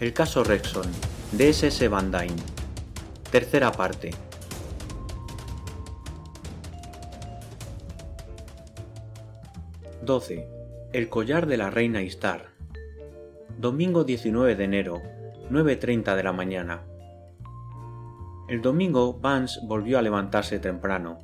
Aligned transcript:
El 0.00 0.14
caso 0.14 0.42
Rexon, 0.44 0.86
de 1.32 1.50
S.S. 1.50 1.86
Van 1.88 2.10
Dyne. 2.10 2.32
Tercera 3.30 3.70
parte. 3.70 4.12
—12. 10.02 10.46
El 10.94 11.10
collar 11.10 11.46
de 11.46 11.58
la 11.58 11.68
reina 11.68 12.00
Istar. 12.00 12.46
Domingo 13.58 14.04
19 14.04 14.56
de 14.56 14.64
enero, 14.64 15.02
9.30 15.50 16.16
de 16.16 16.22
la 16.22 16.32
mañana. 16.32 16.80
El 18.48 18.62
domingo 18.62 19.18
Vance 19.20 19.60
volvió 19.64 19.98
a 19.98 20.02
levantarse 20.02 20.58
temprano. 20.58 21.18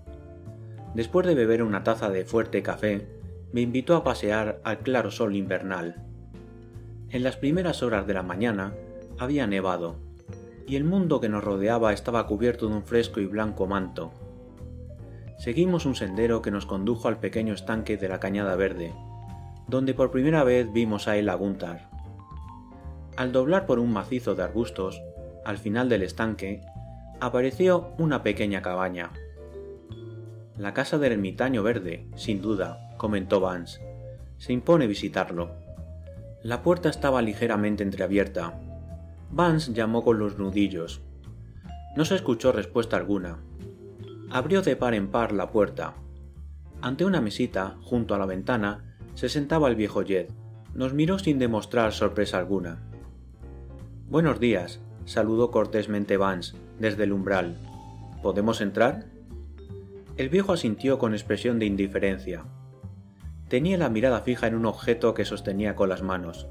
Después 0.94 1.26
de 1.26 1.34
beber 1.34 1.62
una 1.62 1.82
taza 1.82 2.10
de 2.10 2.26
fuerte 2.26 2.62
café, 2.62 3.08
me 3.52 3.62
invitó 3.62 3.96
a 3.96 4.04
pasear 4.04 4.60
al 4.64 4.80
claro 4.80 5.10
sol 5.10 5.34
invernal. 5.34 6.05
En 7.10 7.22
las 7.22 7.36
primeras 7.36 7.82
horas 7.82 8.06
de 8.06 8.14
la 8.14 8.22
mañana 8.22 8.74
había 9.18 9.46
nevado, 9.46 9.96
y 10.66 10.76
el 10.76 10.84
mundo 10.84 11.20
que 11.20 11.28
nos 11.28 11.44
rodeaba 11.44 11.92
estaba 11.92 12.26
cubierto 12.26 12.68
de 12.68 12.74
un 12.74 12.82
fresco 12.82 13.20
y 13.20 13.26
blanco 13.26 13.66
manto. 13.66 14.12
Seguimos 15.38 15.86
un 15.86 15.94
sendero 15.94 16.42
que 16.42 16.50
nos 16.50 16.66
condujo 16.66 17.06
al 17.08 17.20
pequeño 17.20 17.54
estanque 17.54 17.96
de 17.96 18.08
la 18.08 18.18
Cañada 18.18 18.56
Verde, 18.56 18.92
donde 19.68 19.94
por 19.94 20.10
primera 20.10 20.42
vez 20.42 20.72
vimos 20.72 21.06
a 21.06 21.16
El 21.16 21.28
Aguntar. 21.28 21.88
Al 23.16 23.32
doblar 23.32 23.66
por 23.66 23.78
un 23.78 23.92
macizo 23.92 24.34
de 24.34 24.42
arbustos, 24.42 25.00
al 25.44 25.58
final 25.58 25.88
del 25.88 26.02
estanque, 26.02 26.62
apareció 27.20 27.92
una 27.98 28.22
pequeña 28.22 28.62
cabaña. 28.62 29.12
La 30.58 30.74
casa 30.74 30.98
del 30.98 31.12
ermitaño 31.12 31.62
verde, 31.62 32.08
sin 32.16 32.42
duda, 32.42 32.94
comentó 32.96 33.40
Vance. 33.40 33.80
Se 34.38 34.52
impone 34.52 34.86
visitarlo. 34.86 35.65
La 36.46 36.62
puerta 36.62 36.88
estaba 36.88 37.22
ligeramente 37.22 37.82
entreabierta. 37.82 38.56
Vance 39.32 39.72
llamó 39.72 40.04
con 40.04 40.20
los 40.20 40.38
nudillos. 40.38 41.02
No 41.96 42.04
se 42.04 42.14
escuchó 42.14 42.52
respuesta 42.52 42.96
alguna. 42.96 43.38
Abrió 44.30 44.62
de 44.62 44.76
par 44.76 44.94
en 44.94 45.08
par 45.08 45.32
la 45.32 45.50
puerta. 45.50 45.94
Ante 46.80 47.04
una 47.04 47.20
mesita, 47.20 47.74
junto 47.82 48.14
a 48.14 48.18
la 48.18 48.26
ventana, 48.26 48.96
se 49.14 49.28
sentaba 49.28 49.66
el 49.66 49.74
viejo 49.74 50.04
Jed. 50.04 50.28
Nos 50.72 50.94
miró 50.94 51.18
sin 51.18 51.40
demostrar 51.40 51.92
sorpresa 51.92 52.38
alguna. 52.38 52.78
Buenos 54.08 54.38
días, 54.38 54.78
saludó 55.04 55.50
cortésmente 55.50 56.16
Vance 56.16 56.54
desde 56.78 57.02
el 57.02 57.12
umbral. 57.12 57.56
¿Podemos 58.22 58.60
entrar? 58.60 59.06
El 60.16 60.28
viejo 60.28 60.52
asintió 60.52 61.00
con 61.00 61.12
expresión 61.12 61.58
de 61.58 61.66
indiferencia. 61.66 62.44
Tenía 63.48 63.78
la 63.78 63.88
mirada 63.88 64.22
fija 64.22 64.48
en 64.48 64.56
un 64.56 64.66
objeto 64.66 65.14
que 65.14 65.24
sostenía 65.24 65.76
con 65.76 65.88
las 65.88 66.02
manos. 66.02 66.48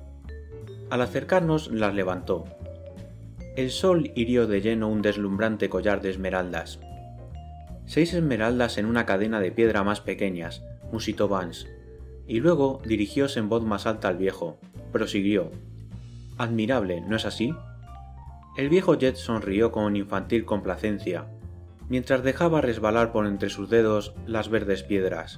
Al 0.89 1.01
acercarnos 1.01 1.69
las 1.71 1.93
levantó. 1.93 2.45
El 3.57 3.71
sol 3.71 4.11
hirió 4.15 4.47
de 4.47 4.61
lleno 4.61 4.87
un 4.87 5.01
deslumbrante 5.01 5.69
collar 5.69 6.01
de 6.01 6.11
esmeraldas. 6.11 6.79
Seis 7.85 8.13
esmeraldas 8.13 8.77
en 8.77 8.85
una 8.85 9.05
cadena 9.05 9.39
de 9.39 9.51
piedra 9.51 9.83
más 9.83 9.99
pequeñas, 9.99 10.63
musitó 10.91 11.27
Vance, 11.27 11.67
y 12.27 12.39
luego 12.39 12.81
dirigióse 12.85 13.39
en 13.39 13.49
voz 13.49 13.63
más 13.63 13.85
alta 13.85 14.07
al 14.07 14.17
viejo. 14.17 14.57
Prosiguió. 14.91 15.51
Admirable, 16.37 17.01
¿no 17.01 17.15
es 17.15 17.25
así? 17.25 17.53
El 18.57 18.69
viejo 18.69 18.95
Jet 18.95 19.17
sonrió 19.17 19.71
con 19.71 19.97
infantil 19.97 20.45
complacencia, 20.45 21.25
mientras 21.89 22.23
dejaba 22.23 22.61
resbalar 22.61 23.11
por 23.11 23.27
entre 23.27 23.49
sus 23.49 23.69
dedos 23.69 24.13
las 24.25 24.49
verdes 24.49 24.83
piedras. 24.83 25.37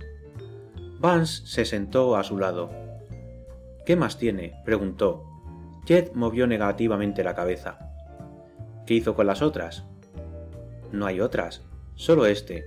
Vance 0.99 1.45
se 1.45 1.65
sentó 1.65 2.15
a 2.15 2.23
su 2.23 2.37
lado. 2.37 2.71
¿Qué 3.85 3.95
más 3.95 4.17
tiene? 4.17 4.61
preguntó. 4.65 5.23
Jet 5.85 6.13
movió 6.13 6.47
negativamente 6.47 7.23
la 7.23 7.35
cabeza. 7.35 7.79
¿Qué 8.85 8.95
hizo 8.95 9.15
con 9.15 9.27
las 9.27 9.41
otras? 9.41 9.85
No 10.91 11.05
hay 11.05 11.21
otras, 11.21 11.63
solo 11.95 12.25
este. 12.25 12.65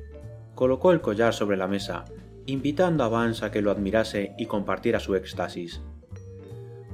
Colocó 0.54 0.92
el 0.92 1.00
collar 1.00 1.34
sobre 1.34 1.56
la 1.56 1.66
mesa, 1.66 2.04
invitando 2.46 3.04
a 3.04 3.08
Vance 3.08 3.44
a 3.44 3.50
que 3.50 3.62
lo 3.62 3.70
admirase 3.70 4.34
y 4.38 4.46
compartiera 4.46 5.00
su 5.00 5.14
éxtasis. 5.16 5.80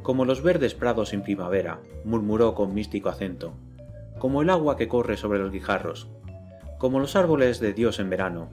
Como 0.02 0.24
los 0.24 0.42
verdes 0.42 0.74
prados 0.74 1.12
en 1.12 1.22
primavera, 1.22 1.80
murmuró 2.04 2.54
con 2.54 2.72
místico 2.72 3.08
acento, 3.08 3.54
como 4.18 4.40
el 4.40 4.50
agua 4.50 4.76
que 4.76 4.88
corre 4.88 5.16
sobre 5.16 5.38
los 5.38 5.50
guijarros, 5.50 6.08
como 6.78 7.00
los 7.00 7.16
árboles 7.16 7.60
de 7.60 7.72
Dios 7.72 7.98
en 7.98 8.08
verano. 8.08 8.48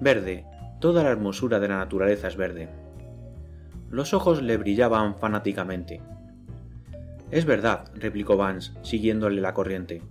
Verde, 0.00 0.44
toda 0.80 1.04
la 1.04 1.10
hermosura 1.10 1.60
de 1.60 1.68
la 1.68 1.78
naturaleza 1.78 2.28
es 2.28 2.36
verde. 2.36 2.68
Los 3.90 4.14
ojos 4.14 4.42
le 4.42 4.56
brillaban 4.56 5.14
fanáticamente. 5.14 6.00
Es 7.30 7.44
verdad, 7.44 7.90
replicó 7.94 8.36
Vance, 8.36 8.72
siguiéndole 8.82 9.40
la 9.40 9.54
corriente. 9.54 10.02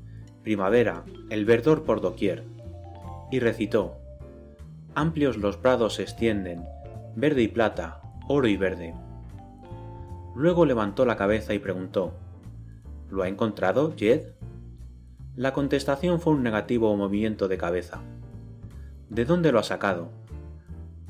Primavera, 0.43 1.03
el 1.29 1.43
verdor 1.43 1.83
por 1.83 2.01
doquier. 2.01 2.45
Y 3.31 3.39
recitó. 3.39 3.97
Amplios 4.95 5.37
los 5.37 5.57
prados 5.57 5.95
se 5.95 6.03
extienden, 6.03 6.63
verde 7.15 7.41
y 7.41 7.47
plata, 7.47 8.01
oro 8.27 8.47
y 8.47 8.57
verde. 8.57 8.93
Luego 10.35 10.65
levantó 10.65 11.05
la 11.05 11.17
cabeza 11.17 11.53
y 11.53 11.59
preguntó. 11.59 12.13
¿Lo 13.09 13.23
ha 13.23 13.27
encontrado, 13.27 13.93
Jed? 13.97 14.33
La 15.35 15.53
contestación 15.53 16.19
fue 16.19 16.33
un 16.33 16.43
negativo 16.43 16.95
movimiento 16.95 17.47
de 17.47 17.57
cabeza. 17.57 18.01
¿De 19.09 19.25
dónde 19.25 19.51
lo 19.51 19.59
ha 19.59 19.63
sacado? 19.63 20.18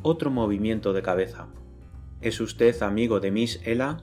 Otro 0.02 0.32
movimiento 0.32 0.94
de 0.94 1.02
cabeza. 1.02 1.48
¿Es 2.22 2.40
usted 2.40 2.82
amigo 2.84 3.20
de 3.20 3.32
Miss 3.32 3.60
Ella? 3.66 3.98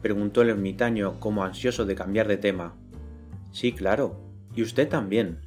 preguntó 0.00 0.42
el 0.42 0.50
ermitaño 0.50 1.18
como 1.18 1.42
ansioso 1.42 1.84
de 1.84 1.96
cambiar 1.96 2.28
de 2.28 2.36
tema. 2.36 2.76
Sí, 3.50 3.72
claro. 3.72 4.20
Y 4.54 4.62
usted 4.62 4.88
también. 4.88 5.40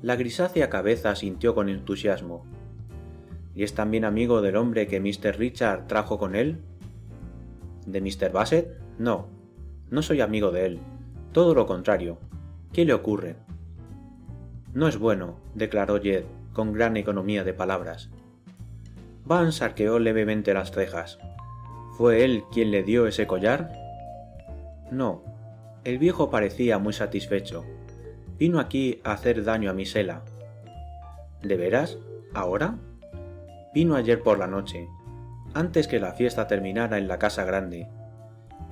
La 0.00 0.16
grisácea 0.16 0.70
cabeza 0.70 1.14
sintió 1.14 1.54
con 1.54 1.68
entusiasmo. 1.68 2.46
¿Y 3.54 3.64
es 3.64 3.74
también 3.74 4.06
amigo 4.06 4.40
del 4.40 4.56
hombre 4.56 4.86
que 4.86 4.98
Mr. 4.98 5.38
Richard 5.38 5.86
trajo 5.86 6.16
con 6.16 6.34
él? 6.34 6.62
¿De 7.86 8.00
Mr. 8.00 8.32
Bassett? 8.32 8.80
No. 8.98 9.28
No 9.90 10.00
soy 10.00 10.22
amigo 10.22 10.52
de 10.52 10.64
él. 10.64 10.78
Todo 11.32 11.54
lo 11.54 11.66
contrario. 11.66 12.18
¿Qué 12.72 12.86
le 12.86 12.94
ocurre? 12.94 13.36
No 14.72 14.88
es 14.88 14.98
bueno, 14.98 15.38
declaró 15.54 16.00
Jed, 16.00 16.24
con 16.54 16.72
gran 16.72 16.96
economía 16.96 17.44
de 17.44 17.52
palabras. 17.52 18.10
Vance 19.30 19.64
arqueó 19.64 20.00
levemente 20.00 20.52
las 20.52 20.72
cejas. 20.72 21.20
¿Fue 21.96 22.24
él 22.24 22.42
quien 22.50 22.72
le 22.72 22.82
dio 22.82 23.06
ese 23.06 23.28
collar? 23.28 23.70
No. 24.90 25.22
El 25.84 25.98
viejo 25.98 26.30
parecía 26.30 26.78
muy 26.78 26.92
satisfecho. 26.92 27.64
Vino 28.40 28.58
aquí 28.58 29.00
a 29.04 29.12
hacer 29.12 29.44
daño 29.44 29.70
a 29.70 29.72
Misela. 29.72 30.22
¿De 31.44 31.56
veras? 31.56 31.96
¿Ahora? 32.34 32.74
Vino 33.72 33.94
ayer 33.94 34.20
por 34.20 34.36
la 34.36 34.48
noche, 34.48 34.88
antes 35.54 35.86
que 35.86 36.00
la 36.00 36.14
fiesta 36.14 36.48
terminara 36.48 36.98
en 36.98 37.06
la 37.06 37.20
casa 37.20 37.44
grande. 37.44 37.86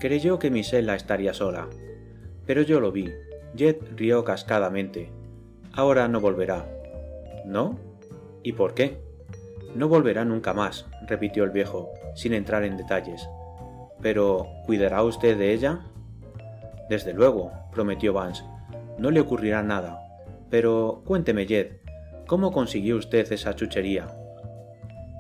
Creyó 0.01 0.41
que 0.41 0.51
Misela 0.51 0.97
estaría 0.97 1.35
sola. 1.35 1.69
Pero 2.47 2.63
yo 2.63 2.81
lo 2.81 2.91
vi. 2.91 3.15
Jet 3.55 3.81
rió 3.95 4.25
cascadamente. 4.25 5.13
Ahora 5.73 6.09
no 6.09 6.21
volverá. 6.21 6.67
¿No? 7.47 7.79
¿Y 8.43 8.55
por 8.55 8.75
qué? 8.75 9.08
No 9.79 9.87
volverá 9.87 10.25
nunca 10.25 10.55
más, 10.55 10.87
repitió 11.07 11.45
el 11.45 11.51
viejo, 11.51 11.93
sin 12.17 12.35
entrar 12.35 12.65
en 12.65 12.77
detalles. 12.77 13.29
Pero, 14.03 14.49
¿cuidará 14.67 15.05
usted 15.05 15.39
de 15.39 15.53
ella? 15.53 15.87
Desde 16.91 17.15
luego, 17.15 17.53
prometió 17.71 18.13
Vance. 18.13 18.43
No 18.99 19.13
le 19.13 19.21
ocurrirá 19.21 19.63
nada. 19.63 20.01
Pero 20.51 21.05
cuénteme, 21.07 21.47
Jed, 21.47 21.77
¿cómo 22.27 22.51
consiguió 22.51 22.97
usted 22.97 23.31
esa 23.31 23.55
chuchería? 23.55 24.09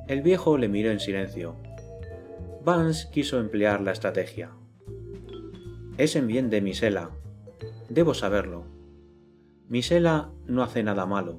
El 0.09 0.23
viejo 0.23 0.59
le 0.59 0.67
miró 0.67 0.91
en 0.91 0.99
silencio. 0.99 1.55
Vance 2.65 3.07
quiso 3.13 3.39
emplear 3.39 3.81
la 3.81 3.93
estrategia. 3.93 4.51
Es 5.99 6.17
en 6.17 6.27
bien 6.27 6.51
de 6.51 6.63
Misela. 6.63 7.11
Debo 7.89 8.13
saberlo. 8.13 8.65
Misela 9.69 10.33
no 10.47 10.65
hace 10.65 10.83
nada 10.83 11.07
malo. 11.07 11.39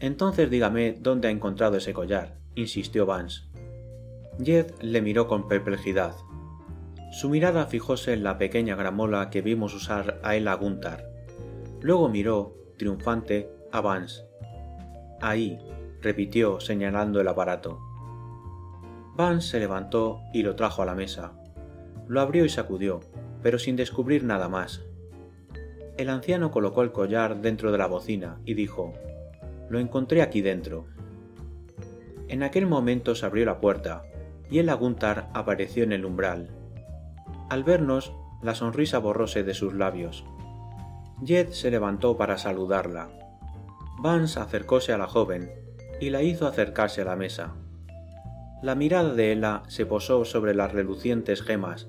Entonces 0.00 0.48
dígame 0.50 0.96
dónde 0.98 1.28
ha 1.28 1.30
encontrado 1.30 1.76
ese 1.76 1.92
collar, 1.92 2.38
insistió 2.54 3.04
Vance. 3.04 3.42
Jed 4.42 4.72
le 4.80 5.02
miró 5.02 5.28
con 5.28 5.46
perplejidad. 5.46 6.14
Su 7.12 7.28
mirada 7.28 7.66
fijóse 7.66 8.14
en 8.14 8.24
la 8.24 8.38
pequeña 8.38 8.76
gramola 8.76 9.28
que 9.28 9.42
vimos 9.42 9.74
usar 9.74 10.18
a 10.22 10.36
Ella 10.36 10.54
Guntar. 10.54 11.10
Luego 11.82 12.08
miró, 12.08 12.56
triunfante, 12.78 13.50
a 13.72 13.82
Vance. 13.82 14.24
Ahí, 15.20 15.58
repitió 16.00 16.60
señalando 16.60 17.20
el 17.20 17.28
aparato. 17.28 17.78
Vance 19.16 19.48
se 19.48 19.60
levantó 19.60 20.22
y 20.32 20.42
lo 20.42 20.56
trajo 20.56 20.80
a 20.80 20.86
la 20.86 20.94
mesa. 20.94 21.32
Lo 22.08 22.22
abrió 22.22 22.46
y 22.46 22.48
sacudió, 22.48 23.00
pero 23.42 23.58
sin 23.58 23.76
descubrir 23.76 24.24
nada 24.24 24.48
más. 24.48 24.82
El 25.98 26.08
anciano 26.08 26.50
colocó 26.50 26.82
el 26.82 26.92
collar 26.92 27.42
dentro 27.42 27.70
de 27.70 27.78
la 27.78 27.86
bocina 27.86 28.40
y 28.46 28.54
dijo 28.54 28.94
lo 29.70 29.78
encontré 29.78 30.20
aquí 30.20 30.42
dentro. 30.42 30.86
En 32.28 32.42
aquel 32.42 32.66
momento 32.66 33.14
se 33.14 33.24
abrió 33.24 33.46
la 33.46 33.60
puerta 33.60 34.02
y 34.50 34.58
el 34.58 34.68
aguntar 34.68 35.30
apareció 35.32 35.84
en 35.84 35.92
el 35.92 36.04
umbral. 36.04 36.50
Al 37.48 37.64
vernos, 37.64 38.12
La 38.42 38.54
sonrisa 38.54 38.98
borróse 38.98 39.44
de 39.44 39.52
sus 39.52 39.74
labios. 39.74 40.24
Jed 41.22 41.50
se 41.50 41.70
levantó 41.70 42.16
para 42.16 42.38
saludarla. 42.38 43.10
Vance 43.98 44.40
acercóse 44.40 44.94
a 44.94 44.98
la 44.98 45.06
joven 45.06 45.50
y 46.00 46.08
la 46.08 46.22
hizo 46.22 46.46
acercarse 46.46 47.02
a 47.02 47.04
la 47.04 47.16
mesa. 47.16 47.54
La 48.62 48.74
mirada 48.74 49.12
de 49.12 49.32
Ella 49.32 49.62
se 49.68 49.84
posó 49.84 50.24
sobre 50.24 50.54
las 50.54 50.72
relucientes 50.72 51.42
gemas 51.42 51.86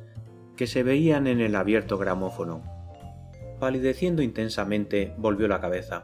que 0.58 0.68
se 0.68 0.84
veían 0.84 1.26
en 1.28 1.40
el 1.40 1.56
abierto 1.56 1.98
gramófono. 1.98 2.64
Palideciendo 3.62 4.22
intensamente, 4.22 5.14
volvió 5.18 5.48
la 5.48 5.62
cabeza. 5.62 6.04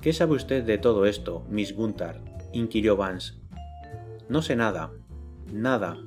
¿Qué 0.00 0.12
sabe 0.12 0.36
usted 0.36 0.62
de 0.62 0.78
todo 0.78 1.06
esto, 1.06 1.44
Miss 1.50 1.74
Gunther? 1.74 2.20
inquirió 2.52 2.96
Vance. 2.96 3.34
No 4.28 4.42
sé 4.42 4.54
nada. 4.54 4.92
Nada. 5.52 5.98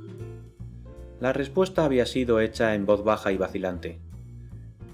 La 1.20 1.34
respuesta 1.34 1.84
había 1.84 2.06
sido 2.06 2.40
hecha 2.40 2.74
en 2.74 2.86
voz 2.86 3.04
baja 3.04 3.34
y 3.34 3.38
vacilante. 3.38 4.00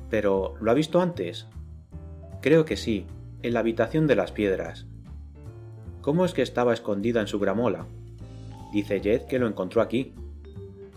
Pero, 0.10 0.56
¿lo 0.60 0.72
ha 0.72 0.74
visto 0.74 1.00
antes? 1.00 1.46
Creo 2.42 2.66
que 2.66 2.76
sí, 2.76 3.06
en 3.44 3.54
la 3.54 3.60
habitación 3.60 4.08
de 4.08 4.16
las 4.16 4.32
piedras. 4.32 4.88
¿Cómo 6.02 6.26
es 6.26 6.34
que 6.34 6.42
estaba 6.42 6.74
escondida 6.74 7.22
en 7.22 7.28
su 7.28 7.40
gramola? 7.40 7.86
Dice 8.74 9.00
Jed 9.00 9.24
que 9.24 9.38
lo 9.38 9.48
encontró 9.48 9.82
aquí. 9.82 10.16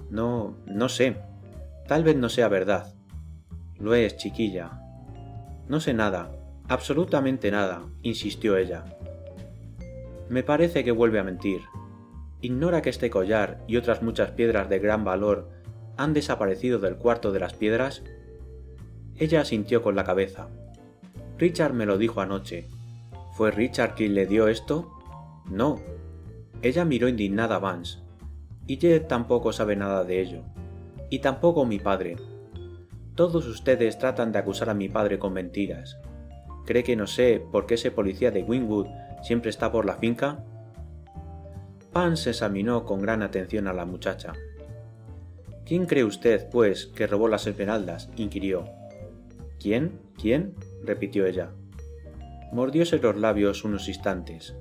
No, 0.09 0.57
no 0.67 0.89
sé. 0.89 1.17
Tal 1.87 2.03
vez 2.03 2.17
no 2.17 2.29
sea 2.31 2.49
verdad. 2.49 2.95
Lo 3.79 3.95
es, 3.95 4.17
chiquilla. 4.17 4.81
No 5.69 5.81
sé 5.81 5.93
nada, 5.93 6.31
absolutamente 6.71 7.51
nada, 7.51 7.83
insistió 8.03 8.57
ella. 8.57 8.85
Me 10.29 10.45
parece 10.45 10.85
que 10.85 10.93
vuelve 10.93 11.19
a 11.19 11.25
mentir. 11.25 11.63
¿Ignora 12.41 12.81
que 12.81 12.91
este 12.91 13.11
collar 13.11 13.61
y 13.67 13.77
otras 13.77 14.03
muchas 14.03 14.31
piedras 14.31 14.69
de 14.69 14.79
gran 14.79 15.05
valor 15.05 15.51
han 15.97 16.15
desaparecido 16.15 16.79
del 16.79 16.95
cuarto 16.95 17.33
de 17.33 17.41
las 17.41 17.55
piedras? 17.55 18.05
Ella 19.17 19.41
asintió 19.41 19.83
con 19.83 19.97
la 19.97 20.05
cabeza. 20.05 20.47
Richard 21.39 21.75
me 21.75 21.87
lo 21.87 21.99
dijo 21.99 22.21
anoche. 22.21 22.69
¿Fue 23.33 23.51
Richard 23.51 23.97
quien 23.97 24.15
le 24.15 24.27
dio 24.27 24.47
esto? 24.47 24.97
No. 25.51 25.81
Ella 26.63 26.85
miró 26.85 27.09
indignada 27.09 27.57
a 27.57 27.59
Vance. 27.59 27.99
Y 28.69 28.77
Jed 28.77 29.09
tampoco 29.09 29.53
sabe 29.53 29.75
nada 29.75 30.05
de 30.05 30.21
ello. 30.21 30.45
Y 31.11 31.19
tampoco 31.19 31.67
mi 31.67 31.81
padre. 31.81 32.17
Todos 33.17 33.49
ustedes 33.49 33.99
tratan 33.99 34.31
de 34.31 34.39
acusar 34.39 34.71
a 34.71 34.75
mi 34.75 34.89
padre 34.89 35.19
con 35.19 35.33
mentiras. 35.33 35.99
¿Cree 36.71 36.85
que 36.85 36.95
no 36.95 37.09
sé 37.09 37.45
por 37.51 37.67
qué 37.67 37.75
ese 37.75 37.91
policía 37.91 38.31
de 38.31 38.45
Wingwood 38.45 38.87
siempre 39.25 39.51
está 39.51 39.73
por 39.73 39.85
la 39.85 39.97
finca? 39.97 40.45
Vance 41.93 42.31
examinó 42.31 42.85
con 42.85 43.03
gran 43.03 43.25
atención 43.25 43.67
a 43.67 43.73
la 43.73 43.85
muchacha. 43.85 44.35
¿Quién 45.67 45.87
cree 45.87 46.05
usted, 46.05 46.49
pues, 46.49 46.87
que 46.87 47.09
robó 47.09 47.27
las 47.27 47.49
esmeraldas? 47.49 48.09
inquirió. 48.15 48.67
¿Quién? 49.59 49.99
¿Quién? 50.17 50.55
repitió 50.85 51.27
ella. 51.27 51.51
Mordióse 52.53 52.99
los 52.99 53.17
labios 53.17 53.65
unos 53.65 53.89
instantes. 53.89 54.55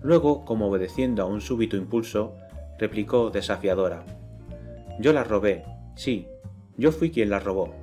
Luego, 0.00 0.46
como 0.46 0.68
obedeciendo 0.68 1.22
a 1.22 1.26
un 1.26 1.42
súbito 1.42 1.76
impulso, 1.76 2.34
replicó 2.78 3.28
desafiadora. 3.28 4.06
Yo 4.98 5.12
las 5.12 5.28
robé, 5.28 5.64
sí, 5.96 6.28
yo 6.78 6.92
fui 6.92 7.10
quien 7.10 7.28
las 7.28 7.44
robó. 7.44 7.74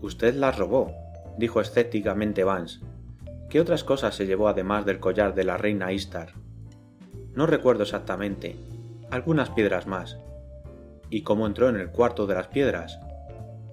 Usted 0.00 0.34
las 0.34 0.56
robó, 0.56 0.94
dijo 1.38 1.60
escépticamente 1.60 2.44
Vance. 2.44 2.80
¿Qué 3.48 3.60
otras 3.60 3.84
cosas 3.84 4.14
se 4.14 4.26
llevó 4.26 4.48
además 4.48 4.84
del 4.84 5.00
collar 5.00 5.34
de 5.34 5.44
la 5.44 5.56
reina 5.56 5.92
Istar? 5.92 6.34
No 7.34 7.46
recuerdo 7.46 7.84
exactamente. 7.84 8.56
Algunas 9.10 9.48
piedras 9.50 9.86
más. 9.86 10.18
¿Y 11.08 11.22
cómo 11.22 11.46
entró 11.46 11.68
en 11.68 11.76
el 11.76 11.90
cuarto 11.90 12.26
de 12.26 12.34
las 12.34 12.48
piedras? 12.48 12.98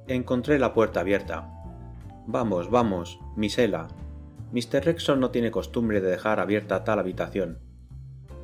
Encontré 0.08 0.60
la 0.60 0.74
puerta 0.74 1.02
abierta. 1.02 1.52
Vamos, 2.28 2.70
vamos, 2.70 3.20
misela. 3.36 3.88
Mr. 4.54 4.86
Rexon 4.86 5.20
no 5.20 5.32
tiene 5.32 5.52
costumbre 5.52 6.00
de 6.00 6.12
dejar 6.12 6.40
abierta 6.40 6.84
tal 6.84 7.00
habitación. 7.00 7.60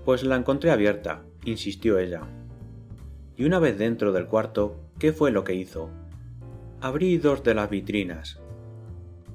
Pues 0.03 0.23
la 0.23 0.35
encontré 0.35 0.71
abierta, 0.71 1.21
insistió 1.45 2.00
ella. 2.00 2.21
Y 3.38 3.45
una 3.45 3.59
vez 3.59 3.77
dentro 3.77 4.12
del 4.12 4.25
cuarto, 4.25 4.79
¿qué 5.00 5.13
fue 5.13 5.31
lo 5.31 5.44
que 5.44 5.56
hizo? 5.56 5.89
Abrí 6.81 7.18
dos 7.18 7.44
de 7.44 7.53
las 7.53 7.69
vitrinas. 7.69 8.40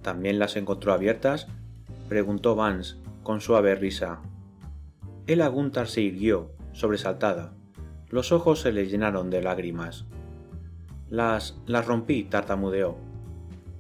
¿También 0.07 0.39
las 0.39 0.55
encontró 0.55 0.93
abiertas? 0.93 1.49
preguntó 2.09 2.55
Vance, 2.55 2.95
con 3.25 3.41
suave 3.41 3.75
risa. 3.75 4.21
Ella 5.27 5.49
Gunther 5.49 5.89
se 5.89 6.01
irguió, 6.01 6.53
sobresaltada. 6.71 7.55
Los 8.09 8.31
ojos 8.31 8.61
se 8.61 8.71
le 8.71 8.87
llenaron 8.87 9.31
de 9.31 9.43
lágrimas. 9.43 10.05
Las... 11.11 11.61
las 11.67 11.87
rompí, 11.87 12.23
tartamudeó. 12.23 12.99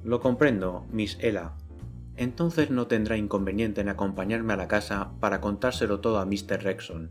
Lo 0.03 0.19
comprendo, 0.19 0.85
Miss 0.91 1.17
Ella. 1.21 1.53
Entonces 2.17 2.73
no 2.73 2.89
tendrá 2.89 3.17
inconveniente 3.17 3.81
en 3.81 3.89
acompañarme 3.89 4.55
a 4.55 4.57
la 4.57 4.67
casa 4.67 5.13
para 5.21 5.41
contárselo 5.41 6.01
todo 6.01 6.19
a 6.19 6.27
Mr. 6.27 6.61
Rexon. 6.61 7.09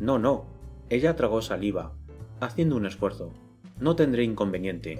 No, 0.00 0.18
no. 0.18 0.46
Ella 0.90 1.14
tragó 1.14 1.40
saliva, 1.40 1.92
haciendo 2.40 2.74
un 2.74 2.86
esfuerzo. 2.86 3.30
No 3.78 3.94
tendré 3.94 4.24
inconveniente. 4.24 4.98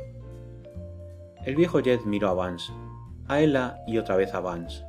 El 1.44 1.56
viejo 1.56 1.82
Jed 1.82 2.02
miró 2.04 2.28
a 2.28 2.34
Vance, 2.34 2.72
a 3.32 3.40
Ella 3.40 3.82
y 3.86 3.98
otra 3.98 4.16
vez 4.16 4.34
a 4.34 4.40
Vance. 4.40 4.84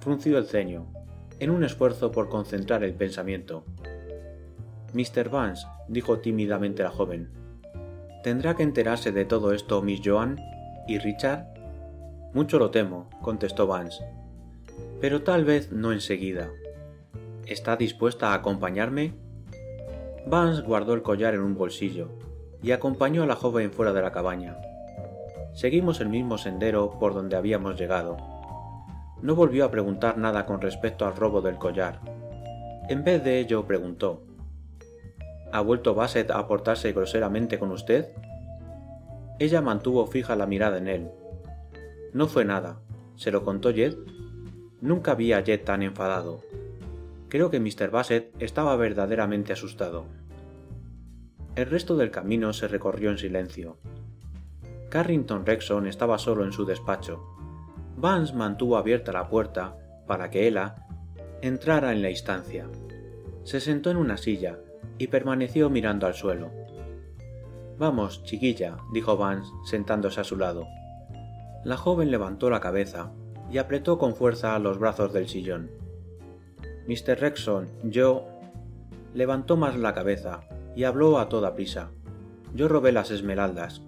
Frunció 0.00 0.38
el 0.38 0.46
ceño, 0.46 0.86
en 1.38 1.50
un 1.50 1.64
esfuerzo 1.64 2.12
por 2.12 2.28
concentrar 2.28 2.82
el 2.84 2.94
pensamiento. 2.94 3.64
Mr. 4.94 5.28
Vance, 5.28 5.66
dijo 5.88 6.18
tímidamente 6.20 6.82
la 6.82 6.90
joven, 6.90 7.30
¿tendrá 8.22 8.54
que 8.54 8.62
enterarse 8.62 9.12
de 9.12 9.24
todo 9.24 9.52
esto 9.52 9.82
Miss 9.82 10.00
Joan? 10.04 10.40
¿Y 10.88 10.98
Richard? 10.98 11.46
Mucho 12.32 12.58
lo 12.58 12.70
temo, 12.70 13.08
contestó 13.22 13.66
Vance. 13.66 14.04
Pero 15.00 15.22
tal 15.22 15.44
vez 15.44 15.72
no 15.72 15.92
enseguida. 15.92 16.50
¿Está 17.46 17.76
dispuesta 17.76 18.30
a 18.30 18.34
acompañarme? 18.34 19.14
Vance 20.26 20.62
guardó 20.62 20.94
el 20.94 21.02
collar 21.02 21.34
en 21.34 21.40
un 21.40 21.56
bolsillo 21.56 22.08
y 22.62 22.72
acompañó 22.72 23.22
a 23.22 23.26
la 23.26 23.36
joven 23.36 23.70
fuera 23.70 23.92
de 23.92 24.02
la 24.02 24.12
cabaña. 24.12 24.56
Seguimos 25.56 26.02
el 26.02 26.10
mismo 26.10 26.36
sendero 26.36 26.98
por 27.00 27.14
donde 27.14 27.34
habíamos 27.34 27.80
llegado. 27.80 28.18
No 29.22 29.34
volvió 29.34 29.64
a 29.64 29.70
preguntar 29.70 30.18
nada 30.18 30.44
con 30.44 30.60
respecto 30.60 31.06
al 31.06 31.16
robo 31.16 31.40
del 31.40 31.56
collar. 31.56 31.98
En 32.90 33.04
vez 33.04 33.24
de 33.24 33.38
ello 33.38 33.66
preguntó 33.66 34.22
¿Ha 35.52 35.62
vuelto 35.62 35.94
Bassett 35.94 36.30
a 36.30 36.46
portarse 36.46 36.92
groseramente 36.92 37.58
con 37.58 37.70
usted? 37.70 38.08
Ella 39.38 39.62
mantuvo 39.62 40.06
fija 40.06 40.36
la 40.36 40.44
mirada 40.44 40.76
en 40.76 40.88
él. 40.88 41.10
No 42.12 42.26
fue 42.26 42.44
nada. 42.44 42.76
¿Se 43.14 43.30
lo 43.30 43.42
contó 43.42 43.72
Jed? 43.72 43.96
Nunca 44.82 45.14
vi 45.14 45.32
a 45.32 45.42
Jed 45.42 45.64
tan 45.64 45.82
enfadado. 45.82 46.42
Creo 47.30 47.50
que 47.50 47.60
Mr. 47.60 47.90
Bassett 47.90 48.30
estaba 48.42 48.76
verdaderamente 48.76 49.54
asustado. 49.54 50.04
El 51.54 51.64
resto 51.64 51.96
del 51.96 52.10
camino 52.10 52.52
se 52.52 52.68
recorrió 52.68 53.10
en 53.10 53.16
silencio. 53.16 53.78
Carrington 54.88 55.44
Rexon 55.44 55.86
estaba 55.86 56.18
solo 56.18 56.44
en 56.44 56.52
su 56.52 56.64
despacho. 56.64 57.24
Vance 57.96 58.34
mantuvo 58.34 58.76
abierta 58.76 59.12
la 59.12 59.28
puerta 59.28 59.76
para 60.06 60.30
que 60.30 60.46
Ella 60.46 60.76
entrara 61.42 61.92
en 61.92 62.02
la 62.02 62.10
instancia. 62.10 62.68
Se 63.44 63.60
sentó 63.60 63.90
en 63.90 63.96
una 63.96 64.16
silla 64.16 64.58
y 64.98 65.08
permaneció 65.08 65.70
mirando 65.70 66.06
al 66.06 66.14
suelo. 66.14 66.50
Vamos, 67.78 68.24
chiquilla, 68.24 68.78
dijo 68.92 69.16
Vance, 69.16 69.50
sentándose 69.64 70.20
a 70.20 70.24
su 70.24 70.36
lado. 70.36 70.66
La 71.64 71.76
joven 71.76 72.10
levantó 72.10 72.48
la 72.48 72.60
cabeza 72.60 73.12
y 73.50 73.58
apretó 73.58 73.98
con 73.98 74.14
fuerza 74.14 74.58
los 74.58 74.78
brazos 74.78 75.12
del 75.12 75.28
sillón. 75.28 75.70
Mr. 76.86 77.18
Rexon, 77.18 77.68
yo. 77.82 78.26
levantó 79.14 79.56
más 79.56 79.76
la 79.76 79.92
cabeza 79.92 80.40
y 80.74 80.84
habló 80.84 81.18
a 81.18 81.28
toda 81.28 81.54
prisa. 81.54 81.90
Yo 82.54 82.68
robé 82.68 82.92
las 82.92 83.10
esmeraldas. 83.10 83.82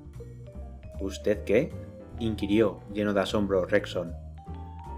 ¿Usted 1.00 1.44
qué? 1.44 1.70
inquirió, 2.18 2.80
lleno 2.92 3.14
de 3.14 3.20
asombro, 3.20 3.64
Rexon. 3.64 4.14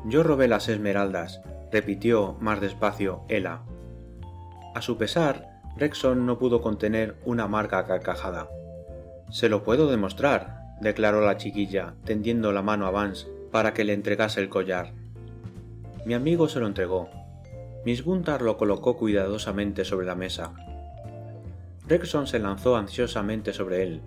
Yo 0.06 0.22
robé 0.22 0.48
las 0.48 0.68
esmeraldas, 0.68 1.42
repitió 1.70 2.36
más 2.40 2.60
despacio 2.60 3.22
Ella. 3.28 3.60
A 4.74 4.80
su 4.80 4.96
pesar, 4.96 5.60
Rexon 5.76 6.24
no 6.24 6.38
pudo 6.38 6.62
contener 6.62 7.16
una 7.24 7.44
amarga 7.44 7.84
carcajada. 7.84 8.48
Se 9.30 9.48
lo 9.48 9.62
puedo 9.62 9.90
demostrar, 9.90 10.62
declaró 10.80 11.20
la 11.20 11.36
chiquilla, 11.36 11.94
tendiendo 12.04 12.52
la 12.52 12.62
mano 12.62 12.86
a 12.86 12.90
Vance 12.90 13.26
para 13.52 13.74
que 13.74 13.84
le 13.84 13.92
entregase 13.92 14.40
el 14.40 14.48
collar. 14.48 14.92
Mi 16.06 16.14
amigo 16.14 16.48
se 16.48 16.60
lo 16.60 16.66
entregó. 16.66 17.10
Miss 17.84 18.02
Gunther 18.04 18.42
lo 18.42 18.56
colocó 18.56 18.96
cuidadosamente 18.96 19.84
sobre 19.84 20.06
la 20.06 20.14
mesa. 20.14 20.52
Rexon 21.86 22.26
se 22.26 22.38
lanzó 22.38 22.76
ansiosamente 22.76 23.52
sobre 23.52 23.82
él 23.82 24.02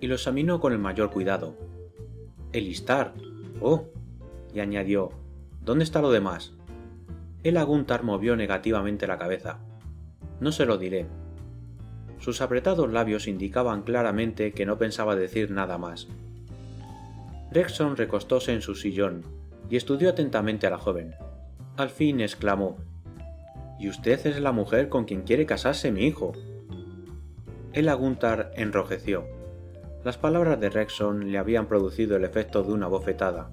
y 0.00 0.06
lo 0.06 0.14
examinó 0.14 0.60
con 0.60 0.72
el 0.72 0.78
mayor 0.78 1.10
cuidado. 1.10 1.56
El 2.52 2.66
Istar. 2.66 3.14
Oh. 3.60 3.86
y 4.52 4.60
añadió, 4.60 5.10
¿dónde 5.62 5.84
está 5.84 6.00
lo 6.00 6.10
demás? 6.10 6.52
El 7.42 7.62
Gunther 7.64 8.02
movió 8.02 8.36
negativamente 8.36 9.06
la 9.06 9.18
cabeza. 9.18 9.58
No 10.40 10.52
se 10.52 10.66
lo 10.66 10.78
diré. 10.78 11.06
Sus 12.18 12.40
apretados 12.40 12.90
labios 12.92 13.28
indicaban 13.28 13.82
claramente 13.82 14.52
que 14.52 14.66
no 14.66 14.78
pensaba 14.78 15.14
decir 15.16 15.50
nada 15.50 15.78
más. 15.78 16.08
Rexon 17.52 17.96
recostóse 17.96 18.52
en 18.52 18.62
su 18.62 18.74
sillón 18.74 19.22
y 19.68 19.76
estudió 19.76 20.10
atentamente 20.10 20.66
a 20.66 20.70
la 20.70 20.78
joven. 20.78 21.14
Al 21.76 21.90
fin 21.90 22.20
exclamó 22.20 22.76
¿Y 23.78 23.88
usted 23.88 24.26
es 24.26 24.40
la 24.40 24.52
mujer 24.52 24.88
con 24.88 25.04
quien 25.04 25.22
quiere 25.22 25.46
casarse 25.46 25.90
mi 25.90 26.06
hijo? 26.06 26.32
El 27.72 27.88
Aguntar 27.88 28.52
enrojeció. 28.56 29.26
Las 30.04 30.18
palabras 30.18 30.60
de 30.60 30.68
Rexon 30.68 31.32
le 31.32 31.38
habían 31.38 31.66
producido 31.66 32.14
el 32.16 32.24
efecto 32.24 32.62
de 32.62 32.72
una 32.72 32.88
bofetada. 32.88 33.50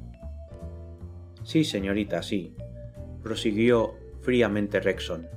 Sí, 1.44 1.64
señorita, 1.64 2.22
sí, 2.24 2.58
prosiguió 3.24 3.94
fríamente 4.20 4.82
Rexon. 4.82 5.30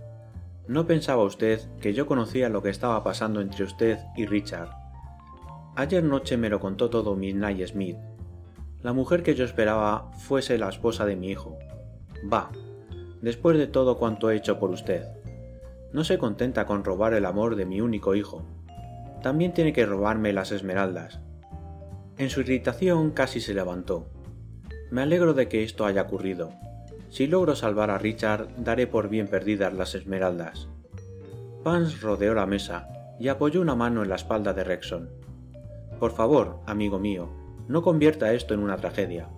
No 0.67 0.89
pensaba 0.89 1.23
usted 1.23 1.61
que 1.81 1.95
yo 1.95 2.09
conocía 2.09 2.49
lo 2.49 2.65
que 2.65 2.71
estaba 2.71 3.05
pasando 3.05 3.41
entre 3.41 3.63
usted 3.63 4.01
y 4.17 4.27
Richard. 4.27 4.71
Ayer 5.77 6.03
noche 6.03 6.37
me 6.37 6.49
lo 6.49 6.59
contó 6.59 6.91
todo 6.91 7.15
Midnight 7.15 7.65
Smith. 7.69 7.97
La 8.83 8.93
mujer 8.93 9.23
que 9.23 9.37
yo 9.37 9.45
esperaba 9.45 10.11
fuese 10.19 10.59
la 10.59 10.69
esposa 10.69 11.07
de 11.07 11.15
mi 11.15 11.29
hijo. 11.29 11.57
Va, 12.31 12.51
después 13.23 13.57
de 13.57 13.69
todo 13.69 13.99
cuanto 13.99 14.33
he 14.33 14.37
hecho 14.37 14.59
por 14.59 14.71
usted. 14.71 15.05
No 15.93 16.03
se 16.03 16.19
contenta 16.19 16.67
con 16.67 16.83
robar 16.83 17.15
el 17.15 17.25
amor 17.25 17.55
de 17.55 17.67
mi 17.67 17.81
único 17.81 18.17
hijo. 18.17 18.45
También 19.25 19.55
tiene 19.55 19.73
que 19.73 19.87
robarme 19.87 20.35
las 20.35 20.53
esmeraldas. 20.53 21.19
En 22.19 22.29
su 22.29 22.41
irritación 22.41 23.13
casi 23.13 23.41
se 23.41 23.55
levantó. 23.55 24.11
Me 24.91 25.01
alegro 25.01 25.33
de 25.33 25.49
que 25.49 25.65
esto 25.65 25.87
haya 25.87 26.03
ocurrido. 26.03 26.53
Si 27.09 27.27
logro 27.27 27.57
salvar 27.57 27.89
a 27.91 27.97
Richard, 27.97 28.49
daré 28.59 28.87
por 28.87 29.09
bien 29.09 29.27
perdidas 29.29 29.73
las 29.73 29.95
esmeraldas. 29.95 30.69
Vance 31.63 31.97
rodeó 32.03 32.35
la 32.35 32.45
mesa 32.45 32.87
y 33.19 33.29
apoyó 33.29 33.63
una 33.63 33.75
mano 33.75 34.03
en 34.03 34.11
la 34.11 34.17
espalda 34.17 34.53
de 34.53 34.63
Rexon. 34.63 35.09
Por 35.99 36.13
favor, 36.13 36.61
amigo 36.67 36.99
mío, 36.99 37.31
no 37.67 37.81
convierta 37.81 38.35
esto 38.35 38.53
en 38.53 38.61
una 38.61 38.77
tragedia. 38.77 39.31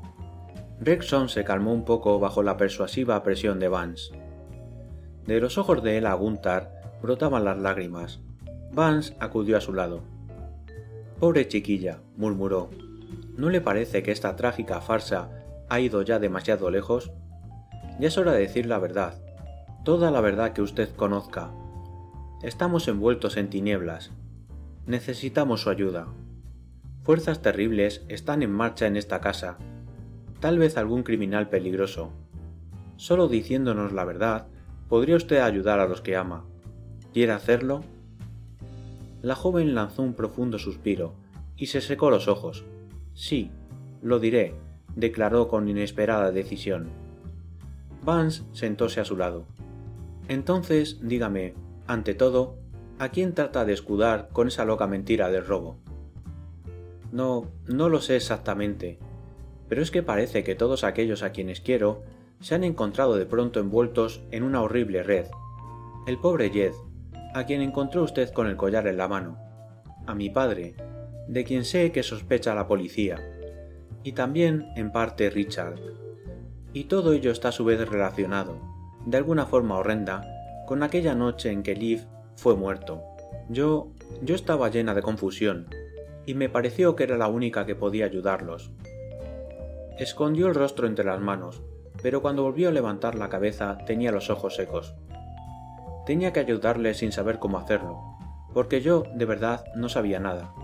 Rexon 0.81 1.29
se 1.29 1.45
calmó 1.45 1.73
un 1.73 1.85
poco 1.85 2.19
bajo 2.19 2.43
la 2.43 2.57
persuasiva 2.57 3.23
presión 3.23 3.61
de 3.61 3.69
Vance. 3.69 4.11
De 5.27 5.39
los 5.39 5.59
ojos 5.59 5.81
de 5.85 5.99
él 5.99 6.07
a 6.07 6.15
Gunther 6.15 6.71
brotaban 7.01 7.45
las 7.45 7.59
lágrimas. 7.59 8.26
Vance 8.77 9.17
acudió 9.19 9.57
a 9.57 9.61
su 9.61 9.73
lado. 9.73 10.03
Pobre 11.19 11.49
chiquilla, 11.49 11.99
murmuró. 12.17 12.71
¿No 13.37 13.51
le 13.51 13.61
parece 13.61 14.05
que 14.05 14.13
esta 14.13 14.37
trágica 14.37 14.81
farsa 14.81 15.31
ha 15.69 15.81
ido 15.81 16.03
ya 16.03 16.21
demasiado 16.21 16.71
lejos? 16.71 17.11
Ya 17.99 18.07
es 18.07 18.17
hora 18.17 18.31
de 18.31 18.41
decir 18.41 18.67
la 18.67 18.79
verdad, 18.79 19.21
toda 19.85 20.13
la 20.13 20.21
verdad 20.21 20.53
que 20.53 20.63
usted 20.63 20.95
conozca. 20.95 21.51
Estamos 22.45 22.87
envueltos 22.87 23.37
en 23.37 23.51
tinieblas. 23.51 24.13
Necesitamos 24.87 25.63
su 25.63 25.71
ayuda. 25.71 26.07
Fuerzas 27.03 27.43
terribles 27.43 28.05
están 28.09 28.45
en 28.45 28.53
marcha 28.53 28.87
en 28.87 28.97
esta 28.97 29.21
casa 29.21 29.59
tal 30.41 30.59
vez 30.59 30.77
algún 30.77 31.03
criminal 31.03 31.49
peligroso. 31.49 32.13
Solo 32.97 33.29
diciéndonos 33.29 33.93
la 33.93 34.05
verdad, 34.05 34.47
podría 34.89 35.17
usted 35.17 35.39
ayudar 35.39 35.81
a 35.81 35.89
los 35.89 36.01
que 36.01 36.17
ama. 36.17 36.45
¿Quiere 37.13 37.33
hacerlo? 37.33 37.83
La 39.23 39.35
joven 39.35 39.75
lanzó 39.75 40.03
un 40.03 40.15
profundo 40.15 40.59
suspiro 40.59 41.15
y 41.57 41.67
se 41.67 41.81
secó 41.81 42.11
los 42.11 42.29
ojos. 42.29 42.65
Sí, 43.15 43.51
lo 44.03 44.19
diré, 44.19 44.55
declaró 44.95 45.49
con 45.49 45.69
inesperada 45.69 46.31
decisión. 46.31 46.89
Vance 48.03 48.45
sentóse 48.53 49.01
a 49.01 49.05
su 49.05 49.17
lado. 49.17 49.47
Entonces, 50.29 50.99
dígame, 51.03 51.55
ante 51.87 52.15
todo, 52.15 52.57
¿a 52.99 53.11
quién 53.11 53.35
trata 53.35 53.65
de 53.65 53.73
escudar 53.73 54.29
con 54.33 54.49
esa 54.49 54.65
loca 54.65 54.87
mentira 54.87 55.31
del 55.31 55.47
robo? 55.47 55.77
No, 57.13 57.47
no 57.67 57.89
lo 57.89 58.01
sé 58.01 58.17
exactamente, 58.17 58.99
pero 59.69 59.83
es 59.83 59.91
que 59.91 60.03
parece 60.03 60.45
que 60.45 60.55
todos 60.55 60.85
aquellos 60.85 61.23
a 61.23 61.31
quienes 61.31 61.61
quiero 61.61 62.03
se 62.41 62.55
han 62.55 62.65
encontrado 62.65 63.17
de 63.17 63.27
pronto 63.27 63.61
envueltos 63.61 64.21
en 64.31 64.43
una 64.43 64.63
horrible 64.63 65.03
red. 65.03 65.27
El 66.07 66.19
pobre 66.19 66.51
Jed, 66.51 66.73
a 67.37 67.45
quien 67.45 67.61
encontró 67.61 68.03
usted 68.03 68.33
con 68.33 68.47
el 68.47 68.57
collar 68.57 68.87
en 68.87 68.97
la 68.97 69.09
mano, 69.09 69.37
a 70.07 70.15
mi 70.15 70.31
padre, 70.31 70.75
de 71.29 71.45
quien 71.45 71.67
sé 71.67 71.93
que 71.93 72.03
sospecha 72.03 72.55
la 72.55 72.67
policía, 72.67 73.21
y 74.03 74.13
también, 74.13 74.71
en 74.75 74.91
parte, 74.91 75.29
Richard. 75.29 75.79
Y 76.73 76.85
todo 76.85 77.13
ello 77.13 77.31
está 77.31 77.49
a 77.49 77.53
su 77.53 77.67
vez 77.67 77.87
relacionado, 77.87 78.59
de 79.05 79.19
alguna 79.19 79.45
forma 79.45 79.77
horrenda, 79.77 80.25
con 80.67 80.83
aquella 80.83 81.15
noche 81.15 81.51
en 81.51 81.63
que 81.63 81.75
Liv 81.75 82.07
fue 82.37 82.57
muerto. 82.57 83.03
Yo, 83.51 83.93
yo 84.23 84.35
estaba 84.35 84.71
llena 84.71 84.95
de 84.95 85.03
confusión, 85.03 85.69
y 86.25 86.33
me 86.33 86.49
pareció 86.49 86.97
que 86.97 87.05
era 87.05 87.19
la 87.19 87.29
única 87.29 87.67
que 87.67 87.75
podía 87.75 88.07
ayudarlos. 88.07 88.71
Escondió 89.99 90.47
el 90.47 90.55
rostro 90.55 90.87
entre 90.87 91.05
las 91.05 91.21
manos, 91.21 91.63
pero 92.01 92.23
cuando 92.23 92.45
volvió 92.45 92.71
a 92.71 92.73
levantar 92.73 93.15
la 93.15 93.29
cabeza 93.29 93.77
tenía 93.85 94.11
los 94.11 94.31
ojos 94.31 94.55
secos. 94.55 94.95
Tenía 96.07 96.33
que 96.33 96.41
ayudarle 96.41 96.95
sin 96.95 97.11
saber 97.11 97.41
cómo 97.41 97.59
hacerlo, 97.59 98.01
porque 98.55 98.81
yo, 98.81 99.03
de 99.15 99.25
verdad, 99.25 99.65
no 99.75 99.89
sabía 99.89 100.21
nada, 100.21 100.55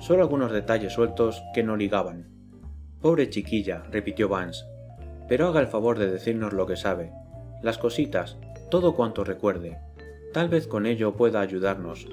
solo 0.00 0.22
algunos 0.22 0.50
detalles 0.50 0.92
sueltos 0.92 1.42
que 1.54 1.62
no 1.62 1.76
ligaban. 1.76 2.28
Pobre 3.00 3.30
chiquilla, 3.30 3.84
repitió 3.92 4.28
Vance, 4.28 4.64
pero 5.28 5.46
haga 5.46 5.60
el 5.60 5.68
favor 5.68 5.98
de 5.98 6.10
decirnos 6.10 6.52
lo 6.52 6.66
que 6.66 6.76
sabe, 6.76 7.12
las 7.62 7.78
cositas, 7.78 8.38
todo 8.70 8.96
cuanto 8.96 9.22
recuerde. 9.22 9.78
Tal 10.32 10.48
vez 10.48 10.66
con 10.66 10.84
ello 10.84 11.14
pueda 11.14 11.40
ayudarnos, 11.40 12.08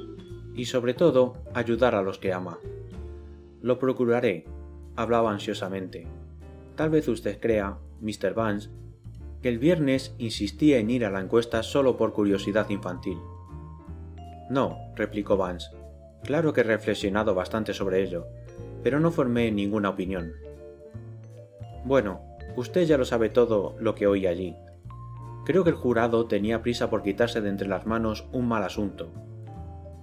y 0.56 0.66
sobre 0.66 0.94
todo 0.94 1.34
ayudar 1.54 1.96
a 1.96 2.04
los 2.04 2.20
que 2.20 2.34
ama. 2.34 2.60
Lo 3.62 3.80
procuraré, 3.80 4.46
hablaba 4.96 5.32
ansiosamente. 5.32 6.06
Tal 6.76 6.92
vez 6.92 7.08
usted 7.08 7.40
crea, 7.40 7.78
Mr. 8.00 8.36
Vance, 8.36 8.70
que 9.46 9.50
el 9.50 9.60
viernes 9.60 10.16
insistía 10.18 10.80
en 10.80 10.90
ir 10.90 11.06
a 11.06 11.12
la 11.12 11.20
encuesta 11.20 11.62
solo 11.62 11.98
por 11.98 12.14
curiosidad 12.14 12.68
infantil. 12.72 13.20
No, 14.50 14.76
replicó 14.96 15.38
Vance. 15.38 15.70
Claro 16.24 16.52
que 16.52 16.62
he 16.62 16.64
reflexionado 16.64 17.36
bastante 17.36 17.72
sobre 17.76 18.02
ello, 18.02 18.26
pero 18.82 19.00
no 19.00 19.12
formé 19.12 19.52
ninguna 19.52 19.90
opinión. 19.90 20.34
Bueno, 21.84 22.22
usted 22.56 22.88
ya 22.88 22.98
lo 22.98 23.06
sabe 23.06 23.30
todo 23.30 23.76
lo 23.80 23.94
que 23.94 24.08
oí 24.08 24.26
allí. 24.26 24.56
Creo 25.46 25.64
que 25.64 25.70
el 25.70 25.76
jurado 25.76 26.26
tenía 26.26 26.64
prisa 26.64 26.90
por 26.90 27.04
quitarse 27.04 27.40
de 27.40 27.50
entre 27.50 27.68
las 27.68 27.86
manos 27.86 28.26
un 28.32 28.48
mal 28.48 28.64
asunto. 28.64 29.12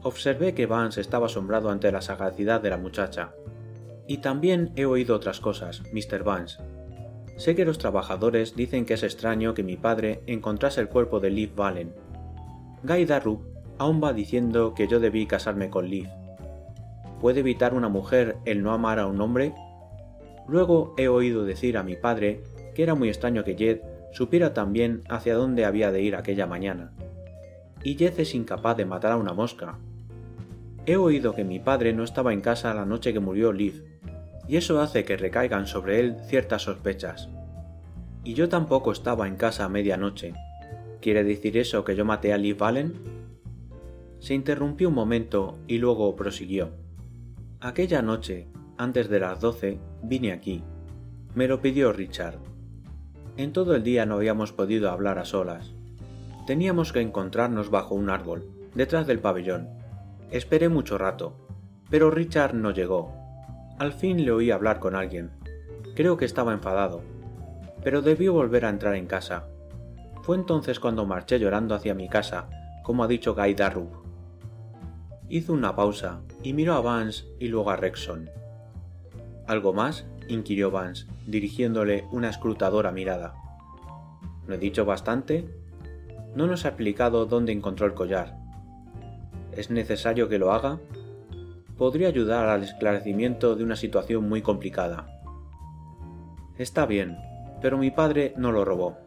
Observé 0.04 0.54
que 0.54 0.66
Vance 0.66 1.00
estaba 1.00 1.26
asombrado 1.26 1.68
ante 1.68 1.90
la 1.90 2.00
sagacidad 2.00 2.60
de 2.60 2.70
la 2.70 2.78
muchacha, 2.78 3.34
y 4.06 4.18
también 4.18 4.70
he 4.76 4.84
oído 4.84 5.16
otras 5.16 5.40
cosas, 5.40 5.82
Mr. 5.92 6.22
Vance. 6.22 6.58
Sé 7.36 7.54
que 7.56 7.64
los 7.64 7.78
trabajadores 7.78 8.54
dicen 8.54 8.84
que 8.84 8.94
es 8.94 9.02
extraño 9.02 9.54
que 9.54 9.62
mi 9.62 9.76
padre 9.76 10.20
encontrase 10.26 10.80
el 10.80 10.88
cuerpo 10.88 11.20
de 11.20 11.30
Liv 11.30 11.54
Valen. 11.54 11.92
Guy 12.82 13.04
Darrup 13.04 13.42
aún 13.78 14.02
va 14.02 14.12
diciendo 14.12 14.74
que 14.74 14.86
yo 14.86 15.00
debí 15.00 15.26
casarme 15.26 15.70
con 15.70 15.88
Liv. 15.88 16.08
¿Puede 17.20 17.40
evitar 17.40 17.74
una 17.74 17.88
mujer 17.88 18.36
el 18.44 18.62
no 18.62 18.72
amar 18.72 18.98
a 18.98 19.06
un 19.06 19.20
hombre? 19.20 19.54
Luego 20.48 20.94
he 20.98 21.08
oído 21.08 21.44
decir 21.44 21.78
a 21.78 21.82
mi 21.82 21.96
padre 21.96 22.42
que 22.74 22.82
era 22.82 22.94
muy 22.94 23.08
extraño 23.08 23.44
que 23.44 23.56
Jed 23.56 23.80
supiera 24.12 24.52
también 24.54 25.02
hacia 25.08 25.34
dónde 25.34 25.64
había 25.64 25.90
de 25.90 26.02
ir 26.02 26.16
aquella 26.16 26.46
mañana. 26.46 26.92
Y 27.82 27.96
Jed 27.96 28.18
es 28.18 28.34
incapaz 28.34 28.76
de 28.76 28.84
matar 28.84 29.12
a 29.12 29.16
una 29.16 29.32
mosca. 29.32 29.78
He 30.84 30.96
oído 30.96 31.32
que 31.34 31.44
mi 31.44 31.60
padre 31.60 31.92
no 31.92 32.02
estaba 32.02 32.32
en 32.32 32.40
casa 32.40 32.74
la 32.74 32.84
noche 32.84 33.12
que 33.12 33.20
murió 33.20 33.52
Liv, 33.52 33.84
y 34.48 34.56
eso 34.56 34.80
hace 34.80 35.04
que 35.04 35.16
recaigan 35.16 35.66
sobre 35.66 36.00
él 36.00 36.16
ciertas 36.26 36.62
sospechas. 36.62 37.28
Y 38.24 38.34
yo 38.34 38.48
tampoco 38.48 38.92
estaba 38.92 39.26
en 39.26 39.36
casa 39.36 39.64
a 39.64 39.68
medianoche. 39.68 40.34
¿Quiere 41.00 41.24
decir 41.24 41.56
eso 41.56 41.84
que 41.84 41.96
yo 41.96 42.04
maté 42.04 42.32
a 42.32 42.38
Liv 42.38 42.58
Valen? 42.58 42.94
Se 44.20 44.34
interrumpió 44.34 44.88
un 44.88 44.94
momento 44.94 45.58
y 45.66 45.78
luego 45.78 46.14
prosiguió. 46.14 46.70
Aquella 47.60 48.02
noche, 48.02 48.48
antes 48.78 49.08
de 49.08 49.20
las 49.20 49.40
doce, 49.40 49.78
vine 50.02 50.32
aquí. 50.32 50.62
Me 51.34 51.48
lo 51.48 51.60
pidió 51.60 51.92
Richard. 51.92 52.38
En 53.36 53.52
todo 53.52 53.74
el 53.74 53.82
día 53.82 54.06
no 54.06 54.16
habíamos 54.16 54.52
podido 54.52 54.90
hablar 54.90 55.18
a 55.18 55.24
solas. 55.24 55.72
Teníamos 56.46 56.92
que 56.92 57.00
encontrarnos 57.00 57.70
bajo 57.70 57.94
un 57.94 58.10
árbol, 58.10 58.48
detrás 58.74 59.06
del 59.06 59.20
pabellón. 59.20 59.68
Esperé 60.30 60.68
mucho 60.68 60.98
rato, 60.98 61.36
pero 61.90 62.10
Richard 62.10 62.54
no 62.54 62.70
llegó, 62.70 63.21
al 63.82 63.92
fin 63.92 64.24
le 64.24 64.30
oí 64.30 64.52
hablar 64.52 64.78
con 64.78 64.94
alguien. 64.94 65.32
Creo 65.96 66.16
que 66.16 66.24
estaba 66.24 66.52
enfadado, 66.52 67.02
pero 67.82 68.00
debió 68.00 68.32
volver 68.32 68.64
a 68.64 68.68
entrar 68.70 68.94
en 68.94 69.06
casa. 69.06 69.48
Fue 70.22 70.36
entonces 70.36 70.78
cuando 70.78 71.04
marché 71.04 71.40
llorando 71.40 71.74
hacia 71.74 71.92
mi 71.92 72.08
casa, 72.08 72.48
como 72.84 73.02
ha 73.02 73.08
dicho 73.08 73.34
Guy 73.34 73.54
Darrup. 73.54 73.92
Hizo 75.28 75.52
una 75.52 75.74
pausa 75.74 76.20
y 76.44 76.52
miró 76.52 76.74
a 76.74 76.80
Vance 76.80 77.24
y 77.40 77.48
luego 77.48 77.70
a 77.70 77.76
Rexon. 77.76 78.30
¿Algo 79.48 79.72
más? 79.72 80.06
inquirió 80.28 80.70
Vance, 80.70 81.06
dirigiéndole 81.26 82.06
una 82.12 82.30
escrutadora 82.30 82.92
mirada. 82.92 83.34
¿No 84.46 84.54
he 84.54 84.58
dicho 84.58 84.84
bastante? 84.84 85.48
No 86.36 86.46
nos 86.46 86.64
ha 86.64 86.68
explicado 86.68 87.26
dónde 87.26 87.50
encontró 87.50 87.86
el 87.86 87.94
collar. 87.94 88.36
¿Es 89.56 89.70
necesario 89.70 90.28
que 90.28 90.38
lo 90.38 90.52
haga? 90.52 90.78
Podría 91.82 92.06
ayudar 92.06 92.48
al 92.48 92.62
esclarecimiento 92.62 93.56
de 93.56 93.64
una 93.64 93.74
situación 93.74 94.28
muy 94.28 94.40
complicada. 94.40 95.20
Está 96.56 96.86
bien, 96.86 97.18
pero 97.60 97.76
mi 97.76 97.90
padre 97.90 98.34
no 98.36 98.52
lo 98.52 98.64
robó. 98.64 98.98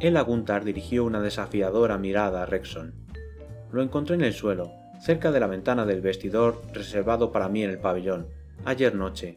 El 0.00 0.16
Aguntar 0.16 0.64
dirigió 0.64 1.04
una 1.04 1.20
desafiadora 1.20 1.96
mirada 1.96 2.42
a 2.42 2.46
Rexon. 2.46 2.92
Lo 3.70 3.84
encontré 3.84 4.16
en 4.16 4.22
el 4.22 4.32
suelo, 4.32 4.72
cerca 4.98 5.30
de 5.30 5.38
la 5.38 5.46
ventana 5.46 5.86
del 5.86 6.00
vestidor 6.00 6.60
reservado 6.72 7.30
para 7.30 7.48
mí 7.48 7.62
en 7.62 7.70
el 7.70 7.78
pabellón, 7.78 8.26
ayer 8.64 8.92
noche. 8.96 9.36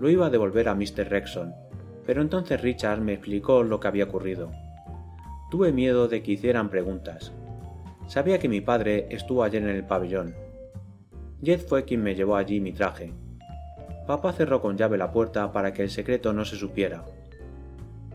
Lo 0.00 0.10
iba 0.10 0.26
a 0.26 0.30
devolver 0.30 0.68
a 0.68 0.74
Mr. 0.74 1.08
Rexon, 1.08 1.54
pero 2.04 2.20
entonces 2.20 2.60
Richard 2.62 3.00
me 3.00 3.12
explicó 3.12 3.62
lo 3.62 3.78
que 3.78 3.86
había 3.86 4.06
ocurrido. 4.06 4.50
Tuve 5.52 5.70
miedo 5.70 6.08
de 6.08 6.20
que 6.24 6.32
hicieran 6.32 6.68
preguntas. 6.68 7.30
Sabía 8.08 8.40
que 8.40 8.48
mi 8.48 8.60
padre 8.60 9.06
estuvo 9.10 9.44
ayer 9.44 9.62
en 9.62 9.68
el 9.68 9.84
pabellón. 9.84 10.45
Jed 11.42 11.60
fue 11.60 11.84
quien 11.84 12.02
me 12.02 12.14
llevó 12.14 12.36
allí 12.36 12.60
mi 12.60 12.72
traje. 12.72 13.12
Papá 14.06 14.32
cerró 14.32 14.62
con 14.62 14.76
llave 14.76 14.96
la 14.96 15.10
puerta 15.10 15.52
para 15.52 15.72
que 15.72 15.82
el 15.82 15.90
secreto 15.90 16.32
no 16.32 16.44
se 16.44 16.56
supiera. 16.56 17.04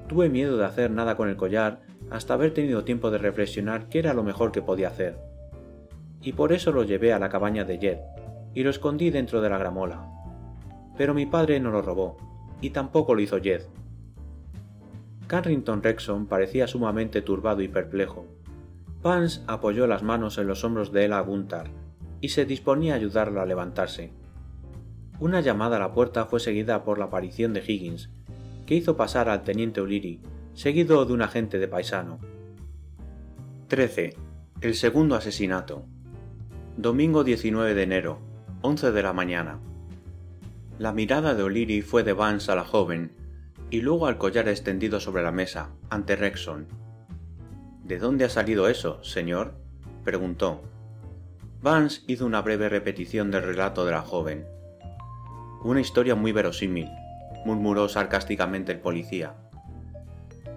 Tuve 0.08 0.30
miedo 0.30 0.58
de 0.58 0.66
hacer 0.66 0.90
nada 0.90 1.16
con 1.16 1.30
el 1.30 1.36
collar 1.36 1.82
hasta 2.10 2.34
haber 2.34 2.54
tenido 2.54 2.84
tiempo 2.84 3.12
de 3.12 3.18
reflexionar 3.18 3.88
qué 3.90 4.00
era 4.00 4.13
lo 4.13 4.24
mejor 4.24 4.51
que 4.51 4.62
podía 4.62 4.88
hacer. 4.88 5.18
Y 6.22 6.34
por 6.34 6.51
eso 6.51 6.72
lo 6.72 6.84
llevé 6.84 7.13
a 7.13 7.20
la 7.20 7.30
cabaña 7.30 7.63
de 7.63 7.78
Jed 7.78 7.98
y 8.54 8.63
lo 8.63 8.70
escondí 8.70 9.12
dentro 9.12 9.42
de 9.42 9.50
la 9.50 9.58
gramola. 9.58 10.08
Pero 10.98 11.13
mi 11.13 11.25
padre 11.25 11.60
no 11.60 11.72
lo 11.72 11.82
robó, 11.82 12.18
y 12.60 12.72
tampoco 12.72 13.16
lo 13.16 13.22
hizo 13.22 13.40
Jed. 13.40 13.62
Carrington 15.28 15.82
Rexon 15.82 16.25
parecía 16.28 16.68
sumamente 16.68 17.22
turbado 17.22 17.62
y 17.62 17.70
perplejo. 17.70 18.25
Vance 19.01 19.42
apoyó 19.48 19.88
las 19.88 20.04
manos 20.04 20.38
en 20.38 20.48
los 20.48 20.63
hombros 20.63 20.92
de 20.92 21.06
Ella 21.06 21.22
Gunther 21.22 21.81
y 22.22 22.30
se 22.30 22.46
disponía 22.46 22.94
a 22.94 22.98
ayudarla 22.98 23.42
a 23.42 23.46
levantarse. 23.46 24.12
Una 25.20 25.42
llamada 25.42 25.75
a 25.75 25.80
la 25.80 25.94
puerta 25.94 26.25
fue 26.25 26.40
seguida 26.40 26.84
por 26.84 26.98
la 26.98 27.06
aparición 27.06 27.54
de 27.54 27.63
Higgins, 27.66 28.10
que 28.66 28.75
hizo 28.75 28.96
pasar 28.96 29.28
al 29.28 29.44
teniente 29.44 29.82
O'Leary, 29.82 30.22
seguido 30.54 31.04
de 31.06 31.13
un 31.13 31.22
agente 31.22 31.60
de 31.60 31.68
paisano. 31.68 32.20
13. 33.68 34.16
El 34.62 34.75
segundo 34.75 35.16
asesinato. 35.16 35.86
Domingo 36.78 37.24
19 37.24 37.74
de 37.74 37.84
enero, 37.84 38.20
11 38.62 38.92
de 38.92 39.04
la 39.04 39.13
mañana. 39.13 39.60
La 40.80 40.94
mirada 40.94 41.36
de 41.36 41.44
O'Leary 41.44 41.82
fue 41.82 42.04
de 42.04 42.13
Vance 42.13 42.51
a 42.51 42.56
la 42.56 42.63
joven 42.63 43.12
y 43.70 43.82
luego 43.82 44.08
al 44.08 44.18
collar 44.18 44.48
extendido 44.50 45.00
sobre 45.00 45.24
la 45.24 45.32
mesa, 45.32 45.70
ante 45.90 46.16
Rexon. 46.16 46.68
¿De 47.84 47.98
dónde 47.98 48.25
ha 48.25 48.30
salido 48.30 48.68
eso, 48.68 49.04
señor? 49.04 49.54
preguntó. 50.04 50.62
Vance 51.62 52.01
hizo 52.08 52.25
una 52.25 52.41
breve 52.41 52.70
repetición 52.70 53.30
del 53.30 53.44
relato 53.44 53.86
de 53.86 53.91
la 53.91 54.01
joven. 54.01 54.48
Una 55.63 55.80
historia 55.80 56.15
muy 56.15 56.32
verosímil, 56.32 56.89
murmuró 57.46 57.88
sarcásticamente 57.88 58.72
el 58.72 58.80
policía. 58.80 59.36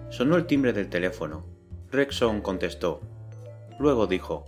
Sonó 0.09 0.35
el 0.35 0.47
timbre 0.47 0.73
del 0.73 0.89
teléfono. 0.89 1.45
Rexon 1.91 2.41
contestó. 2.41 3.01
Luego 3.77 4.07
dijo, 4.07 4.47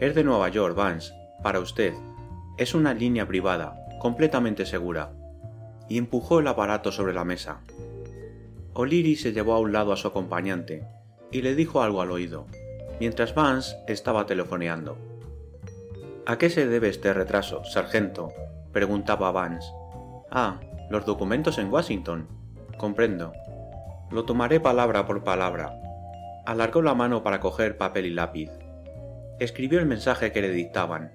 Es 0.00 0.16
de 0.16 0.24
Nueva 0.24 0.48
York, 0.48 0.74
Vance, 0.74 1.12
para 1.44 1.60
usted. 1.60 1.94
Es 2.58 2.74
una 2.74 2.92
línea 2.92 3.28
privada, 3.28 3.86
completamente 4.00 4.66
segura 4.66 5.12
y 5.88 5.98
empujó 5.98 6.40
el 6.40 6.48
aparato 6.48 6.90
sobre 6.90 7.14
la 7.14 7.24
mesa. 7.24 7.60
O'Leary 8.74 9.14
se 9.14 9.32
llevó 9.32 9.54
a 9.54 9.60
un 9.60 9.72
lado 9.72 9.92
a 9.92 9.96
su 9.96 10.08
acompañante 10.08 10.88
y 11.30 11.42
le 11.42 11.54
dijo 11.54 11.82
algo 11.82 12.02
al 12.02 12.10
oído, 12.10 12.46
mientras 12.98 13.34
Vance 13.34 13.76
estaba 13.86 14.26
telefoneando. 14.26 15.11
¿A 16.24 16.38
qué 16.38 16.50
se 16.50 16.68
debe 16.68 16.88
este 16.88 17.12
retraso, 17.12 17.64
sargento? 17.64 18.32
preguntaba 18.70 19.32
Vance. 19.32 19.72
Ah, 20.30 20.60
los 20.88 21.04
documentos 21.04 21.58
en 21.58 21.68
Washington. 21.72 22.28
Comprendo. 22.78 23.32
Lo 24.12 24.24
tomaré 24.24 24.60
palabra 24.60 25.04
por 25.04 25.24
palabra. 25.24 25.74
Alargó 26.46 26.80
la 26.80 26.94
mano 26.94 27.24
para 27.24 27.40
coger 27.40 27.76
papel 27.76 28.06
y 28.06 28.10
lápiz. 28.10 28.50
Escribió 29.40 29.80
el 29.80 29.86
mensaje 29.86 30.30
que 30.30 30.42
le 30.42 30.50
dictaban. 30.50 31.12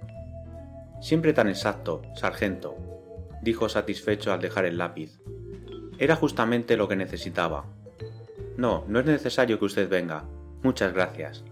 Siempre 0.99 1.31
tan 1.31 1.47
exacto, 1.47 2.01
sargento, 2.15 2.75
dijo 3.41 3.69
satisfecho 3.69 4.33
al 4.33 4.41
dejar 4.41 4.65
el 4.65 4.77
lápiz. 4.77 5.21
Era 5.99 6.17
justamente 6.17 6.75
lo 6.75 6.89
que 6.89 6.97
necesitaba. 6.97 7.65
No, 8.57 8.83
no 8.89 8.99
es 8.99 9.05
necesario 9.05 9.57
que 9.57 9.65
usted 9.65 9.87
venga. 9.87 10.25
Muchas 10.63 10.93
gracias. 10.93 11.45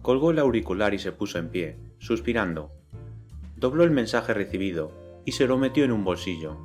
Colgó 0.00 0.30
el 0.30 0.38
auricular 0.38 0.94
y 0.94 1.00
se 1.00 1.12
puso 1.12 1.38
en 1.38 1.48
pie, 1.48 1.89
suspirando. 2.00 2.72
Dobló 3.56 3.84
el 3.84 3.92
mensaje 3.92 4.34
recibido 4.34 4.90
y 5.24 5.32
se 5.32 5.46
lo 5.46 5.58
metió 5.58 5.84
en 5.84 5.92
un 5.92 6.02
bolsillo. 6.02 6.56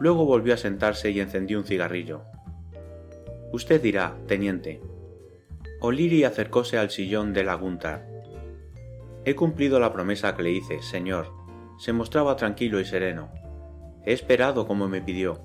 Luego 0.00 0.24
volvió 0.24 0.54
a 0.54 0.56
sentarse 0.56 1.10
y 1.10 1.20
encendió 1.20 1.58
un 1.58 1.64
cigarrillo. 1.64 2.22
Usted 3.52 3.80
dirá, 3.80 4.16
teniente. 4.26 4.80
O'Leary 5.80 6.24
acercóse 6.24 6.78
al 6.78 6.90
sillón 6.90 7.32
de 7.32 7.44
la 7.44 7.54
Guntar. 7.54 8.08
He 9.24 9.36
cumplido 9.36 9.78
la 9.78 9.92
promesa 9.92 10.34
que 10.34 10.42
le 10.42 10.52
hice, 10.52 10.82
señor, 10.82 11.30
se 11.78 11.92
mostraba 11.92 12.36
tranquilo 12.36 12.80
y 12.80 12.84
sereno. 12.84 13.30
He 14.04 14.12
esperado 14.12 14.66
como 14.66 14.88
me 14.88 15.02
pidió. 15.02 15.40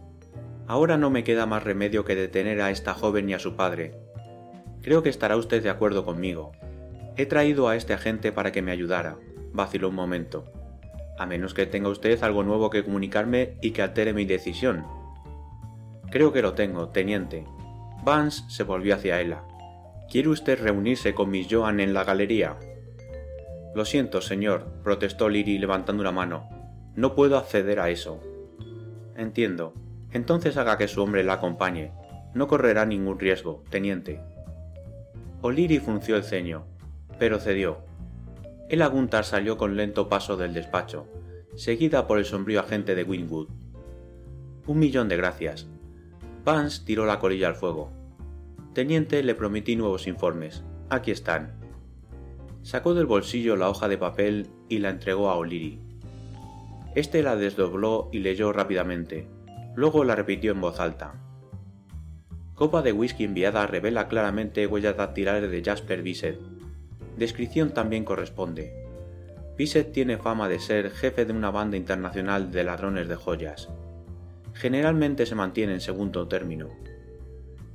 Ahora 0.65 0.97
no 0.97 1.09
me 1.09 1.23
queda 1.23 1.45
más 1.45 1.63
remedio 1.63 2.05
que 2.05 2.15
detener 2.15 2.61
a 2.61 2.71
esta 2.71 2.93
joven 2.93 3.29
y 3.29 3.33
a 3.33 3.39
su 3.39 3.55
padre. 3.55 3.95
Creo 4.81 5.03
que 5.03 5.09
estará 5.09 5.35
usted 5.35 5.61
de 5.61 5.69
acuerdo 5.69 6.05
conmigo. 6.05 6.53
He 7.15 7.27
traído 7.27 7.67
a 7.67 7.75
este 7.75 7.93
agente 7.93 8.31
para 8.31 8.51
que 8.51 8.61
me 8.61 8.71
ayudara. 8.71 9.17
Vaciló 9.53 9.89
un 9.89 9.95
momento. 9.95 10.45
A 11.17 11.27
menos 11.27 11.53
que 11.53 11.67
tenga 11.67 11.89
usted 11.89 12.23
algo 12.23 12.43
nuevo 12.43 12.71
que 12.71 12.83
comunicarme 12.83 13.57
y 13.61 13.71
que 13.71 13.83
altere 13.83 14.13
mi 14.13 14.25
decisión. 14.25 14.83
Creo 16.09 16.33
que 16.33 16.41
lo 16.41 16.53
tengo, 16.53 16.89
teniente. 16.89 17.45
Vance 18.03 18.43
se 18.49 18.63
volvió 18.63 18.95
hacia 18.95 19.21
ella. 19.21 19.43
¿Quiere 20.09 20.29
usted 20.29 20.59
reunirse 20.59 21.13
con 21.13 21.29
Miss 21.29 21.47
Joan 21.49 21.79
en 21.79 21.93
la 21.93 22.03
galería? 22.03 22.57
Lo 23.75 23.85
siento, 23.85 24.21
señor, 24.21 24.65
protestó 24.83 25.29
Liri 25.29 25.57
levantando 25.59 26.01
una 26.01 26.11
mano. 26.11 26.49
No 26.95 27.15
puedo 27.15 27.37
acceder 27.37 27.79
a 27.79 27.89
eso. 27.89 28.21
Entiendo. 29.15 29.73
Entonces 30.11 30.57
haga 30.57 30.77
que 30.77 30.87
su 30.87 31.01
hombre 31.01 31.23
la 31.23 31.33
acompañe. 31.33 31.91
No 32.33 32.47
correrá 32.47 32.85
ningún 32.85 33.19
riesgo, 33.19 33.63
teniente. 33.69 34.19
O'Leary 35.41 35.79
frunció 35.79 36.15
el 36.15 36.23
ceño, 36.23 36.65
pero 37.23 37.39
cedió. 37.39 37.77
El 38.67 38.81
Aguntar 38.81 39.23
salió 39.23 39.55
con 39.55 39.77
lento 39.77 40.09
paso 40.09 40.35
del 40.35 40.53
despacho, 40.53 41.07
seguida 41.55 42.05
por 42.05 42.17
el 42.17 42.25
sombrío 42.25 42.59
agente 42.59 42.95
de 42.95 43.05
Winwood. 43.05 43.47
Un 44.67 44.77
millón 44.77 45.07
de 45.07 45.15
gracias. 45.15 45.65
Vance 46.43 46.83
tiró 46.83 47.05
la 47.05 47.19
colilla 47.19 47.47
al 47.47 47.55
fuego. 47.55 47.93
Teniente, 48.73 49.23
le 49.23 49.35
prometí 49.35 49.77
nuevos 49.77 50.05
informes. 50.05 50.65
Aquí 50.89 51.11
están. 51.11 51.53
Sacó 52.61 52.93
del 52.93 53.05
bolsillo 53.05 53.55
la 53.55 53.69
hoja 53.69 53.87
de 53.87 53.97
papel 53.97 54.49
y 54.67 54.79
la 54.79 54.89
entregó 54.89 55.29
a 55.29 55.37
O'Leary. 55.37 55.79
Este 56.93 57.23
la 57.23 57.37
desdobló 57.37 58.09
y 58.11 58.19
leyó 58.19 58.51
rápidamente. 58.51 59.29
Luego 59.75 60.03
la 60.03 60.17
repitió 60.17 60.51
en 60.51 60.59
voz 60.59 60.81
alta. 60.81 61.23
Copa 62.53 62.81
de 62.81 62.91
whisky 62.91 63.23
enviada 63.23 63.65
revela 63.65 64.09
claramente 64.09 64.67
huellas 64.67 64.97
dactilares 64.97 65.49
de 65.49 65.63
Jasper 65.63 66.01
Bisset. 66.03 66.52
Descripción 67.17 67.73
también 67.73 68.05
corresponde. 68.05 68.73
Bisset 69.57 69.91
tiene 69.91 70.17
fama 70.17 70.49
de 70.49 70.59
ser 70.59 70.89
jefe 70.89 71.25
de 71.25 71.33
una 71.33 71.51
banda 71.51 71.77
internacional 71.77 72.51
de 72.51 72.63
ladrones 72.63 73.07
de 73.07 73.15
joyas. 73.15 73.69
Generalmente 74.53 75.25
se 75.25 75.35
mantiene 75.35 75.73
en 75.73 75.81
segundo 75.81 76.27
término. 76.27 76.69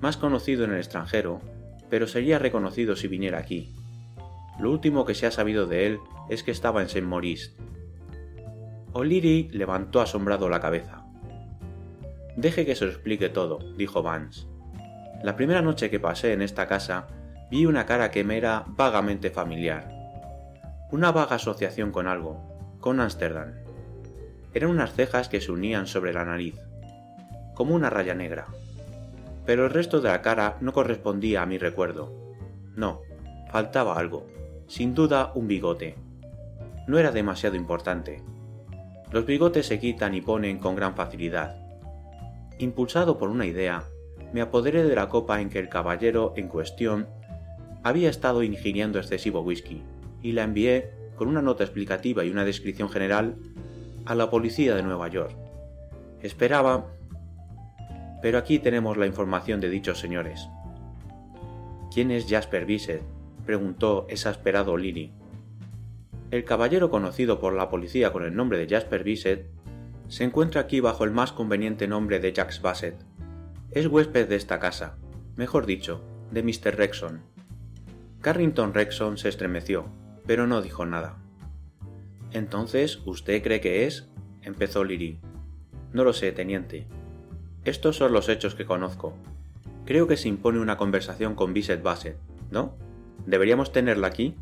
Más 0.00 0.16
conocido 0.16 0.64
en 0.64 0.72
el 0.72 0.78
extranjero, 0.78 1.40
pero 1.88 2.06
sería 2.06 2.38
reconocido 2.38 2.96
si 2.96 3.08
viniera 3.08 3.38
aquí. 3.38 3.74
Lo 4.58 4.70
último 4.72 5.04
que 5.04 5.14
se 5.14 5.26
ha 5.26 5.30
sabido 5.30 5.66
de 5.66 5.86
él 5.86 6.00
es 6.28 6.42
que 6.42 6.50
estaba 6.50 6.82
en 6.82 6.88
Saint 6.88 7.06
Maurice. 7.06 7.52
O'Leary 8.92 9.48
levantó 9.52 10.00
asombrado 10.00 10.48
la 10.48 10.60
cabeza. 10.60 11.04
Deje 12.36 12.66
que 12.66 12.74
se 12.74 12.84
lo 12.84 12.90
explique 12.90 13.28
todo, 13.28 13.58
dijo 13.76 14.02
Vance. 14.02 14.46
La 15.22 15.36
primera 15.36 15.62
noche 15.62 15.90
que 15.90 16.00
pasé 16.00 16.32
en 16.32 16.42
esta 16.42 16.66
casa 16.66 17.08
vi 17.50 17.66
una 17.66 17.86
cara 17.86 18.10
que 18.10 18.24
me 18.24 18.36
era 18.36 18.64
vagamente 18.66 19.30
familiar. 19.30 19.90
Una 20.90 21.12
vaga 21.12 21.36
asociación 21.36 21.92
con 21.92 22.06
algo, 22.06 22.76
con 22.80 23.00
Ámsterdam. 23.00 23.54
Eran 24.54 24.70
unas 24.70 24.94
cejas 24.94 25.28
que 25.28 25.40
se 25.40 25.52
unían 25.52 25.86
sobre 25.86 26.12
la 26.12 26.24
nariz, 26.24 26.56
como 27.54 27.74
una 27.74 27.90
raya 27.90 28.14
negra. 28.14 28.46
Pero 29.44 29.66
el 29.66 29.70
resto 29.70 30.00
de 30.00 30.08
la 30.08 30.22
cara 30.22 30.56
no 30.60 30.72
correspondía 30.72 31.42
a 31.42 31.46
mi 31.46 31.58
recuerdo. 31.58 32.12
No, 32.74 33.02
faltaba 33.50 33.98
algo 33.98 34.26
sin 34.68 34.94
duda 34.94 35.32
un 35.34 35.48
bigote. 35.48 35.96
No 36.86 36.98
era 36.98 37.10
demasiado 37.10 37.56
importante. 37.56 38.22
Los 39.10 39.24
bigotes 39.24 39.66
se 39.66 39.80
quitan 39.80 40.14
y 40.14 40.20
ponen 40.20 40.58
con 40.58 40.76
gran 40.76 40.94
facilidad. 40.94 41.56
Impulsado 42.58 43.16
por 43.16 43.30
una 43.30 43.46
idea, 43.46 43.84
me 44.32 44.42
apoderé 44.42 44.84
de 44.84 44.94
la 44.94 45.08
copa 45.08 45.40
en 45.40 45.48
que 45.48 45.58
el 45.58 45.70
caballero 45.70 46.34
en 46.36 46.48
cuestión 46.48 47.08
había 47.82 48.10
estado 48.10 48.42
ingiriendo 48.42 48.98
excesivo 48.98 49.40
whisky, 49.40 49.82
y 50.22 50.32
la 50.32 50.44
envié, 50.44 50.90
con 51.16 51.28
una 51.28 51.42
nota 51.42 51.64
explicativa 51.64 52.24
y 52.24 52.30
una 52.30 52.44
descripción 52.44 52.88
general, 52.88 53.36
a 54.04 54.14
la 54.14 54.30
policía 54.30 54.74
de 54.74 54.82
Nueva 54.82 55.08
York. 55.08 55.36
Esperaba... 56.22 56.86
Pero 58.20 58.38
aquí 58.38 58.58
tenemos 58.58 58.96
la 58.96 59.06
información 59.06 59.60
de 59.60 59.70
dichos 59.70 60.00
señores. 60.00 60.48
¿Quién 61.92 62.10
es 62.10 62.26
Jasper 62.28 62.66
Bisset? 62.66 63.02
preguntó 63.46 64.06
exasperado 64.08 64.76
Lily. 64.76 65.12
El 66.30 66.44
caballero 66.44 66.90
conocido 66.90 67.38
por 67.38 67.54
la 67.54 67.70
policía 67.70 68.12
con 68.12 68.24
el 68.24 68.34
nombre 68.34 68.58
de 68.58 68.68
Jasper 68.68 69.04
Bisset 69.04 69.46
se 70.08 70.24
encuentra 70.24 70.62
aquí 70.62 70.80
bajo 70.80 71.04
el 71.04 71.12
más 71.12 71.32
conveniente 71.32 71.86
nombre 71.86 72.18
de 72.18 72.32
Jacques 72.32 72.60
Bassett. 72.60 72.96
Es 73.70 73.86
huésped 73.86 74.28
de 74.28 74.36
esta 74.36 74.58
casa, 74.58 74.96
mejor 75.36 75.64
dicho, 75.64 76.02
de 76.30 76.42
Mr. 76.42 76.76
Rexon. 76.76 77.22
Carrington 78.20 78.74
Rexon 78.74 79.16
se 79.16 79.28
estremeció, 79.28 79.86
pero 80.26 80.46
no 80.46 80.60
dijo 80.60 80.84
nada. 80.84 81.18
Entonces, 82.32 83.00
¿usted 83.04 83.42
cree 83.42 83.60
que 83.60 83.86
es? 83.86 84.08
empezó 84.42 84.82
Liri. 84.82 85.20
No 85.92 86.02
lo 86.02 86.12
sé, 86.12 86.32
teniente. 86.32 86.86
Estos 87.64 87.96
son 87.96 88.12
los 88.12 88.28
hechos 88.28 88.54
que 88.54 88.66
conozco. 88.66 89.14
Creo 89.84 90.06
que 90.06 90.16
se 90.16 90.28
impone 90.28 90.58
una 90.58 90.76
conversación 90.76 91.34
con 91.34 91.54
Bisset 91.54 91.82
Bassett, 91.82 92.18
¿no? 92.50 92.74
¿Deberíamos 93.24 93.72
tenerla 93.72 94.08
aquí? 94.08 94.34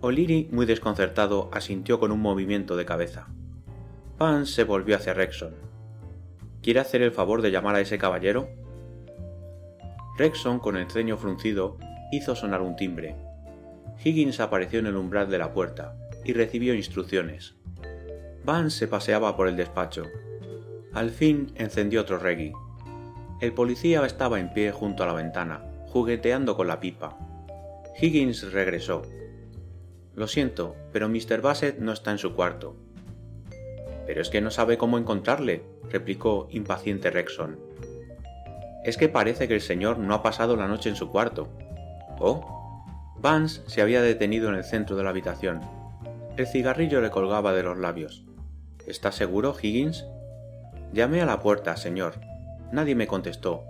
O'Leary, 0.00 0.48
muy 0.52 0.64
desconcertado, 0.64 1.50
asintió 1.52 1.98
con 1.98 2.12
un 2.12 2.20
movimiento 2.20 2.76
de 2.76 2.84
cabeza. 2.84 3.26
Vance 4.18 4.52
se 4.52 4.64
volvió 4.64 4.96
hacia 4.96 5.14
Rexon. 5.14 5.54
¿Quiere 6.62 6.80
hacer 6.80 7.02
el 7.02 7.10
favor 7.10 7.42
de 7.42 7.50
llamar 7.50 7.74
a 7.74 7.80
ese 7.80 7.98
caballero? 7.98 8.48
Rexon, 10.16 10.60
con 10.60 10.76
el 10.76 10.90
ceño 10.90 11.16
fruncido, 11.16 11.76
hizo 12.12 12.34
sonar 12.34 12.62
un 12.62 12.76
timbre. 12.76 13.16
Higgins 14.02 14.40
apareció 14.40 14.78
en 14.78 14.86
el 14.86 14.96
umbral 14.96 15.30
de 15.30 15.38
la 15.38 15.52
puerta 15.52 15.96
y 16.24 16.32
recibió 16.32 16.74
instrucciones. 16.74 17.54
Vance 18.44 18.78
se 18.78 18.88
paseaba 18.88 19.36
por 19.36 19.48
el 19.48 19.56
despacho. 19.56 20.04
Al 20.92 21.10
fin 21.10 21.52
encendió 21.56 22.00
otro 22.00 22.18
reggae. 22.18 22.52
El 23.40 23.52
policía 23.52 24.04
estaba 24.04 24.40
en 24.40 24.52
pie 24.52 24.72
junto 24.72 25.02
a 25.02 25.06
la 25.06 25.12
ventana, 25.12 25.62
jugueteando 25.86 26.56
con 26.56 26.66
la 26.66 26.80
pipa. 26.80 27.18
Higgins 28.00 28.52
regresó, 28.52 29.02
lo 30.18 30.26
siento, 30.26 30.74
pero 30.92 31.08
Mr. 31.08 31.40
Bassett 31.40 31.78
no 31.78 31.92
está 31.92 32.10
en 32.10 32.18
su 32.18 32.34
cuarto. 32.34 32.74
Pero 34.04 34.20
es 34.20 34.30
que 34.30 34.40
no 34.40 34.50
sabe 34.50 34.76
cómo 34.76 34.98
encontrarle, 34.98 35.62
replicó 35.92 36.48
impaciente 36.50 37.12
Rexon. 37.12 37.56
Es 38.84 38.96
que 38.96 39.08
parece 39.08 39.46
que 39.46 39.54
el 39.54 39.60
señor 39.60 40.00
no 40.00 40.14
ha 40.14 40.22
pasado 40.24 40.56
la 40.56 40.66
noche 40.66 40.88
en 40.88 40.96
su 40.96 41.08
cuarto. 41.08 41.48
Oh. 42.20 43.14
Vance 43.20 43.62
se 43.66 43.82
había 43.82 44.02
detenido 44.02 44.48
en 44.48 44.54
el 44.54 44.64
centro 44.64 44.96
de 44.96 45.04
la 45.04 45.10
habitación. 45.10 45.60
El 46.36 46.46
cigarrillo 46.46 47.00
le 47.00 47.10
colgaba 47.10 47.52
de 47.52 47.62
los 47.62 47.78
labios. 47.78 48.24
¿Está 48.86 49.12
seguro, 49.12 49.54
Higgins? 49.60 50.06
Llamé 50.92 51.20
a 51.20 51.26
la 51.26 51.40
puerta, 51.40 51.76
señor. 51.76 52.20
Nadie 52.72 52.94
me 52.94 53.06
contestó. 53.06 53.64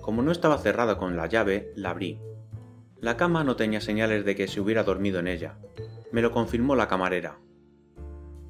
Como 0.00 0.22
no 0.22 0.32
estaba 0.32 0.58
cerrada 0.58 0.98
con 0.98 1.16
la 1.16 1.26
llave, 1.26 1.72
la 1.76 1.90
abrí. 1.90 2.20
La 3.00 3.16
cama 3.16 3.44
no 3.44 3.56
tenía 3.56 3.80
señales 3.80 4.24
de 4.24 4.34
que 4.34 4.48
se 4.48 4.60
hubiera 4.60 4.84
dormido 4.84 5.20
en 5.20 5.28
ella. 5.28 5.56
Me 6.10 6.22
lo 6.22 6.30
confirmó 6.30 6.76
la 6.76 6.88
camarera. 6.88 7.38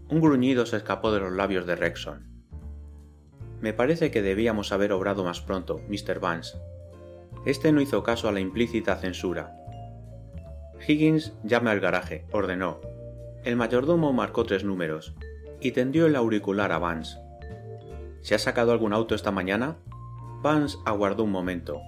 Un 0.08 0.20
gruñido 0.20 0.66
se 0.66 0.76
escapó 0.76 1.12
de 1.12 1.20
los 1.20 1.32
labios 1.32 1.66
de 1.66 1.76
Rexon. 1.76 2.26
Me 3.60 3.72
parece 3.72 4.10
que 4.10 4.22
debíamos 4.22 4.72
haber 4.72 4.92
obrado 4.92 5.24
más 5.24 5.40
pronto, 5.40 5.80
Mr. 5.88 6.20
Vance. 6.20 6.58
Este 7.44 7.72
no 7.72 7.80
hizo 7.80 8.02
caso 8.02 8.28
a 8.28 8.32
la 8.32 8.40
implícita 8.40 8.96
censura. 8.96 9.56
Higgins 10.86 11.32
llame 11.42 11.70
al 11.70 11.80
garaje, 11.80 12.24
ordenó. 12.32 12.80
El 13.44 13.56
mayordomo 13.56 14.12
marcó 14.12 14.44
tres 14.44 14.64
números 14.64 15.14
y 15.60 15.72
tendió 15.72 16.06
el 16.06 16.16
auricular 16.16 16.72
a 16.72 16.78
Vance. 16.78 17.18
¿Se 18.20 18.34
ha 18.34 18.38
sacado 18.38 18.72
algún 18.72 18.92
auto 18.92 19.14
esta 19.14 19.32
mañana? 19.32 19.76
Vance 20.42 20.78
aguardó 20.84 21.24
un 21.24 21.32
momento. 21.32 21.80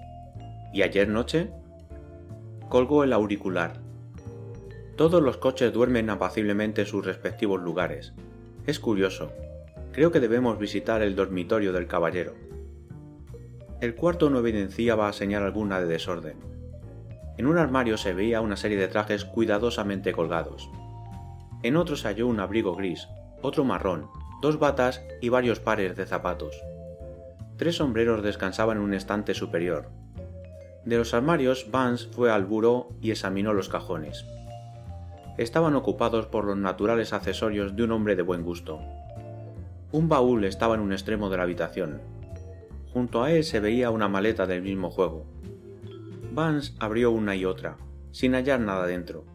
¿Y 0.73 0.81
ayer 0.81 1.07
noche? 1.07 1.51
colgó 2.69 3.03
el 3.03 3.13
auricular. 3.13 3.79
Todos 4.97 5.21
los 5.21 5.37
coches 5.37 5.71
duermen 5.71 6.09
apaciblemente 6.09 6.81
en 6.81 6.87
sus 6.87 7.05
respectivos 7.05 7.61
lugares. 7.61 8.13
Es 8.65 8.79
curioso. 8.79 9.31
Creo 9.91 10.11
que 10.11 10.19
debemos 10.19 10.57
visitar 10.57 11.01
el 11.01 11.15
dormitorio 11.15 11.71
del 11.71 11.87
caballero. 11.87 12.33
El 13.85 13.93
cuarto 13.93 14.31
no 14.31 14.39
evidenciaba 14.39 15.13
señal 15.13 15.43
alguna 15.43 15.79
de 15.79 15.85
desorden. 15.85 16.39
En 17.37 17.45
un 17.45 17.59
armario 17.59 17.99
se 17.99 18.15
veía 18.15 18.41
una 18.41 18.57
serie 18.57 18.79
de 18.79 18.87
trajes 18.87 19.25
cuidadosamente 19.25 20.11
colgados. 20.11 20.71
En 21.61 21.75
otro 21.77 21.95
se 21.95 22.07
halló 22.07 22.25
un 22.25 22.39
abrigo 22.39 22.75
gris, 22.75 23.07
otro 23.43 23.63
marrón, 23.63 24.07
dos 24.41 24.57
batas 24.57 25.03
y 25.21 25.29
varios 25.29 25.59
pares 25.59 25.95
de 25.95 26.07
zapatos. 26.07 26.59
Tres 27.57 27.75
sombreros 27.75 28.23
descansaban 28.23 28.77
en 28.77 28.83
un 28.83 28.95
estante 28.95 29.35
superior, 29.35 29.91
de 30.83 30.97
los 30.97 31.13
armarios, 31.13 31.67
Vance 31.69 32.07
fue 32.09 32.31
al 32.31 32.45
buró 32.45 32.89
y 33.01 33.11
examinó 33.11 33.53
los 33.53 33.69
cajones. 33.69 34.25
Estaban 35.37 35.75
ocupados 35.75 36.25
por 36.25 36.45
los 36.45 36.57
naturales 36.57 37.13
accesorios 37.13 37.75
de 37.75 37.83
un 37.83 37.91
hombre 37.91 38.15
de 38.15 38.23
buen 38.23 38.41
gusto. 38.41 38.79
Un 39.91 40.09
baúl 40.09 40.43
estaba 40.43 40.73
en 40.73 40.81
un 40.81 40.91
extremo 40.91 41.29
de 41.29 41.37
la 41.37 41.43
habitación. 41.43 42.14
Junto 42.95 43.23
a 43.23 43.31
él 43.33 43.43
se 43.43 43.59
veía 43.59 43.91
una 43.91 44.07
maleta 44.07 44.47
del 44.47 44.61
mismo 44.61 44.89
juego. 44.89 45.25
Vance 46.31 46.71
abrió 46.79 47.11
una 47.11 47.35
y 47.35 47.43
otra, 47.43 47.75
sin 48.11 48.35
hallar 48.35 48.61
nada 48.61 48.87
dentro. 48.87 49.25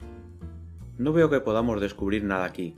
No 0.97 1.13
veo 1.13 1.29
que 1.29 1.41
podamos 1.41 1.79
descubrir 1.79 2.25
nada 2.25 2.47
aquí. 2.47 2.75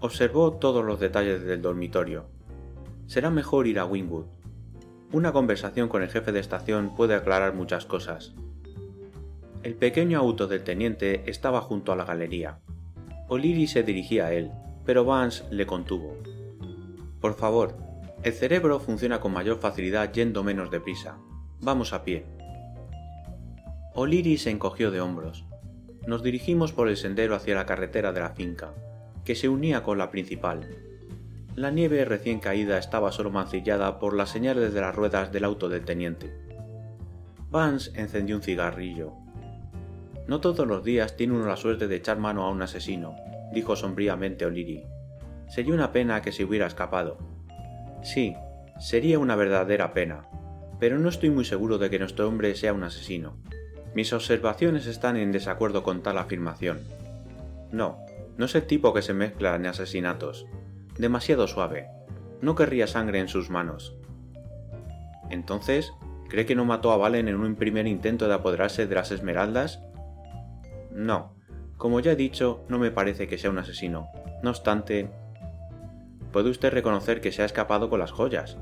Observó 0.00 0.54
todos 0.54 0.84
los 0.84 0.98
detalles 0.98 1.44
del 1.44 1.62
dormitorio. 1.62 2.26
Será 3.06 3.30
mejor 3.30 3.68
ir 3.68 3.78
a 3.78 3.84
Wingwood. 3.84 4.26
Una 5.12 5.30
conversación 5.30 5.88
con 5.88 6.02
el 6.02 6.08
jefe 6.08 6.32
de 6.32 6.40
estación 6.40 6.96
puede 6.96 7.14
aclarar 7.14 7.54
muchas 7.54 7.86
cosas. 7.86 8.34
El 9.62 9.76
pequeño 9.76 10.18
auto 10.18 10.48
del 10.48 10.64
teniente 10.64 11.30
estaba 11.30 11.60
junto 11.60 11.92
a 11.92 11.96
la 11.96 12.04
galería. 12.04 12.58
O'Leary 13.28 13.68
se 13.68 13.84
dirigía 13.84 14.26
a 14.26 14.32
él, 14.32 14.50
pero 14.84 15.04
Vance 15.04 15.44
le 15.52 15.64
contuvo. 15.64 16.16
Por 17.20 17.34
favor, 17.34 17.87
el 18.22 18.32
cerebro 18.32 18.80
funciona 18.80 19.20
con 19.20 19.32
mayor 19.32 19.58
facilidad 19.58 20.12
yendo 20.12 20.42
menos 20.42 20.70
deprisa. 20.70 21.18
Vamos 21.60 21.92
a 21.92 22.04
pie. 22.04 22.26
O'Leary 23.94 24.38
se 24.38 24.50
encogió 24.50 24.90
de 24.90 25.00
hombros. 25.00 25.44
Nos 26.06 26.22
dirigimos 26.22 26.72
por 26.72 26.88
el 26.88 26.96
sendero 26.96 27.34
hacia 27.34 27.54
la 27.54 27.66
carretera 27.66 28.12
de 28.12 28.20
la 28.20 28.30
finca, 28.30 28.74
que 29.24 29.34
se 29.34 29.48
unía 29.48 29.82
con 29.82 29.98
la 29.98 30.10
principal, 30.10 30.68
la 31.58 31.72
nieve 31.72 32.04
recién 32.04 32.38
caída 32.38 32.78
estaba 32.78 33.10
solo 33.10 33.32
mancillada 33.32 33.98
por 33.98 34.14
las 34.14 34.30
señales 34.30 34.72
de 34.72 34.80
las 34.80 34.94
ruedas 34.94 35.32
del 35.32 35.42
auto 35.42 35.68
del 35.68 35.84
teniente. 35.84 36.32
Vance 37.50 37.90
encendió 38.00 38.36
un 38.36 38.42
cigarrillo. 38.42 39.14
No 40.28 40.40
todos 40.40 40.68
los 40.68 40.84
días 40.84 41.16
tiene 41.16 41.34
uno 41.34 41.46
la 41.46 41.56
suerte 41.56 41.88
de 41.88 41.96
echar 41.96 42.20
mano 42.20 42.44
a 42.44 42.50
un 42.50 42.62
asesino, 42.62 43.16
dijo 43.52 43.74
sombríamente 43.74 44.46
O'Leary. 44.46 44.84
Sería 45.48 45.74
una 45.74 45.90
pena 45.90 46.22
que 46.22 46.30
se 46.30 46.44
hubiera 46.44 46.68
escapado. 46.68 47.18
Sí, 48.02 48.34
sería 48.78 49.18
una 49.18 49.36
verdadera 49.36 49.92
pena, 49.92 50.28
pero 50.78 50.98
no 50.98 51.08
estoy 51.08 51.30
muy 51.30 51.44
seguro 51.44 51.78
de 51.78 51.90
que 51.90 51.98
nuestro 51.98 52.28
hombre 52.28 52.54
sea 52.54 52.72
un 52.72 52.84
asesino. 52.84 53.36
Mis 53.94 54.12
observaciones 54.12 54.86
están 54.86 55.16
en 55.16 55.32
desacuerdo 55.32 55.82
con 55.82 56.02
tal 56.02 56.18
afirmación. 56.18 56.80
No, 57.72 57.98
no 58.36 58.44
es 58.44 58.54
el 58.54 58.62
tipo 58.62 58.94
que 58.94 59.02
se 59.02 59.14
mezcla 59.14 59.56
en 59.56 59.66
asesinatos, 59.66 60.46
demasiado 60.96 61.48
suave. 61.48 61.88
No 62.40 62.54
querría 62.54 62.86
sangre 62.86 63.18
en 63.18 63.28
sus 63.28 63.50
manos. 63.50 63.96
Entonces, 65.30 65.92
¿cree 66.28 66.46
que 66.46 66.54
no 66.54 66.64
mató 66.64 66.92
a 66.92 66.96
Valen 66.96 67.28
en 67.28 67.36
un 67.36 67.56
primer 67.56 67.86
intento 67.86 68.28
de 68.28 68.34
apoderarse 68.34 68.86
de 68.86 68.94
las 68.94 69.10
esmeraldas? 69.10 69.82
No. 70.92 71.34
Como 71.76 72.00
ya 72.00 72.12
he 72.12 72.16
dicho, 72.16 72.64
no 72.68 72.78
me 72.78 72.90
parece 72.90 73.26
que 73.28 73.38
sea 73.38 73.50
un 73.50 73.58
asesino. 73.58 74.08
No 74.42 74.50
obstante... 74.50 75.10
¿Puede 76.38 76.50
usted 76.50 76.70
reconocer 76.70 77.20
que 77.20 77.32
se 77.32 77.42
ha 77.42 77.46
escapado 77.46 77.90
con 77.90 77.98
las 77.98 78.12
joyas? 78.12 78.58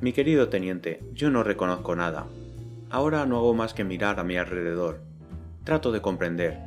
Mi 0.00 0.12
querido 0.12 0.50
teniente, 0.50 1.02
yo 1.14 1.30
no 1.30 1.42
reconozco 1.42 1.96
nada. 1.96 2.28
Ahora 2.90 3.26
no 3.26 3.38
hago 3.38 3.54
más 3.54 3.74
que 3.74 3.82
mirar 3.82 4.20
a 4.20 4.22
mi 4.22 4.36
alrededor. 4.36 5.00
Trato 5.64 5.90
de 5.90 6.00
comprender. 6.00 6.60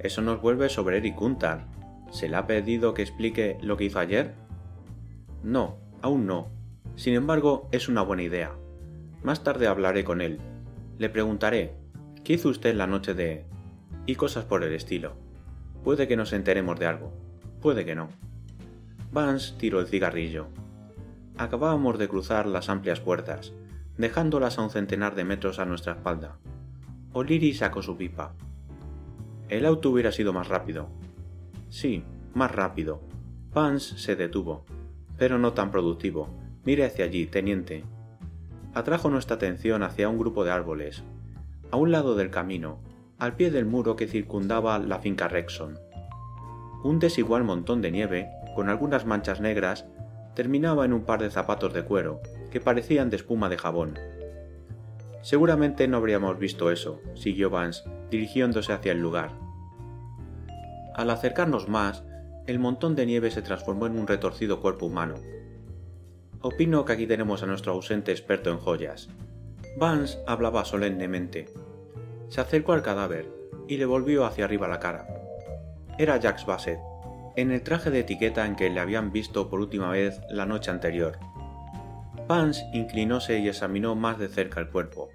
Eso 0.00 0.20
nos 0.20 0.40
vuelve 0.40 0.68
sobre 0.68 0.96
Eric 0.96 1.14
Kuntar, 1.14 1.66
¿Se 2.10 2.28
le 2.28 2.34
ha 2.34 2.48
pedido 2.48 2.92
que 2.92 3.02
explique 3.02 3.56
lo 3.62 3.76
que 3.76 3.84
hizo 3.84 4.00
ayer? 4.00 4.34
No, 5.44 5.78
aún 6.02 6.26
no. 6.26 6.48
Sin 6.96 7.14
embargo, 7.14 7.68
es 7.70 7.88
una 7.88 8.02
buena 8.02 8.24
idea. 8.24 8.50
Más 9.22 9.44
tarde 9.44 9.68
hablaré 9.68 10.02
con 10.02 10.20
él. 10.20 10.40
Le 10.98 11.08
preguntaré, 11.08 11.76
¿qué 12.24 12.32
hizo 12.32 12.48
usted 12.48 12.74
la 12.74 12.88
noche 12.88 13.14
de... 13.14 13.44
y 14.06 14.16
cosas 14.16 14.44
por 14.44 14.64
el 14.64 14.74
estilo? 14.74 15.14
Puede 15.84 16.08
que 16.08 16.16
nos 16.16 16.32
enteremos 16.32 16.80
de 16.80 16.86
algo. 16.86 17.12
Puede 17.60 17.84
que 17.84 17.94
no. 17.94 18.08
Vance 19.10 19.54
tiró 19.58 19.80
el 19.80 19.86
cigarrillo. 19.86 20.48
Acabábamos 21.36 21.98
de 21.98 22.08
cruzar 22.08 22.46
las 22.46 22.68
amplias 22.68 23.00
puertas, 23.00 23.52
dejándolas 23.96 24.58
a 24.58 24.62
un 24.62 24.70
centenar 24.70 25.14
de 25.14 25.24
metros 25.24 25.58
a 25.58 25.64
nuestra 25.64 25.94
espalda. 25.94 26.38
O'Leary 27.12 27.54
sacó 27.54 27.82
su 27.82 27.96
pipa. 27.96 28.34
El 29.48 29.64
auto 29.64 29.90
hubiera 29.90 30.12
sido 30.12 30.32
más 30.32 30.48
rápido. 30.48 30.88
Sí, 31.70 32.04
más 32.34 32.52
rápido. 32.54 33.00
Vance 33.54 33.98
se 33.98 34.14
detuvo, 34.14 34.64
pero 35.16 35.38
no 35.38 35.54
tan 35.54 35.70
productivo. 35.70 36.28
Mire 36.64 36.84
hacia 36.84 37.06
allí, 37.06 37.26
teniente. 37.26 37.84
Atrajo 38.74 39.08
nuestra 39.08 39.36
atención 39.36 39.82
hacia 39.82 40.08
un 40.08 40.18
grupo 40.18 40.44
de 40.44 40.50
árboles, 40.50 41.02
a 41.70 41.76
un 41.76 41.90
lado 41.90 42.14
del 42.14 42.30
camino, 42.30 42.80
al 43.18 43.34
pie 43.36 43.50
del 43.50 43.64
muro 43.64 43.96
que 43.96 44.06
circundaba 44.06 44.78
la 44.78 44.98
finca 44.98 45.28
Rexon. 45.28 45.78
Un 46.84 46.98
desigual 46.98 47.42
montón 47.42 47.80
de 47.80 47.90
nieve, 47.90 48.28
con 48.58 48.70
algunas 48.70 49.06
manchas 49.06 49.40
negras, 49.40 49.86
terminaba 50.34 50.84
en 50.84 50.92
un 50.92 51.04
par 51.04 51.22
de 51.22 51.30
zapatos 51.30 51.72
de 51.72 51.84
cuero, 51.84 52.20
que 52.50 52.60
parecían 52.60 53.08
de 53.08 53.14
espuma 53.14 53.48
de 53.48 53.56
jabón. 53.56 54.00
Seguramente 55.22 55.86
no 55.86 55.98
habríamos 55.98 56.40
visto 56.40 56.72
eso, 56.72 57.00
siguió 57.14 57.50
Vance, 57.50 57.84
dirigiéndose 58.10 58.72
hacia 58.72 58.90
el 58.90 59.00
lugar. 59.00 59.30
Al 60.96 61.08
acercarnos 61.10 61.68
más, 61.68 62.02
el 62.48 62.58
montón 62.58 62.96
de 62.96 63.06
nieve 63.06 63.30
se 63.30 63.42
transformó 63.42 63.86
en 63.86 63.96
un 63.96 64.08
retorcido 64.08 64.60
cuerpo 64.60 64.86
humano. 64.86 65.14
Opino 66.40 66.84
que 66.84 66.94
aquí 66.94 67.06
tenemos 67.06 67.44
a 67.44 67.46
nuestro 67.46 67.74
ausente 67.74 68.10
experto 68.10 68.50
en 68.50 68.58
joyas. 68.58 69.08
Vance 69.76 70.18
hablaba 70.26 70.64
solemnemente. 70.64 71.48
Se 72.28 72.40
acercó 72.40 72.72
al 72.72 72.82
cadáver 72.82 73.30
y 73.68 73.76
le 73.76 73.86
volvió 73.86 74.26
hacia 74.26 74.46
arriba 74.46 74.66
la 74.66 74.80
cara. 74.80 75.06
Era 75.96 76.20
Jax 76.20 76.44
Bassett, 76.44 76.80
en 77.38 77.52
el 77.52 77.62
traje 77.62 77.92
de 77.92 78.00
etiqueta 78.00 78.44
en 78.46 78.56
que 78.56 78.68
le 78.68 78.80
habían 78.80 79.12
visto 79.12 79.48
por 79.48 79.60
última 79.60 79.90
vez 79.90 80.20
la 80.28 80.44
noche 80.44 80.72
anterior. 80.72 81.20
Vance 82.26 82.64
inclinóse 82.72 83.38
y 83.38 83.46
examinó 83.46 83.94
más 83.94 84.18
de 84.18 84.26
cerca 84.26 84.58
el 84.58 84.70
cuerpo. 84.70 85.10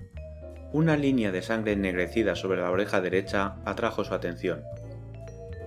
Una 0.71 0.95
línea 0.95 1.33
de 1.33 1.41
sangre 1.41 1.73
ennegrecida 1.73 2.37
sobre 2.37 2.61
la 2.61 2.71
oreja 2.71 3.01
derecha 3.01 3.57
atrajo 3.65 4.05
su 4.05 4.13
atención. 4.13 4.63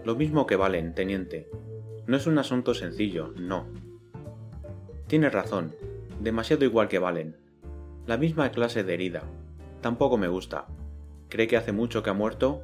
Lo 0.03 0.17
mismo 0.17 0.47
que 0.47 0.57
Valen, 0.57 0.95
teniente. 0.95 1.47
No 2.07 2.17
es 2.17 2.27
un 2.27 2.39
asunto 2.39 2.73
sencillo, 2.73 3.35
no. 3.37 3.67
Tiene 5.09 5.29
razón, 5.29 5.75
demasiado 6.21 6.65
igual 6.65 6.89
que 6.89 6.99
Valen. 6.99 7.37
La 8.07 8.17
misma 8.17 8.51
clase 8.51 8.83
de 8.83 8.95
herida. 8.95 9.25
Tampoco 9.83 10.17
me 10.17 10.29
gusta. 10.29 10.65
¿Cree 11.29 11.49
que 11.49 11.59
hace 11.59 11.73
mucho 11.73 12.03
que 12.03 12.09
ha 12.09 12.15
muerto? 12.15 12.63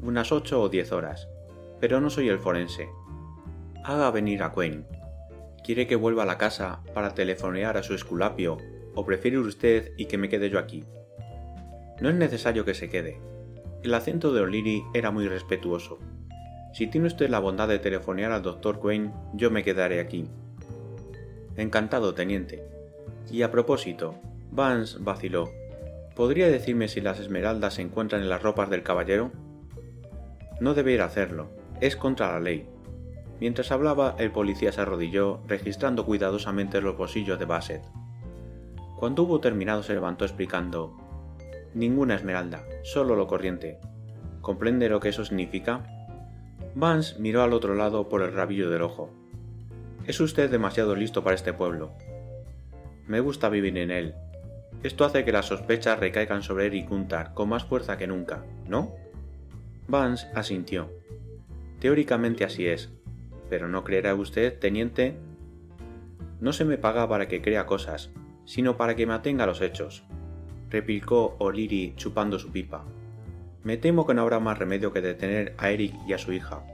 Unas 0.00 0.32
ocho 0.32 0.62
o 0.62 0.70
diez 0.70 0.92
horas. 0.92 1.28
Pero 1.80 2.00
no 2.00 2.10
soy 2.10 2.28
el 2.28 2.38
forense. 2.38 2.88
Haga 3.84 4.10
venir 4.10 4.42
a 4.42 4.52
Quinn. 4.52 4.86
¿Quiere 5.64 5.86
que 5.86 5.96
vuelva 5.96 6.22
a 6.22 6.26
la 6.26 6.38
casa 6.38 6.82
para 6.94 7.14
telefonear 7.14 7.76
a 7.76 7.82
su 7.82 7.94
esculapio 7.94 8.58
o 8.94 9.04
prefiere 9.04 9.38
usted 9.38 9.92
y 9.96 10.06
que 10.06 10.18
me 10.18 10.28
quede 10.28 10.50
yo 10.50 10.58
aquí? 10.58 10.84
No 12.00 12.08
es 12.08 12.14
necesario 12.14 12.64
que 12.64 12.74
se 12.74 12.88
quede. 12.88 13.20
El 13.82 13.94
acento 13.94 14.32
de 14.32 14.40
O'Leary 14.40 14.84
era 14.94 15.10
muy 15.10 15.28
respetuoso. 15.28 15.98
Si 16.72 16.86
tiene 16.86 17.06
usted 17.06 17.30
la 17.30 17.38
bondad 17.38 17.68
de 17.68 17.78
telefonear 17.78 18.32
al 18.32 18.42
doctor 18.42 18.80
Quinn, 18.80 19.12
yo 19.34 19.50
me 19.50 19.64
quedaré 19.64 20.00
aquí. 20.00 20.28
Encantado, 21.56 22.14
teniente. 22.14 22.62
Y 23.30 23.42
a 23.42 23.50
propósito, 23.50 24.14
Vance 24.50 24.98
vaciló. 25.00 25.50
¿Podría 26.14 26.48
decirme 26.48 26.88
si 26.88 27.00
las 27.00 27.18
esmeraldas 27.18 27.74
se 27.74 27.82
encuentran 27.82 28.22
en 28.22 28.28
las 28.28 28.42
ropas 28.42 28.70
del 28.70 28.82
caballero? 28.82 29.32
No 30.60 30.74
debiera 30.74 31.04
hacerlo. 31.04 31.50
Es 31.80 31.96
contra 31.96 32.32
la 32.32 32.40
ley. 32.40 32.68
Mientras 33.40 33.70
hablaba, 33.70 34.14
el 34.18 34.32
policía 34.32 34.72
se 34.72 34.80
arrodilló, 34.80 35.40
registrando 35.46 36.06
cuidadosamente 36.06 36.80
los 36.80 36.96
bolsillos 36.96 37.38
de 37.38 37.44
Bassett. 37.44 37.82
Cuando 38.98 39.24
hubo 39.24 39.40
terminado 39.40 39.82
se 39.82 39.92
levantó 39.92 40.24
explicando 40.24 40.96
Ninguna 41.74 42.14
esmeralda, 42.14 42.64
solo 42.82 43.16
lo 43.16 43.26
corriente. 43.26 43.78
¿Comprende 44.40 44.88
lo 44.88 45.00
que 45.00 45.10
eso 45.10 45.26
significa? 45.26 45.84
Vance 46.74 47.16
miró 47.18 47.42
al 47.42 47.52
otro 47.52 47.74
lado 47.74 48.08
por 48.08 48.22
el 48.22 48.32
rabillo 48.32 48.70
del 48.70 48.80
ojo. 48.80 49.10
Es 50.06 50.18
usted 50.20 50.50
demasiado 50.50 50.96
listo 50.96 51.22
para 51.22 51.34
este 51.34 51.52
pueblo. 51.52 51.92
Me 53.06 53.20
gusta 53.20 53.50
vivir 53.50 53.76
en 53.76 53.90
él. 53.90 54.14
Esto 54.82 55.04
hace 55.04 55.24
que 55.24 55.32
las 55.32 55.46
sospechas 55.46 55.98
recaigan 55.98 56.42
sobre 56.42 56.66
Eric 56.66 56.88
Guntar 56.88 57.34
con 57.34 57.50
más 57.50 57.64
fuerza 57.64 57.98
que 57.98 58.06
nunca, 58.06 58.42
¿no? 58.66 58.94
Vance 59.86 60.28
asintió. 60.34 60.88
Teóricamente 61.86 62.42
así 62.42 62.66
es, 62.66 62.90
pero 63.48 63.68
¿no 63.68 63.84
creerá 63.84 64.12
usted, 64.16 64.58
teniente? 64.58 65.16
No 66.40 66.52
se 66.52 66.64
me 66.64 66.78
paga 66.78 67.08
para 67.08 67.28
que 67.28 67.40
crea 67.40 67.64
cosas, 67.64 68.10
sino 68.44 68.76
para 68.76 68.96
que 68.96 69.06
me 69.06 69.14
atenga 69.14 69.44
a 69.44 69.46
los 69.46 69.60
hechos, 69.60 70.02
replicó 70.68 71.36
O'Leary 71.38 71.94
chupando 71.94 72.40
su 72.40 72.50
pipa. 72.50 72.84
Me 73.62 73.76
temo 73.76 74.04
que 74.04 74.14
no 74.14 74.22
habrá 74.22 74.40
más 74.40 74.58
remedio 74.58 74.92
que 74.92 75.00
detener 75.00 75.54
a 75.58 75.70
Eric 75.70 75.94
y 76.08 76.12
a 76.12 76.18
su 76.18 76.32
hija, 76.32 76.64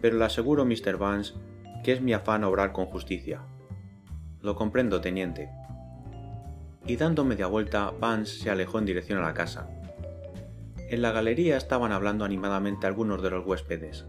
pero 0.00 0.16
le 0.16 0.24
aseguro, 0.24 0.64
Mr. 0.64 0.96
Vance, 0.96 1.34
que 1.82 1.90
es 1.90 2.00
mi 2.00 2.12
afán 2.12 2.44
obrar 2.44 2.70
con 2.70 2.86
justicia. 2.86 3.40
Lo 4.42 4.54
comprendo, 4.54 5.00
teniente. 5.00 5.50
Y 6.86 6.94
dando 6.94 7.24
media 7.24 7.48
vuelta, 7.48 7.90
Vance 7.98 8.44
se 8.44 8.50
alejó 8.50 8.78
en 8.78 8.86
dirección 8.86 9.18
a 9.18 9.22
la 9.22 9.34
casa. 9.34 9.68
En 10.88 11.02
la 11.02 11.10
galería 11.10 11.56
estaban 11.56 11.90
hablando 11.90 12.24
animadamente 12.24 12.86
algunos 12.86 13.20
de 13.24 13.30
los 13.30 13.44
huéspedes. 13.44 14.06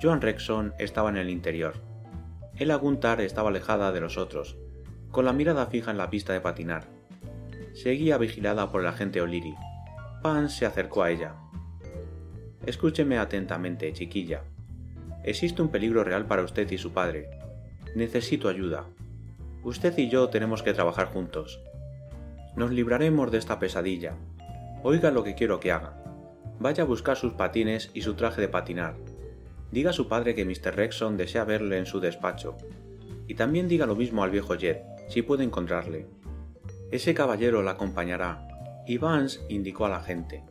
Joan 0.00 0.20
Rexon 0.20 0.74
estaba 0.78 1.08
en 1.08 1.16
el 1.16 1.30
interior. 1.30 1.74
Ella 2.58 2.74
Gunther 2.76 3.22
estaba 3.22 3.48
alejada 3.48 3.92
de 3.92 4.00
los 4.02 4.18
otros, 4.18 4.58
con 5.10 5.24
la 5.24 5.32
mirada 5.32 5.66
fija 5.66 5.90
en 5.90 5.96
la 5.96 6.10
pista 6.10 6.34
de 6.34 6.42
patinar. 6.42 6.84
Seguía 7.72 8.18
vigilada 8.18 8.70
por 8.70 8.82
el 8.82 8.88
agente 8.88 9.22
O'Leary. 9.22 9.54
Pan 10.22 10.50
se 10.50 10.66
acercó 10.66 11.02
a 11.02 11.10
ella. 11.10 11.36
Escúcheme 12.66 13.18
atentamente, 13.18 13.90
chiquilla. 13.94 14.42
Existe 15.24 15.62
un 15.62 15.68
peligro 15.68 16.04
real 16.04 16.26
para 16.26 16.42
usted 16.42 16.70
y 16.70 16.76
su 16.76 16.92
padre. 16.92 17.30
Necesito 17.94 18.50
ayuda. 18.50 18.84
Usted 19.62 19.96
y 19.96 20.10
yo 20.10 20.28
tenemos 20.28 20.62
que 20.62 20.74
trabajar 20.74 21.06
juntos. 21.06 21.62
Nos 22.54 22.70
libraremos 22.70 23.30
de 23.30 23.38
esta 23.38 23.58
pesadilla. 23.58 24.14
Oiga 24.82 25.10
lo 25.10 25.24
que 25.24 25.34
quiero 25.34 25.58
que 25.58 25.72
haga. 25.72 26.02
Vaya 26.60 26.82
a 26.82 26.86
buscar 26.86 27.16
sus 27.16 27.32
patines 27.32 27.90
y 27.94 28.02
su 28.02 28.14
traje 28.14 28.42
de 28.42 28.48
patinar 28.48 28.94
Diga 29.76 29.90
a 29.90 29.92
su 29.92 30.08
padre 30.08 30.34
que 30.34 30.46
Mr. 30.46 30.74
Rexon 30.74 31.18
desea 31.18 31.44
verle 31.44 31.76
en 31.76 31.84
su 31.84 32.00
despacho. 32.00 32.56
Y 33.28 33.34
también 33.34 33.68
diga 33.68 33.84
lo 33.84 33.94
mismo 33.94 34.24
al 34.24 34.30
viejo 34.30 34.54
Jet, 34.54 34.82
si 35.06 35.20
puede 35.20 35.44
encontrarle. 35.44 36.06
Ese 36.90 37.12
caballero 37.12 37.62
la 37.62 37.72
acompañará. 37.72 38.48
Y 38.86 38.96
Vance 38.96 39.40
indicó 39.50 39.84
a 39.84 39.90
la 39.90 40.00
gente. 40.00 40.42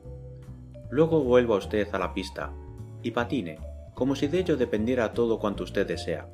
Luego 0.91 1.23
vuelva 1.23 1.55
usted 1.55 1.87
a 1.91 1.97
la 1.97 2.13
pista 2.13 2.53
y 3.01 3.09
patine, 3.09 3.57
como 3.95 4.15
si 4.15 4.27
de 4.27 4.41
ello 4.41 4.57
dependiera 4.57 5.11
todo 5.13 5.39
cuanto 5.39 5.63
usted 5.63 5.87
desea. 5.87 6.29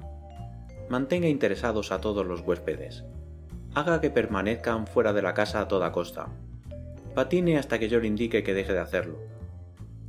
Mantenga 0.89 1.29
interesados 1.29 1.93
a 1.93 2.01
todos 2.01 2.25
los 2.25 2.41
huéspedes. 2.41 3.05
Haga 3.73 4.01
que 4.01 4.09
permanezcan 4.09 4.85
fuera 4.85 5.13
de 5.13 5.21
la 5.21 5.33
casa 5.33 5.61
a 5.61 5.69
toda 5.69 5.93
costa. 5.93 6.27
Patine 7.15 7.57
hasta 7.57 7.79
que 7.79 7.87
yo 7.87 8.01
le 8.01 8.07
indique 8.07 8.43
que 8.43 8.53
deje 8.53 8.73
de 8.73 8.79
hacerlo 8.79 9.30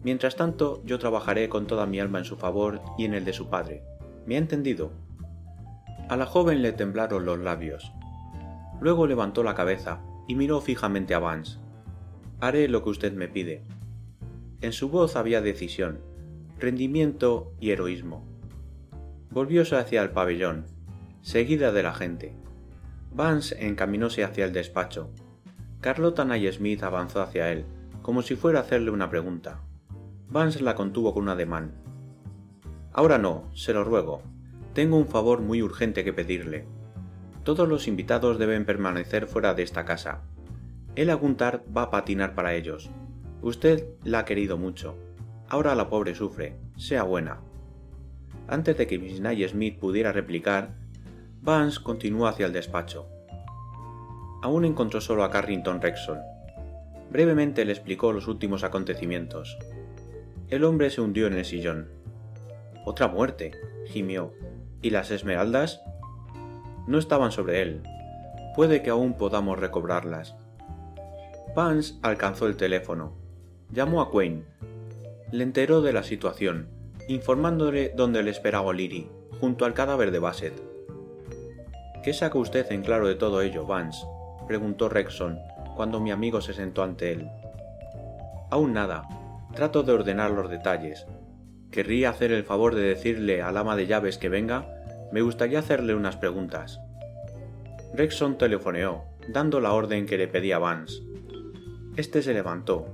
Mientras 0.05 0.37
tanto, 0.37 0.83
yo 0.85 0.99
trabajaré 0.99 1.49
con 1.49 1.67
toda 1.67 1.87
mi 1.87 2.01
alma 2.01 2.19
en 2.19 2.25
su 2.25 2.37
favor 2.37 2.81
y 2.99 3.05
en 3.05 3.15
el 3.15 3.25
de 3.25 3.33
su 3.33 3.49
padre. 3.49 3.83
¿Me 4.27 4.35
ha 4.35 4.38
entendido? 4.38 4.93
A 6.09 6.17
la 6.17 6.27
joven 6.27 6.62
le 6.62 6.73
temblaron 6.73 7.25
los 7.25 7.38
labios. 7.38 7.93
Luego 8.81 9.07
levantó 9.07 9.43
la 9.45 9.55
cabeza 9.55 10.01
y 10.27 10.35
miró 10.35 10.61
fijamente 10.61 11.15
a 11.15 11.21
Vance. 11.21 11.59
Haré 12.41 12.69
lo 12.69 12.83
que 12.83 12.91
usted 12.91 13.12
me 13.12 13.29
pide. 13.29 13.62
En 14.61 14.73
su 14.73 14.88
voz 14.88 15.15
había 15.15 15.41
decisión, 15.41 16.01
rendimiento 16.59 17.53
y 17.61 17.71
heroísmo. 17.71 18.25
Volvióse 19.31 19.77
hacia 19.77 20.03
el 20.03 20.11
pabellón, 20.11 20.67
seguida 21.23 21.73
de 21.73 21.83
la 21.83 21.95
gente. 21.95 22.35
Vance 23.15 23.67
encaminóse 23.67 24.25
hacia 24.25 24.45
el 24.45 24.53
despacho. 24.53 25.11
Carlota 25.81 26.27
Smith 26.53 26.83
avanzó 26.83 27.23
hacia 27.23 27.51
él, 27.53 27.65
como 28.03 28.23
si 28.23 28.37
fuera 28.37 28.59
a 28.59 28.62
hacerle 28.62 28.91
una 28.91 29.09
pregunta. 29.09 29.61
Vance 30.33 30.62
la 30.62 30.75
contuvo 30.75 31.12
con 31.12 31.25
un 31.25 31.29
ademán. 31.29 31.75
Ahora 32.95 33.18
no, 33.18 33.51
se 33.53 33.75
lo 33.75 33.85
ruego. 33.85 34.23
Tengo 34.73 34.97
un 34.97 35.07
favor 35.07 35.42
muy 35.42 35.61
urgente 35.61 36.05
que 36.05 36.14
pedirle. 36.14 36.64
Todos 37.45 37.68
los 37.68 37.87
invitados 37.87 38.38
deben 38.38 38.64
permanecer 38.64 39.27
fuera 39.27 39.53
de 39.53 39.62
esta 39.62 39.85
casa. 39.85 40.23
El 40.97 41.11
Aguntar 41.11 41.64
va 41.77 41.83
a 41.83 41.90
patinar 41.90 42.35
para 42.35 42.55
ellos. 42.55 42.88
Usted 43.42 43.85
la 44.05 44.21
ha 44.21 44.25
querido 44.25 44.57
mucho. 44.57 44.97
Ahora 45.51 45.75
la 45.75 45.90
pobre 45.90 46.14
sufre. 46.14 46.57
Sea 46.79 47.03
buena. 47.03 47.42
Antes 48.49 48.79
de 48.79 48.87
que 48.87 48.99
Miss 48.99 49.21
Nye 49.21 49.47
Smith 49.49 49.79
pudiera 49.79 50.12
replicar, 50.12 50.77
Vance 51.42 51.83
continuó 51.83 52.27
hacia 52.27 52.47
el 52.47 52.55
despacho. 52.55 53.07
Aún 54.40 54.64
encontró 54.64 55.03
solo 55.03 55.25
a 55.25 55.31
Carrington 55.31 55.83
Rexon. 55.83 56.21
Brevemente 57.11 57.66
le 57.66 57.73
explicó 57.73 58.14
los 58.14 58.29
últimos 58.29 58.64
acontecimientos. 58.64 59.59
El 60.53 60.65
hombre 60.65 60.91
se 60.91 61.01
hundió 61.01 61.29
en 61.29 61.33
el 61.33 61.47
sillón. 61.47 61.88
Otra 62.85 63.09
muerte, 63.09 63.53
gimió. 63.87 64.35
¿Y 64.83 64.91
las 64.91 65.11
esmeraldas? 65.11 65.81
No 66.87 66.99
estaban 66.99 67.33
sobre 67.33 67.62
él. 67.62 67.83
Puede 68.55 68.83
que 68.83 68.91
aún 68.91 69.15
podamos 69.15 69.59
recobrarlas. 69.59 70.37
Vance 71.57 71.95
alcanzó 72.03 72.49
el 72.49 72.59
teléfono. 72.59 73.15
Llamó 73.71 74.03
a 74.03 74.11
Quinn. 74.11 74.45
le 75.31 75.43
enteró 75.43 75.81
de 75.81 75.95
la 75.95 76.03
situación, 76.03 76.69
informándole 77.09 77.95
dónde 77.97 78.23
le 78.23 78.31
esperaba 78.31 78.67
O'Leary, 78.67 79.09
junto 79.41 79.65
al 79.65 79.73
cadáver 79.73 80.11
de 80.11 80.19
Bassett. 80.19 80.62
¿Qué 82.05 82.12
saca 82.12 82.37
usted 82.37 82.71
en 82.73 82.83
claro 82.83 83.09
de 83.09 83.15
todo 83.15 83.41
ello, 83.41 83.65
Vance? 83.65 84.07
preguntó 84.47 84.91
Rexon, 84.91 85.38
cuando 85.77 85.99
mi 85.99 86.11
amigo 86.11 86.43
se 86.43 86.53
sentó 86.53 86.83
ante 86.83 87.11
él. 87.12 87.31
Aún 88.51 88.75
nada. 88.75 89.09
Trato 89.55 89.83
de 89.83 89.93
ordenar 89.93 90.31
los 90.31 90.49
detalles. 90.49 91.07
Querría 91.71 92.11
hacer 92.11 92.33
el 92.33 92.45
favor 92.45 92.75
de 92.75 92.83
decirle 92.83 93.43
al 93.43 93.57
ama 93.57 93.77
de 93.77 93.87
llaves 93.87 94.19
que 94.19 94.29
venga. 94.29 94.67
Me 95.12 95.21
gustaría 95.21 95.59
hacerle 95.59 95.95
unas 95.95 96.17
preguntas. 96.17 96.81
Rexon 97.95 98.38
telefoneó, 98.38 99.05
dando 99.29 99.61
la 99.61 99.73
orden 99.73 100.07
que 100.07 100.17
le 100.17 100.27
pedía 100.27 100.59
Vance. 100.59 101.03
Este 101.97 102.23
se 102.23 102.33
levantó, 102.33 102.87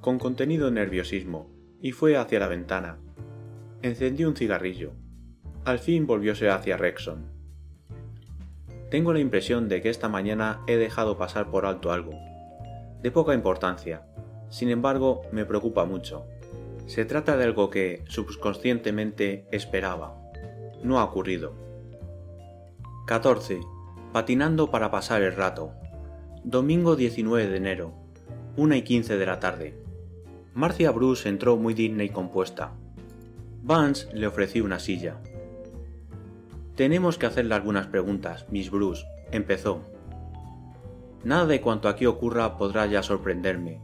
con 0.00 0.18
contenido 0.18 0.72
nerviosismo, 0.72 1.48
y 1.80 1.92
fue 1.92 2.16
hacia 2.16 2.40
la 2.40 2.48
ventana. 2.48 2.98
Encendió 3.82 4.28
un 4.28 4.34
cigarrillo. 4.34 4.92
Al 5.64 5.78
fin 5.78 6.06
volvióse 6.06 6.50
hacia 6.50 6.76
Rexon. 6.76 7.26
Tengo 8.90 9.12
la 9.12 9.20
impresión 9.20 9.68
de 9.68 9.80
que 9.80 9.90
esta 9.90 10.08
mañana 10.08 10.62
he 10.66 10.76
dejado 10.76 11.16
pasar 11.16 11.48
por 11.50 11.64
alto 11.64 11.92
algo. 11.92 12.12
De 13.00 13.12
poca 13.12 13.34
importancia. 13.34 14.02
Sin 14.50 14.68
embargo, 14.68 15.22
me 15.32 15.44
preocupa 15.44 15.84
mucho. 15.84 16.26
Se 16.86 17.04
trata 17.04 17.36
de 17.36 17.44
algo 17.44 17.70
que, 17.70 18.04
subconscientemente, 18.08 19.46
esperaba. 19.52 20.20
No 20.82 20.98
ha 20.98 21.04
ocurrido. 21.04 21.54
14. 23.06 23.60
Patinando 24.12 24.70
para 24.70 24.90
pasar 24.90 25.22
el 25.22 25.36
rato. 25.36 25.72
Domingo 26.44 26.96
19 26.96 27.48
de 27.48 27.56
enero. 27.56 27.92
1 28.56 28.74
y 28.74 28.82
15 28.82 29.16
de 29.16 29.26
la 29.26 29.38
tarde. 29.40 29.74
Marcia 30.52 30.90
Bruce 30.90 31.28
entró 31.28 31.56
muy 31.56 31.74
digna 31.74 32.02
y 32.02 32.08
compuesta. 32.08 32.72
Vance 33.62 34.08
le 34.12 34.26
ofreció 34.26 34.64
una 34.64 34.80
silla. 34.80 35.16
Tenemos 36.74 37.18
que 37.18 37.26
hacerle 37.26 37.54
algunas 37.54 37.86
preguntas, 37.86 38.46
Miss 38.50 38.70
Bruce, 38.70 39.04
empezó. 39.30 39.82
Nada 41.22 41.46
de 41.46 41.60
cuanto 41.60 41.88
aquí 41.88 42.06
ocurra 42.06 42.56
podrá 42.56 42.86
ya 42.86 43.02
sorprenderme, 43.02 43.80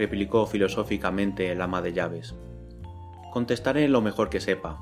replicó 0.00 0.46
filosóficamente 0.46 1.52
el 1.52 1.60
ama 1.60 1.82
de 1.82 1.92
llaves. 1.92 2.34
Contestaré 3.34 3.86
lo 3.86 4.00
mejor 4.00 4.30
que 4.30 4.40
sepa. 4.40 4.80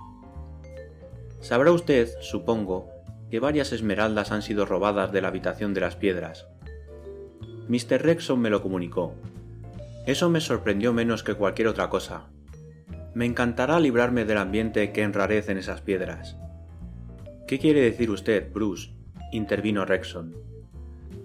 Sabrá 1.40 1.72
usted, 1.72 2.08
supongo, 2.20 2.88
que 3.28 3.40
varias 3.40 3.72
esmeraldas 3.72 4.30
han 4.30 4.42
sido 4.42 4.64
robadas 4.64 5.10
de 5.10 5.20
la 5.20 5.26
habitación 5.26 5.74
de 5.74 5.80
las 5.80 5.96
piedras. 5.96 6.46
Mr. 7.66 8.00
Rexon 8.00 8.38
me 8.38 8.48
lo 8.48 8.62
comunicó. 8.62 9.12
Eso 10.06 10.30
me 10.30 10.40
sorprendió 10.40 10.92
menos 10.92 11.24
que 11.24 11.34
cualquier 11.34 11.66
otra 11.66 11.90
cosa. 11.90 12.28
Me 13.12 13.26
encantará 13.26 13.80
librarme 13.80 14.24
del 14.24 14.38
ambiente 14.38 14.92
que 14.92 15.02
enrarecen 15.02 15.58
esas 15.58 15.80
piedras. 15.80 16.36
¿Qué 17.48 17.58
quiere 17.58 17.80
decir 17.80 18.08
usted, 18.10 18.52
Bruce? 18.52 18.90
intervino 19.32 19.84
Rexon. 19.84 20.36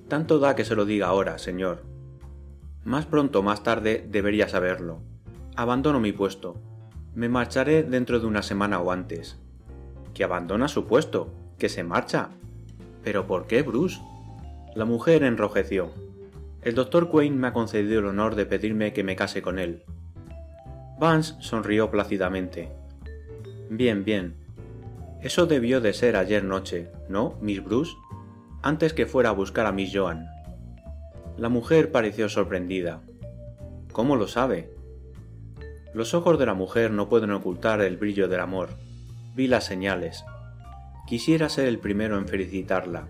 Tanto 0.08 0.39
da 0.39 0.56
que 0.56 0.65
se 0.65 0.73
lo 0.73 0.84
diga 0.84 1.08
ahora, 1.08 1.38
señor. 1.38 1.92
Más 2.86 3.06
pronto 3.06 3.39
o 3.39 3.43
más 3.43 3.63
tarde 3.63 4.06
debería 4.10 4.50
saberlo. 4.50 5.00
Abandono 5.56 6.00
mi 6.00 6.12
puesto. 6.12 6.56
Me 7.15 7.30
marcharé 7.30 7.84
dentro 7.84 8.19
de 8.19 8.26
una 8.26 8.41
semana 8.41 8.80
o 8.80 8.91
antes. 8.91 9.39
¿Que 10.13 10.24
abandona 10.24 10.67
su 10.67 10.86
puesto? 10.86 11.30
¿Que 11.58 11.69
se 11.69 11.84
marcha? 11.84 12.30
¿Pero 13.04 13.26
por 13.26 13.48
qué, 13.48 13.62
Bruce? 13.62 14.02
La 14.76 14.86
mujer 14.86 15.24
enrojeció. 15.24 15.91
El 16.62 16.76
doctor 16.76 17.10
Quain 17.10 17.38
me 17.38 17.48
ha 17.48 17.54
concedido 17.54 18.00
el 18.00 18.08
honor 18.08 18.36
de 18.36 18.46
pedirme 18.46 18.93
que 18.93 19.04
me 19.04 19.15
case 19.15 19.41
con 19.41 19.60
él. 19.60 19.84
Vance 21.00 21.36
sonrió 21.39 21.91
plácidamente. 21.91 22.72
Bien, 23.69 24.04
bien. 24.04 24.36
Eso 25.22 25.46
debió 25.46 25.80
de 25.82 25.93
ser 25.93 26.15
ayer 26.15 26.43
noche, 26.43 26.89
¿no, 27.10 27.38
Miss 27.41 27.63
Bruce? 27.63 27.93
Antes 28.62 28.93
que 28.93 29.06
fuera 29.06 29.30
a 29.30 29.34
buscar 29.34 29.65
a 29.65 29.72
Miss 29.72 29.91
Joan. 29.93 30.33
La 31.38 31.50
mujer 31.50 31.91
pareció 31.91 32.30
sorprendida. 32.30 33.02
¿Cómo 33.91 34.15
lo 34.15 34.28
sabe? 34.28 34.69
Los 35.93 36.13
ojos 36.13 36.38
de 36.38 36.46
la 36.46 36.54
mujer 36.54 36.91
no 36.91 37.10
pueden 37.10 37.32
ocultar 37.32 37.82
el 37.82 37.98
brillo 37.98 38.28
del 38.28 38.39
amor. 38.39 38.69
Vi 39.36 39.48
las 39.48 39.65
señales. 39.65 40.24
Quisiera 41.08 41.50
ser 41.50 41.67
el 41.67 41.80
primero 41.80 42.19
en 42.19 42.28
felicitarla. 42.28 43.08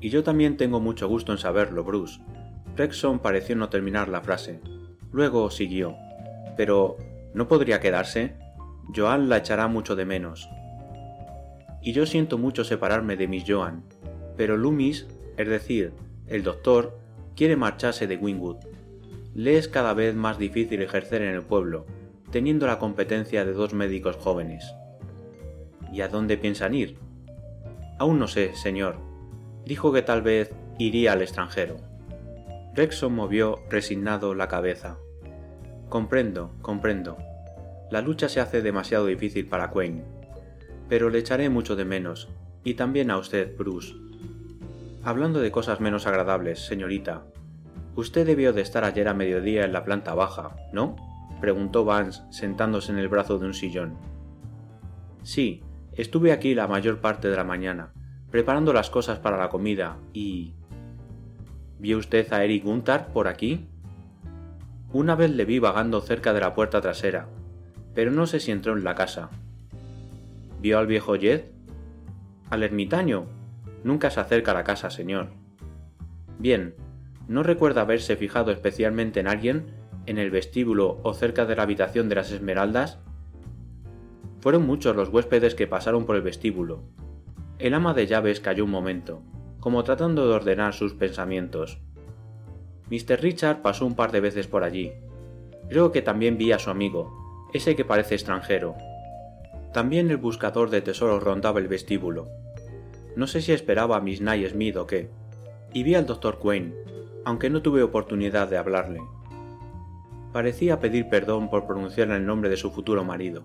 Y 0.00 0.10
yo 0.10 0.24
también 0.24 0.56
tengo 0.56 0.80
mucho 0.80 1.08
gusto 1.08 1.30
en 1.30 1.38
saberlo, 1.38 1.84
Bruce. 1.84 2.20
Rexon 2.76 3.20
pareció 3.20 3.54
no 3.54 3.68
terminar 3.68 4.08
la 4.08 4.20
frase. 4.20 4.60
Luego 5.12 5.50
siguió. 5.50 5.94
Pero, 6.56 6.96
¿no 7.34 7.46
podría 7.46 7.80
quedarse? 7.80 8.36
Joan 8.94 9.28
la 9.28 9.38
echará 9.38 9.68
mucho 9.68 9.94
de 9.94 10.06
menos. 10.06 10.48
Y 11.82 11.92
yo 11.92 12.04
siento 12.04 12.36
mucho 12.36 12.64
separarme 12.64 13.16
de 13.16 13.28
Miss 13.28 13.44
Joan, 13.46 13.84
pero 14.36 14.56
Loomis, 14.56 15.06
es 15.36 15.48
decir, 15.48 15.92
el 16.28 16.42
doctor 16.42 16.98
quiere 17.36 17.56
marcharse 17.56 18.06
de 18.06 18.16
Wingwood. 18.16 18.56
Le 19.34 19.58
es 19.58 19.68
cada 19.68 19.94
vez 19.94 20.14
más 20.14 20.38
difícil 20.38 20.82
ejercer 20.82 21.22
en 21.22 21.34
el 21.34 21.42
pueblo, 21.42 21.86
teniendo 22.30 22.66
la 22.66 22.78
competencia 22.78 23.44
de 23.44 23.52
dos 23.52 23.74
médicos 23.74 24.16
jóvenes. 24.16 24.74
¿Y 25.92 26.00
a 26.00 26.08
dónde 26.08 26.36
piensan 26.36 26.74
ir? 26.74 26.98
Aún 27.98 28.18
no 28.18 28.28
sé, 28.28 28.54
señor. 28.54 28.96
Dijo 29.64 29.92
que 29.92 30.02
tal 30.02 30.22
vez 30.22 30.52
iría 30.78 31.12
al 31.12 31.22
extranjero. 31.22 31.76
Rexon 32.74 33.14
movió 33.14 33.60
resignado 33.70 34.34
la 34.34 34.48
cabeza. 34.48 34.98
Comprendo, 35.88 36.52
comprendo. 36.60 37.16
La 37.90 38.00
lucha 38.00 38.28
se 38.28 38.40
hace 38.40 38.62
demasiado 38.62 39.06
difícil 39.06 39.48
para 39.48 39.70
Quain. 39.70 40.02
Pero 40.88 41.08
le 41.08 41.18
echaré 41.18 41.48
mucho 41.48 41.76
de 41.76 41.84
menos, 41.84 42.28
y 42.64 42.74
también 42.74 43.10
a 43.10 43.18
usted, 43.18 43.56
Bruce. 43.56 43.94
Hablando 45.06 45.38
de 45.38 45.52
cosas 45.52 45.78
menos 45.78 46.08
agradables, 46.08 46.66
señorita, 46.66 47.22
usted 47.94 48.26
debió 48.26 48.52
de 48.52 48.60
estar 48.60 48.82
ayer 48.82 49.06
a 49.06 49.14
mediodía 49.14 49.64
en 49.64 49.72
la 49.72 49.84
planta 49.84 50.14
baja, 50.14 50.56
¿no? 50.72 50.96
preguntó 51.40 51.84
Vance 51.84 52.22
sentándose 52.30 52.90
en 52.90 52.98
el 52.98 53.06
brazo 53.06 53.38
de 53.38 53.46
un 53.46 53.54
sillón. 53.54 53.96
Sí, 55.22 55.62
estuve 55.92 56.32
aquí 56.32 56.56
la 56.56 56.66
mayor 56.66 57.00
parte 57.00 57.30
de 57.30 57.36
la 57.36 57.44
mañana, 57.44 57.92
preparando 58.32 58.72
las 58.72 58.90
cosas 58.90 59.20
para 59.20 59.38
la 59.38 59.48
comida 59.48 59.96
y... 60.12 60.54
¿Vio 61.78 61.98
usted 61.98 62.32
a 62.32 62.42
Eric 62.42 62.64
Gunther 62.64 63.06
por 63.06 63.28
aquí? 63.28 63.68
Una 64.92 65.14
vez 65.14 65.30
le 65.30 65.44
vi 65.44 65.60
vagando 65.60 66.00
cerca 66.00 66.32
de 66.32 66.40
la 66.40 66.52
puerta 66.52 66.80
trasera, 66.80 67.28
pero 67.94 68.10
no 68.10 68.26
sé 68.26 68.40
si 68.40 68.50
entró 68.50 68.76
en 68.76 68.82
la 68.82 68.96
casa. 68.96 69.30
¿Vio 70.60 70.80
al 70.80 70.88
viejo 70.88 71.14
Jed? 71.14 71.44
¿Al 72.50 72.64
ermitaño? 72.64 73.35
Nunca 73.86 74.10
se 74.10 74.18
acerca 74.18 74.50
a 74.50 74.54
la 74.54 74.64
casa, 74.64 74.90
señor. 74.90 75.28
Bien, 76.40 76.74
¿no 77.28 77.44
recuerda 77.44 77.82
haberse 77.82 78.16
fijado 78.16 78.50
especialmente 78.50 79.20
en 79.20 79.28
alguien 79.28 79.66
en 80.06 80.18
el 80.18 80.32
vestíbulo 80.32 80.98
o 81.04 81.14
cerca 81.14 81.46
de 81.46 81.54
la 81.54 81.62
habitación 81.62 82.08
de 82.08 82.16
las 82.16 82.32
Esmeraldas? 82.32 82.98
Fueron 84.40 84.66
muchos 84.66 84.96
los 84.96 85.10
huéspedes 85.10 85.54
que 85.54 85.68
pasaron 85.68 86.04
por 86.04 86.16
el 86.16 86.22
vestíbulo. 86.22 86.82
El 87.60 87.74
ama 87.74 87.94
de 87.94 88.08
llaves 88.08 88.40
cayó 88.40 88.64
un 88.64 88.72
momento, 88.72 89.22
como 89.60 89.84
tratando 89.84 90.26
de 90.26 90.34
ordenar 90.34 90.74
sus 90.74 90.94
pensamientos. 90.94 91.78
Mr. 92.90 93.20
Richard 93.20 93.62
pasó 93.62 93.86
un 93.86 93.94
par 93.94 94.10
de 94.10 94.18
veces 94.18 94.48
por 94.48 94.64
allí. 94.64 94.94
Creo 95.68 95.92
que 95.92 96.02
también 96.02 96.38
vi 96.38 96.50
a 96.50 96.58
su 96.58 96.70
amigo, 96.70 97.48
ese 97.54 97.76
que 97.76 97.84
parece 97.84 98.16
extranjero. 98.16 98.74
También 99.72 100.10
el 100.10 100.16
buscador 100.16 100.70
de 100.70 100.80
tesoros 100.80 101.22
rondaba 101.22 101.60
el 101.60 101.68
vestíbulo. 101.68 102.45
No 103.16 103.26
sé 103.26 103.40
si 103.40 103.52
esperaba 103.52 103.96
a 103.96 104.00
Miss 104.00 104.20
Nye 104.20 104.48
Smith 104.50 104.76
o 104.76 104.86
qué. 104.86 105.08
Y 105.72 105.82
vi 105.82 105.94
al 105.94 106.04
doctor 106.04 106.38
Quain, 106.38 106.74
aunque 107.24 107.48
no 107.48 107.62
tuve 107.62 107.82
oportunidad 107.82 108.48
de 108.48 108.58
hablarle. 108.58 109.00
Parecía 110.32 110.80
pedir 110.80 111.08
perdón 111.08 111.48
por 111.48 111.66
pronunciar 111.66 112.10
el 112.10 112.26
nombre 112.26 112.50
de 112.50 112.58
su 112.58 112.70
futuro 112.70 113.04
marido. 113.04 113.44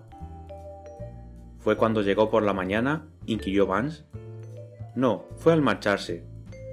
¿Fue 1.58 1.76
cuando 1.76 2.02
llegó 2.02 2.30
por 2.30 2.42
la 2.42 2.52
mañana? 2.52 3.06
inquirió 3.24 3.66
Vance. 3.66 4.04
No, 4.94 5.24
fue 5.36 5.54
al 5.54 5.62
marcharse. 5.62 6.22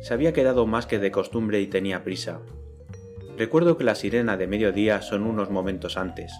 Se 0.02 0.14
había 0.14 0.34
quedado 0.34 0.68
más 0.68 0.86
que 0.86 1.00
de 1.00 1.10
costumbre 1.10 1.62
y 1.62 1.68
tenía 1.68 2.04
prisa. 2.04 2.42
Recuerdo 3.38 3.78
que 3.78 3.86
la 3.86 3.96
sirena 3.96 4.36
de 4.36 4.48
mediodía 4.48 5.02
son 5.02 5.24
unos 5.24 5.50
momentos 5.50 5.96
antes. 5.96 6.34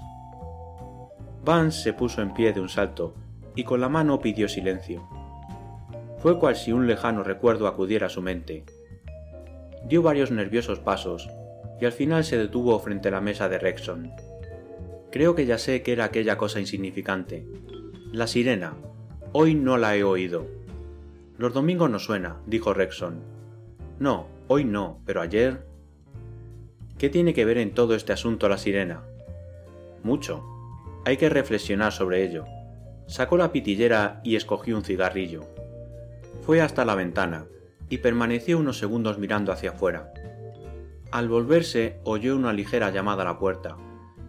Vance 1.46 1.84
se 1.84 1.94
puso 1.94 2.22
en 2.22 2.34
pie 2.34 2.52
de 2.52 2.60
un 2.60 2.68
salto 2.68 3.16
y 3.56 3.64
con 3.64 3.80
la 3.80 3.88
mano 3.88 4.20
pidió 4.20 4.50
silencio. 4.50 5.19
Fue 6.20 6.38
cual 6.38 6.56
si 6.56 6.72
un 6.72 6.88
lejano 6.88 7.24
recuerdo 7.24 7.68
acudiera 7.68 8.08
a 8.08 8.10
su 8.10 8.22
mente. 8.22 8.64
Dio 9.86 10.02
varios 10.02 10.32
nerviosos 10.32 10.80
pasos, 10.80 11.30
y 11.80 11.86
al 11.86 11.94
final 11.94 12.24
se 12.26 12.38
detuvo 12.38 12.78
frente 12.80 13.08
a 13.08 13.12
la 13.12 13.22
mesa 13.22 13.48
de 13.48 13.58
Rexon. 13.58 14.12
Creo 15.12 15.34
que 15.34 15.46
ya 15.46 15.58
sé 15.58 15.82
que 15.82 15.94
era 15.94 16.06
aquella 16.06 16.38
cosa 16.38 16.60
insignificante. 16.60 17.48
La 18.12 18.28
sirena. 18.28 18.74
Hoy 19.32 19.56
no 19.56 19.78
la 19.78 19.96
he 19.96 20.04
oído. 20.04 20.46
Los 21.38 21.54
domingos 21.54 21.90
no 21.90 22.00
suena, 22.00 22.38
dijo 22.46 22.74
Rexon. 22.74 23.22
No, 23.98 24.28
hoy 24.48 24.66
no, 24.66 25.00
pero 25.06 25.22
ayer. 25.22 25.66
¿Qué 26.98 27.10
tiene 27.10 27.34
que 27.34 27.46
ver 27.46 27.58
en 27.58 27.74
todo 27.74 27.96
este 27.96 28.12
asunto 28.12 28.50
la 28.50 28.58
sirena? 28.58 29.04
Mucho. 30.04 30.44
Hay 31.06 31.16
que 31.16 31.30
reflexionar 31.30 31.94
sobre 31.94 32.24
ello. 32.24 32.46
Sacó 33.08 33.38
la 33.38 33.52
pitillera 33.52 34.20
y 34.24 34.36
escogió 34.36 34.76
un 34.76 34.84
cigarrillo. 34.84 35.46
Fue 36.50 36.62
hasta 36.62 36.84
la 36.84 36.96
ventana 36.96 37.46
y 37.90 38.00
permaneció 38.00 38.58
unos 38.58 38.80
segundos 38.80 39.20
mirando 39.20 39.52
hacia 39.52 39.70
afuera. 39.70 40.12
Al 41.12 41.30
volverse 41.30 42.00
oyó 42.06 42.36
una 42.36 42.54
ligera 42.54 42.90
llamada 42.90 43.22
a 43.22 43.26
la 43.26 43.38
puerta, 43.38 43.78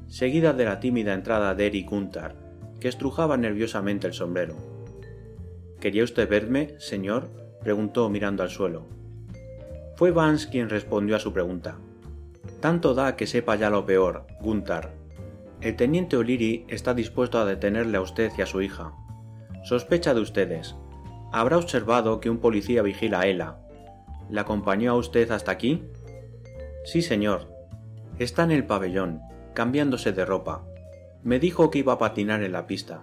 seguida 0.07 0.53
de 0.53 0.67
la 0.67 0.81
tímida 0.81 1.15
entrada 1.15 1.55
de 1.55 1.69
Eric 1.69 1.89
Gunther, 1.89 2.37
que 2.79 2.89
estrujaba 2.89 3.39
nerviosamente 3.39 4.07
el 4.07 4.13
sombrero. 4.13 4.55
¿Quería 5.81 6.05
usted 6.05 6.29
verme, 6.29 6.75
señor? 6.79 7.31
preguntó 7.63 8.11
mirando 8.11 8.43
al 8.43 8.51
suelo. 8.51 8.87
Fue 9.97 10.11
Vance 10.11 10.51
quien 10.51 10.69
respondió 10.69 11.17
a 11.17 11.21
su 11.21 11.33
pregunta. 11.33 11.79
Tanto 12.61 12.93
da 12.93 13.17
que 13.17 13.27
sepa 13.27 13.57
ya 13.57 13.71
lo 13.71 13.87
peor, 13.87 14.27
Gunther. 14.43 14.91
El 15.63 15.75
teniente 15.75 16.19
O'Leary 16.19 16.67
está 16.69 16.93
dispuesto 16.93 17.39
a 17.39 17.47
detenerle 17.47 17.97
a 17.97 18.03
usted 18.03 18.31
y 18.37 18.43
a 18.43 18.47
su 18.47 18.61
hija. 18.61 18.93
Sospecha 19.65 20.13
de 20.13 20.21
ustedes. 20.21 20.77
Habrá 21.33 21.59
observado 21.59 22.21
que 22.21 22.29
un 22.29 22.39
policía 22.39 22.83
vigila 22.83 23.21
a 23.21 23.27
Ella. 23.27 23.57
¿La 24.29 24.43
acompañó 24.43 24.93
a 24.93 24.97
usted 24.97 25.31
hasta 25.31 25.53
aquí? 25.53 25.85
Sí, 26.85 27.03
señor. 27.03 27.49
Está 28.19 28.43
en 28.45 28.51
el 28.51 28.65
pabellón, 28.65 29.21
cambiándose 29.55 30.13
de 30.13 30.25
ropa. 30.25 30.65
Me 31.23 31.39
dijo 31.39 31.71
que 31.71 31.79
iba 31.79 31.93
a 31.93 31.99
patinar 31.99 32.43
en 32.43 32.53
la 32.53 32.67
pista. 32.67 33.03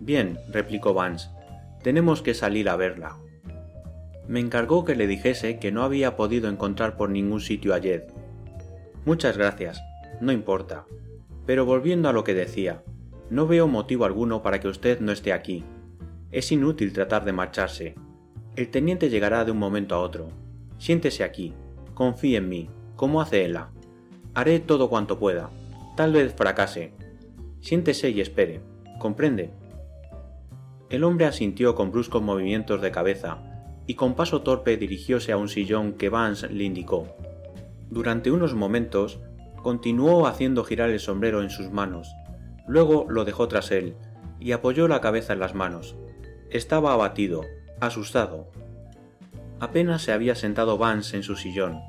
Bien, 0.00 0.38
replicó 0.48 0.94
Vance. 0.94 1.28
Tenemos 1.82 2.22
que 2.22 2.34
salir 2.34 2.68
a 2.68 2.76
verla. 2.76 3.16
Me 4.26 4.40
encargó 4.40 4.84
que 4.84 4.96
le 4.96 5.06
dijese 5.06 5.58
que 5.58 5.72
no 5.72 5.82
había 5.82 6.16
podido 6.16 6.48
encontrar 6.48 6.96
por 6.96 7.10
ningún 7.10 7.40
sitio 7.40 7.74
a 7.74 7.80
Jed. 7.80 8.02
Muchas 9.04 9.36
gracias. 9.36 9.80
No 10.20 10.32
importa. 10.32 10.86
Pero 11.46 11.66
volviendo 11.66 12.08
a 12.08 12.12
lo 12.12 12.24
que 12.24 12.34
decía, 12.34 12.82
no 13.30 13.46
veo 13.46 13.66
motivo 13.66 14.04
alguno 14.04 14.42
para 14.42 14.60
que 14.60 14.68
usted 14.68 15.00
no 15.00 15.12
esté 15.12 15.32
aquí. 15.32 15.64
Es 16.32 16.50
inútil 16.50 16.94
tratar 16.94 17.26
de 17.26 17.32
marcharse. 17.32 17.94
El 18.56 18.70
teniente 18.70 19.10
llegará 19.10 19.44
de 19.44 19.52
un 19.52 19.58
momento 19.58 19.94
a 19.94 20.00
otro. 20.00 20.28
Siéntese 20.78 21.24
aquí. 21.24 21.52
Confíe 21.92 22.38
en 22.38 22.48
mí, 22.48 22.70
como 22.96 23.20
hace 23.20 23.44
Ella. 23.44 23.68
Haré 24.32 24.58
todo 24.58 24.88
cuanto 24.88 25.18
pueda. 25.18 25.50
Tal 25.94 26.14
vez 26.14 26.34
fracase. 26.34 26.94
Siéntese 27.60 28.08
y 28.08 28.22
espere. 28.22 28.62
¿Comprende? 28.98 29.50
El 30.88 31.04
hombre 31.04 31.26
asintió 31.26 31.74
con 31.74 31.92
bruscos 31.92 32.22
movimientos 32.22 32.80
de 32.80 32.90
cabeza 32.90 33.38
y 33.86 33.94
con 33.94 34.14
paso 34.14 34.40
torpe 34.40 34.78
dirigióse 34.78 35.32
a 35.32 35.36
un 35.36 35.48
sillón 35.48 35.92
que 35.92 36.08
Vance 36.08 36.48
le 36.48 36.64
indicó. 36.64 37.08
Durante 37.90 38.30
unos 38.30 38.54
momentos 38.54 39.20
continuó 39.62 40.26
haciendo 40.26 40.64
girar 40.64 40.88
el 40.88 41.00
sombrero 41.00 41.42
en 41.42 41.50
sus 41.50 41.70
manos, 41.70 42.14
luego 42.66 43.06
lo 43.08 43.24
dejó 43.24 43.48
tras 43.48 43.70
él 43.70 43.96
y 44.40 44.52
apoyó 44.52 44.88
la 44.88 45.00
cabeza 45.00 45.32
en 45.32 45.40
las 45.40 45.54
manos. 45.54 45.96
Estaba 46.52 46.92
abatido, 46.92 47.46
asustado. 47.80 48.46
Apenas 49.58 50.02
se 50.02 50.12
había 50.12 50.34
sentado 50.34 50.76
Vance 50.76 51.16
en 51.16 51.22
su 51.22 51.34
sillón, 51.34 51.80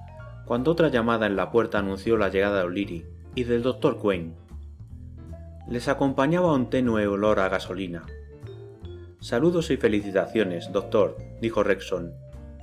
cuando 0.45 0.71
otra 0.71 0.87
llamada 0.87 1.25
en 1.25 1.35
la 1.35 1.51
puerta 1.51 1.79
anunció 1.79 2.15
la 2.15 2.29
llegada 2.29 2.59
de 2.59 2.63
O'Leary 2.63 3.05
y 3.35 3.43
del 3.43 3.61
doctor 3.61 4.01
Quinn. 4.01 4.35
Les 5.67 5.89
acompañaba 5.89 6.53
un 6.53 6.69
tenue 6.69 7.07
olor 7.07 7.41
a 7.41 7.49
gasolina. 7.49 8.03
Saludos 9.19 9.69
y 9.69 9.75
felicitaciones, 9.75 10.71
doctor, 10.71 11.17
dijo 11.41 11.61
Rexon. 11.61 12.13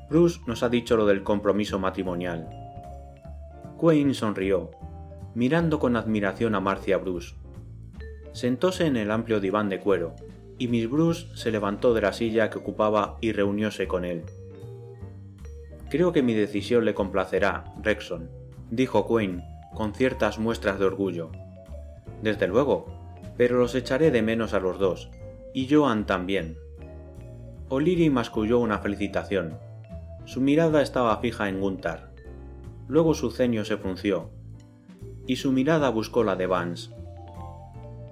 Bruce 0.09 0.41
nos 0.47 0.63
ha 0.63 0.71
dicho 0.71 0.97
lo 0.97 1.05
del 1.05 1.23
compromiso 1.23 1.79
matrimonial. 1.79 2.49
Quinn 3.79 4.15
sonrió, 4.15 4.71
mirando 5.35 5.79
con 5.79 5.97
admiración 5.97 6.55
a 6.55 6.61
Marcia 6.61 6.97
Bruce. 6.97 7.35
Sentóse 8.33 8.87
en 8.87 8.97
el 8.97 9.11
amplio 9.11 9.39
diván 9.39 9.69
de 9.69 9.81
cuero, 9.81 10.17
y 10.61 10.69
Miss 10.69 10.91
Bruce 10.91 11.27
se 11.35 11.51
levantó 11.51 11.95
de 11.95 12.03
la 12.03 12.13
silla 12.13 12.51
que 12.51 12.59
ocupaba 12.59 13.17
y 13.23 13.33
reunióse 13.33 13.89
con 13.89 14.05
él. 14.05 14.25
Creo 15.89 16.13
que 16.13 16.23
mi 16.23 16.35
decisión 16.35 16.85
le 16.85 16.93
complacerá, 16.93 17.65
Rexon, 17.83 18.31
dijo 18.71 19.09
Quinn, 19.09 19.43
con 19.75 19.95
ciertas 19.95 20.39
muestras 20.39 20.79
de 20.79 20.85
orgullo. 20.85 21.31
Desde 22.23 22.47
luego, 22.47 22.87
pero 23.39 23.59
los 23.59 23.75
echaré 23.75 24.11
de 24.11 24.21
menos 24.21 24.53
a 24.53 24.61
los 24.61 24.79
dos, 24.79 25.11
y 25.55 25.67
Joan 25.67 26.05
también. 26.05 26.59
O'Leary 27.71 28.11
masculló 28.11 28.59
una 28.59 28.81
felicitación. 28.81 29.59
Su 30.27 30.43
mirada 30.43 30.83
estaba 30.83 31.17
fija 31.21 31.49
en 31.49 31.59
Gunther. 31.59 32.11
Luego 32.87 33.15
su 33.15 33.31
ceño 33.31 33.65
se 33.65 33.79
frunció, 33.79 34.29
y 35.27 35.37
su 35.37 35.53
mirada 35.53 35.89
buscó 35.89 36.23
la 36.23 36.37
de 36.37 36.47
Vance. 36.47 36.91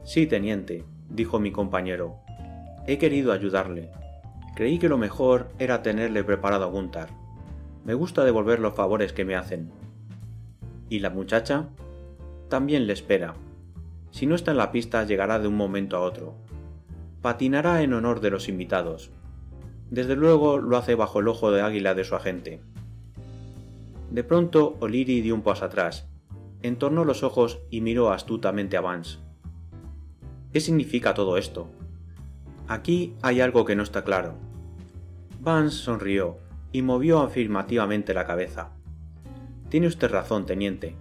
Sí, 0.02 0.26
teniente, 0.26 0.86
dijo 1.10 1.38
mi 1.38 1.52
compañero. 1.52 2.26
He 2.88 2.96
querido 2.96 3.32
ayudarle. 3.32 3.90
Creí 4.56 4.78
que 4.78 4.88
lo 4.88 4.96
mejor 4.96 5.50
era 5.58 5.82
tenerle 5.82 6.24
preparado 6.24 6.64
a 6.64 6.68
Gunther. 6.68 7.08
Me 7.84 7.92
gusta 7.92 8.24
devolver 8.24 8.60
los 8.60 8.72
favores 8.72 9.12
que 9.12 9.26
me 9.26 9.36
hacen. 9.36 9.70
¿Y 10.88 11.00
la 11.00 11.10
muchacha? 11.10 11.68
También 12.48 12.86
le 12.86 12.94
espera. 12.94 13.34
Si 14.10 14.24
no 14.24 14.34
está 14.34 14.52
en 14.52 14.56
la 14.56 14.72
pista 14.72 15.04
llegará 15.04 15.38
de 15.38 15.48
un 15.48 15.54
momento 15.54 15.98
a 15.98 16.00
otro. 16.00 16.34
Patinará 17.20 17.82
en 17.82 17.92
honor 17.92 18.20
de 18.20 18.30
los 18.30 18.48
invitados. 18.48 19.10
Desde 19.90 20.16
luego 20.16 20.56
lo 20.56 20.78
hace 20.78 20.94
bajo 20.94 21.20
el 21.20 21.28
ojo 21.28 21.50
de 21.50 21.60
águila 21.60 21.94
de 21.94 22.04
su 22.04 22.14
agente. 22.14 22.62
De 24.10 24.24
pronto 24.24 24.78
O'Leary 24.80 25.20
dio 25.20 25.34
un 25.34 25.42
paso 25.42 25.66
atrás, 25.66 26.08
entornó 26.62 27.04
los 27.04 27.22
ojos 27.22 27.60
y 27.68 27.82
miró 27.82 28.12
astutamente 28.12 28.78
a 28.78 28.80
Vance. 28.80 29.18
¿Qué 30.54 30.60
significa 30.60 31.12
todo 31.12 31.36
esto? 31.36 31.68
Aquí 32.68 33.16
hay 33.22 33.40
algo 33.40 33.64
que 33.64 33.74
no 33.74 33.82
está 33.82 34.04
claro. 34.04 34.34
Vance 35.40 35.78
sonrió 35.78 36.38
y 36.70 36.82
movió 36.82 37.20
afirmativamente 37.20 38.12
la 38.12 38.26
cabeza. 38.26 38.72
Tiene 39.70 39.86
usted 39.86 40.10
razón, 40.10 40.44
teniente. 40.44 40.94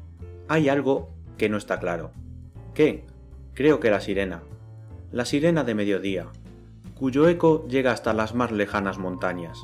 Hay 0.47 0.69
algo 0.69 1.09
que 1.37 1.49
no 1.49 1.57
está 1.57 1.79
claro. 1.79 2.11
¿Qué? 2.73 3.05
Creo 3.53 3.81
que 3.81 3.91
la 3.91 3.99
sirena. 3.99 4.43
La 5.11 5.25
sirena 5.25 5.65
de 5.65 5.75
mediodía, 5.75 6.27
cuyo 6.95 7.27
eco 7.27 7.65
llega 7.67 7.91
hasta 7.91 8.13
las 8.13 8.33
más 8.33 8.51
lejanas 8.51 8.97
montañas. 8.97 9.59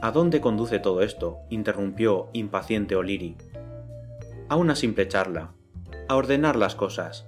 ¿A 0.00 0.10
dónde 0.10 0.40
conduce 0.40 0.78
todo 0.78 1.02
esto? 1.02 1.38
interrumpió 1.50 2.28
impaciente 2.32 2.96
O'Leary. 2.96 3.36
A 4.48 4.56
una 4.56 4.74
simple 4.74 5.06
charla, 5.06 5.52
a 6.08 6.16
ordenar 6.16 6.56
las 6.56 6.74
cosas, 6.74 7.26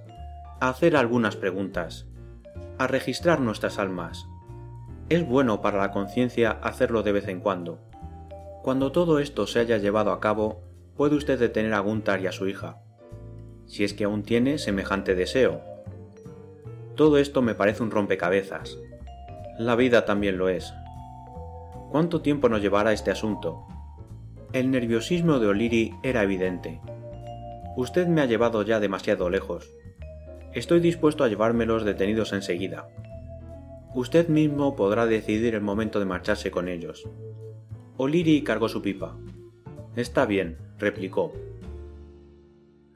a 0.59 0.69
hacer 0.69 0.95
algunas 0.95 1.35
preguntas, 1.35 2.07
a 2.83 2.87
registrar 2.87 3.39
nuestras 3.39 3.77
almas. 3.77 4.27
Es 5.09 5.27
bueno 5.27 5.61
para 5.61 5.77
la 5.77 5.91
conciencia 5.91 6.51
hacerlo 6.51 7.03
de 7.03 7.11
vez 7.11 7.27
en 7.27 7.39
cuando. 7.39 7.79
Cuando 8.63 8.91
todo 8.91 9.19
esto 9.19 9.45
se 9.45 9.59
haya 9.59 9.77
llevado 9.77 10.11
a 10.11 10.19
cabo, 10.19 10.63
puede 10.95 11.15
usted 11.15 11.39
detener 11.39 11.73
a 11.73 11.79
Gunther 11.79 12.21
y 12.21 12.27
a 12.27 12.31
su 12.31 12.47
hija, 12.47 12.81
si 13.67 13.83
es 13.83 13.93
que 13.93 14.05
aún 14.05 14.23
tiene 14.23 14.57
semejante 14.57 15.13
deseo. 15.13 15.61
Todo 16.95 17.17
esto 17.17 17.41
me 17.41 17.55
parece 17.55 17.83
un 17.83 17.91
rompecabezas. 17.91 18.77
La 19.59 19.75
vida 19.75 20.05
también 20.05 20.37
lo 20.37 20.49
es. 20.49 20.73
¿Cuánto 21.91 22.21
tiempo 22.21 22.49
nos 22.49 22.61
llevará 22.61 22.93
este 22.93 23.11
asunto? 23.11 23.67
El 24.53 24.71
nerviosismo 24.71 25.39
de 25.39 25.47
O'Leary 25.47 25.93
era 26.03 26.23
evidente. 26.23 26.81
Usted 27.77 28.07
me 28.07 28.21
ha 28.21 28.25
llevado 28.25 28.63
ya 28.63 28.79
demasiado 28.79 29.29
lejos. 29.29 29.71
Estoy 30.53 30.81
dispuesto 30.81 31.23
a 31.23 31.29
llevármelos 31.29 31.85
detenidos 31.85 32.33
enseguida. 32.33 32.89
Usted 33.95 34.27
mismo 34.27 34.75
podrá 34.75 35.05
decidir 35.05 35.55
el 35.55 35.61
momento 35.61 35.99
de 35.99 36.05
marcharse 36.05 36.51
con 36.51 36.67
ellos. 36.67 37.07
O'Leary 37.95 38.43
cargó 38.43 38.67
su 38.67 38.81
pipa. 38.81 39.15
Está 39.95 40.25
bien, 40.25 40.57
replicó. 40.77 41.31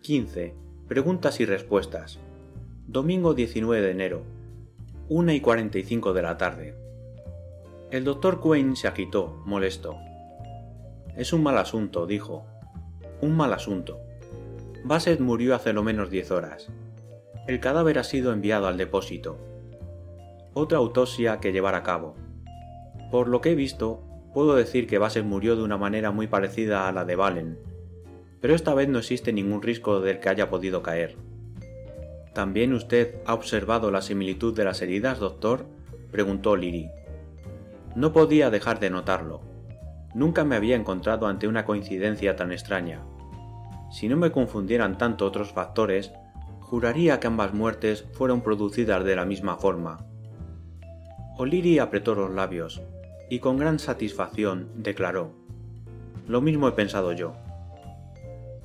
15. 0.01 0.53
Preguntas 0.89 1.39
y 1.39 1.45
respuestas. 1.45 2.20
Domingo 2.88 3.34
19 3.34 3.82
de 3.86 3.91
enero. 3.91 4.24
1 5.08 5.32
y 5.32 5.39
45 5.39 6.14
de 6.14 6.22
la 6.22 6.38
tarde. 6.38 6.76
El 7.89 8.03
doctor 8.03 8.41
Quinn 8.41 8.76
se 8.76 8.89
agitó, 8.89 9.41
molesto. 9.45 9.97
Es 11.16 11.32
un 11.32 11.41
mal 11.41 11.58
asunto, 11.58 12.06
dijo. 12.06 12.45
Un 13.22 13.38
mal 13.38 13.53
asunto. 13.53 13.99
Bassett 14.84 15.22
murió 15.22 15.56
hace 15.56 15.72
lo 15.72 15.84
menos 15.84 16.10
diez 16.10 16.32
horas. 16.32 16.70
El 17.48 17.60
cadáver 17.60 18.00
ha 18.00 18.04
sido 18.04 18.34
enviado 18.34 18.66
al 18.66 18.78
depósito. 18.78 19.38
Otra 20.56 20.80
autopsia 20.80 21.39
que 21.39 21.52
llevar 21.52 21.76
a 21.76 21.84
cabo. 21.84 22.16
Por 23.12 23.28
lo 23.28 23.39
que 23.39 23.52
he 23.52 23.56
visto, 23.56 24.02
puedo 24.34 24.56
decir 24.56 24.88
que 24.88 24.98
Bassett 24.98 25.26
murió 25.26 25.56
de 25.56 25.62
una 25.62 25.78
manera 25.78 26.10
muy 26.10 26.26
parecida 26.26 26.88
a 26.88 26.91
la 26.91 27.06
de 27.06 27.16
Valen, 27.16 27.60
pero 28.41 28.56
esta 28.56 28.74
vez 28.74 28.89
no 28.89 28.98
existe 28.98 29.32
ningún 29.32 29.62
riesgo 29.62 30.02
del 30.02 30.20
que 30.20 30.30
haya 30.30 30.50
podido 30.50 30.82
caer. 30.82 31.18
¿También 32.34 32.74
usted 32.74 33.16
ha 33.26 33.36
observado 33.36 33.91
la 33.91 34.02
similitud 34.02 34.56
de 34.56 34.66
las 34.66 34.82
heridas, 34.82 35.20
doctor? 35.20 35.68
preguntó 36.12 36.56
Liri. 36.56 36.89
No 37.96 38.12
podía 38.12 38.50
dejar 38.50 38.80
de 38.80 38.89
notarlo. 38.89 39.41
Nunca 40.16 40.46
me 40.46 40.56
había 40.56 40.76
encontrado 40.76 41.28
ante 41.28 41.48
una 41.48 41.64
coincidencia 41.64 42.36
tan 42.36 42.52
extraña. 42.52 43.02
Si 43.91 44.10
no 44.10 44.18
me 44.18 44.32
confundieran 44.32 44.98
tanto 44.98 45.26
otros 45.26 45.54
factores, 45.54 46.12
Juraría 46.76 47.22
que 47.22 47.28
ambas 47.28 47.54
muertes 47.54 48.06
fueron 48.12 48.42
producidas 48.42 49.06
de 49.06 49.16
la 49.16 49.24
misma 49.24 49.56
forma. 49.56 50.06
O'Leary 51.38 51.80
apretó 51.80 52.16
los 52.16 52.32
labios 52.32 52.82
y 53.30 53.40
con 53.40 53.56
gran 53.56 53.80
satisfacción 53.80 54.68
declaró: 54.76 55.32
Lo 56.28 56.42
mismo 56.42 56.68
he 56.68 56.74
pensado 56.74 57.14
yo. 57.14 57.32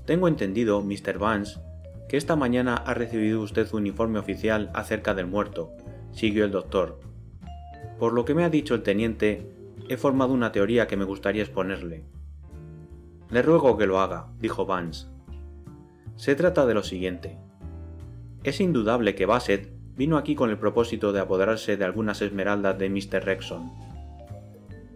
Tengo 0.07 0.27
entendido, 0.27 0.83
Mr. 0.83 1.19
Vance, 1.19 1.61
que 2.09 2.17
esta 2.17 2.35
mañana 2.35 2.75
ha 2.75 2.95
recibido 2.95 3.43
usted 3.43 3.73
un 3.75 3.87
informe 3.87 4.19
oficial 4.19 4.73
acerca 4.75 5.15
del 5.15 5.29
muerto, 5.29 5.71
siguió 6.11 6.45
el 6.45 6.51
doctor. 6.51 6.99
Por 8.01 8.13
lo 8.13 8.25
que 8.25 8.35
me 8.35 8.43
ha 8.43 8.51
dicho 8.51 8.75
el 8.75 8.83
teniente, 8.83 9.55
he 9.89 9.97
formado 9.97 10.33
una 10.33 10.51
teoría 10.51 10.89
que 10.89 10.97
me 10.97 11.05
gustaría 11.05 11.45
exponerle. 11.45 12.03
Le 13.31 13.41
ruego 13.43 13.79
que 13.79 13.87
lo 13.87 14.01
haga, 14.01 14.27
dijo 14.41 14.67
Vance. 14.67 15.07
Se 16.17 16.35
trata 16.35 16.67
de 16.67 16.75
lo 16.75 16.83
siguiente. 16.83 17.39
Es 18.43 18.61
indudable 18.61 19.14
que 19.14 19.26
Bassett 19.26 19.70
vino 19.97 20.16
aquí 20.16 20.34
con 20.34 20.49
el 20.49 20.59
propósito 20.59 21.12
de 21.12 21.20
apoderarse 21.20 21.76
de 21.76 21.84
algunas 21.84 22.22
esmeraldas 22.22 22.78
de 22.78 22.88
Mr. 22.88 23.22
Rexon. 23.22 23.70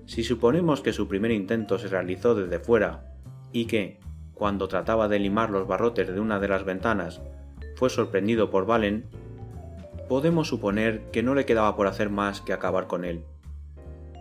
Si 0.06 0.24
suponemos 0.24 0.80
que 0.80 0.94
su 0.94 1.08
primer 1.08 1.30
intento 1.30 1.78
se 1.78 1.88
realizó 1.88 2.34
desde 2.34 2.58
fuera 2.58 3.14
y 3.52 3.66
que, 3.66 4.00
cuando 4.32 4.66
trataba 4.66 5.08
de 5.08 5.18
limar 5.18 5.50
los 5.50 5.66
barrotes 5.66 6.08
de 6.08 6.20
una 6.20 6.40
de 6.40 6.48
las 6.48 6.64
ventanas, 6.64 7.20
fue 7.76 7.90
sorprendido 7.90 8.50
por 8.50 8.64
Valen, 8.64 9.04
podemos 10.08 10.48
suponer 10.48 11.10
que 11.10 11.22
no 11.22 11.34
le 11.34 11.44
quedaba 11.44 11.76
por 11.76 11.86
hacer 11.86 12.08
más 12.08 12.40
que 12.40 12.54
acabar 12.54 12.86
con 12.86 13.04
él. 13.04 13.24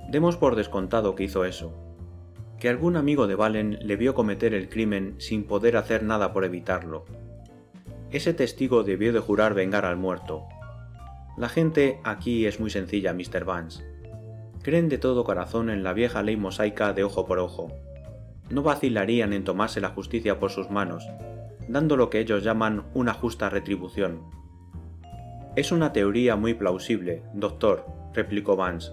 Demos 0.10 0.36
por 0.36 0.56
descontado 0.56 1.16
que 1.16 1.24
hizo 1.24 1.46
eso, 1.46 1.74
que 2.60 2.68
algún 2.68 2.98
amigo 2.98 3.28
de 3.28 3.36
Valen 3.36 3.80
le 3.82 3.96
vio 3.96 4.14
cometer 4.14 4.54
el 4.54 4.70
crimen 4.70 5.16
sin 5.18 5.46
poder 5.46 5.78
hacer 5.78 6.04
nada 6.04 6.34
por 6.34 6.44
evitarlo. 6.44 7.06
Ese 8.14 8.34
testigo 8.36 8.84
debió 8.84 9.12
de 9.12 9.20
jurar 9.20 9.56
vengar 9.56 9.86
al 9.86 9.98
muerto. 9.98 10.44
La 11.36 11.50
gente 11.50 12.00
aquí 12.04 12.46
es 12.46 12.60
muy 12.60 12.70
sencilla, 12.70 13.12
Mr. 13.12 13.44
Vance. 13.44 13.84
Creen 14.62 14.88
de 14.88 15.00
todo 15.00 15.24
corazón 15.24 15.72
en 15.72 15.84
la 15.84 15.94
vieja 15.94 16.22
ley 16.22 16.38
mosaica 16.38 16.94
de 16.94 17.04
ojo 17.04 17.26
por 17.26 17.40
ojo, 17.40 17.72
no 18.52 18.62
vacilarían 18.62 19.34
en 19.34 19.44
tomarse 19.44 19.82
la 19.82 19.90
justicia 19.90 20.40
por 20.40 20.52
sus 20.52 20.70
manos, 20.70 21.10
dando 21.68 21.98
lo 21.98 22.12
que 22.12 22.20
ellos 22.20 22.44
llaman 22.44 22.86
una 22.94 23.14
justa 23.14 23.50
retribución. 23.50 24.22
Es 25.56 25.72
una 25.72 25.92
teoría 25.92 26.36
muy 26.36 26.54
plausible, 26.54 27.24
doctor, 27.34 27.86
replicó 28.14 28.56
Vance. 28.56 28.92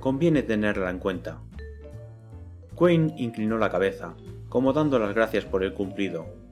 Conviene 0.00 0.42
tenerla 0.42 0.90
en 0.90 0.98
cuenta. 0.98 1.38
Quinn 2.76 3.14
inclinó 3.16 3.58
la 3.58 3.70
cabeza, 3.70 4.16
como 4.48 4.72
dando 4.72 4.98
las 4.98 5.14
gracias 5.14 5.44
por 5.44 5.62
el 5.62 5.72
cumplido. 5.72 6.45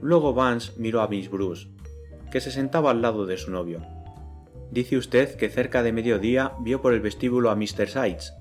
Luego 0.00 0.34
Vance 0.34 0.72
miró 0.76 1.00
a 1.00 1.08
Miss 1.08 1.30
Bruce, 1.30 1.68
que 2.30 2.40
se 2.40 2.50
sentaba 2.50 2.90
al 2.90 3.02
lado 3.02 3.26
de 3.26 3.36
su 3.36 3.50
novio. 3.50 3.82
Dice 4.70 4.96
usted 4.96 5.36
que 5.36 5.48
cerca 5.48 5.82
de 5.82 5.92
mediodía 5.92 6.52
vio 6.60 6.82
por 6.82 6.92
el 6.92 7.00
vestíbulo 7.00 7.50
a 7.50 7.56
Mr. 7.56 7.88
Sides. 7.88 8.34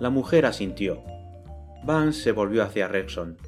La 0.00 0.10
mujer 0.10 0.44
asintió. 0.46 1.02
Vance 1.84 2.22
se 2.22 2.32
volvió 2.32 2.62
hacia 2.62 2.88
Rexon. 2.88 3.38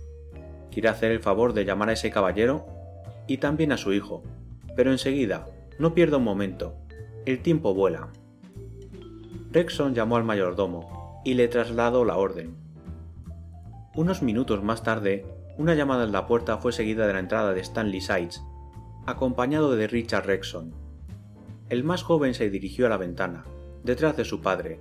¿Quiere 0.70 0.88
hacer 0.88 1.10
el 1.10 1.20
favor 1.20 1.52
de 1.52 1.64
llamar 1.64 1.90
a 1.90 1.92
ese 1.92 2.10
caballero? 2.10 2.66
Y 3.26 3.38
también 3.38 3.72
a 3.72 3.76
su 3.76 3.92
hijo. 3.92 4.22
Pero 4.76 4.90
enseguida, 4.90 5.46
no 5.78 5.92
pierda 5.92 6.16
un 6.16 6.24
momento. 6.24 6.76
El 7.26 7.40
tiempo 7.42 7.74
vuela. 7.74 8.08
Rexon 9.50 9.94
llamó 9.94 10.16
al 10.16 10.24
mayordomo 10.24 11.20
y 11.24 11.34
le 11.34 11.48
trasladó 11.48 12.04
la 12.04 12.16
orden. 12.16 12.56
Unos 13.94 14.22
minutos 14.22 14.62
más 14.62 14.82
tarde, 14.82 15.26
una 15.58 15.74
llamada 15.74 16.04
en 16.04 16.12
la 16.12 16.26
puerta 16.26 16.58
fue 16.58 16.72
seguida 16.72 17.06
de 17.06 17.12
la 17.12 17.18
entrada 17.18 17.52
de 17.52 17.60
Stanley 17.60 18.00
Sides, 18.00 18.42
acompañado 19.06 19.76
de 19.76 19.86
Richard 19.86 20.26
Rexon. 20.26 20.74
El 21.68 21.84
más 21.84 22.02
joven 22.02 22.34
se 22.34 22.50
dirigió 22.50 22.86
a 22.86 22.88
la 22.88 22.96
ventana, 22.96 23.44
detrás 23.84 24.16
de 24.16 24.24
su 24.24 24.40
padre, 24.40 24.80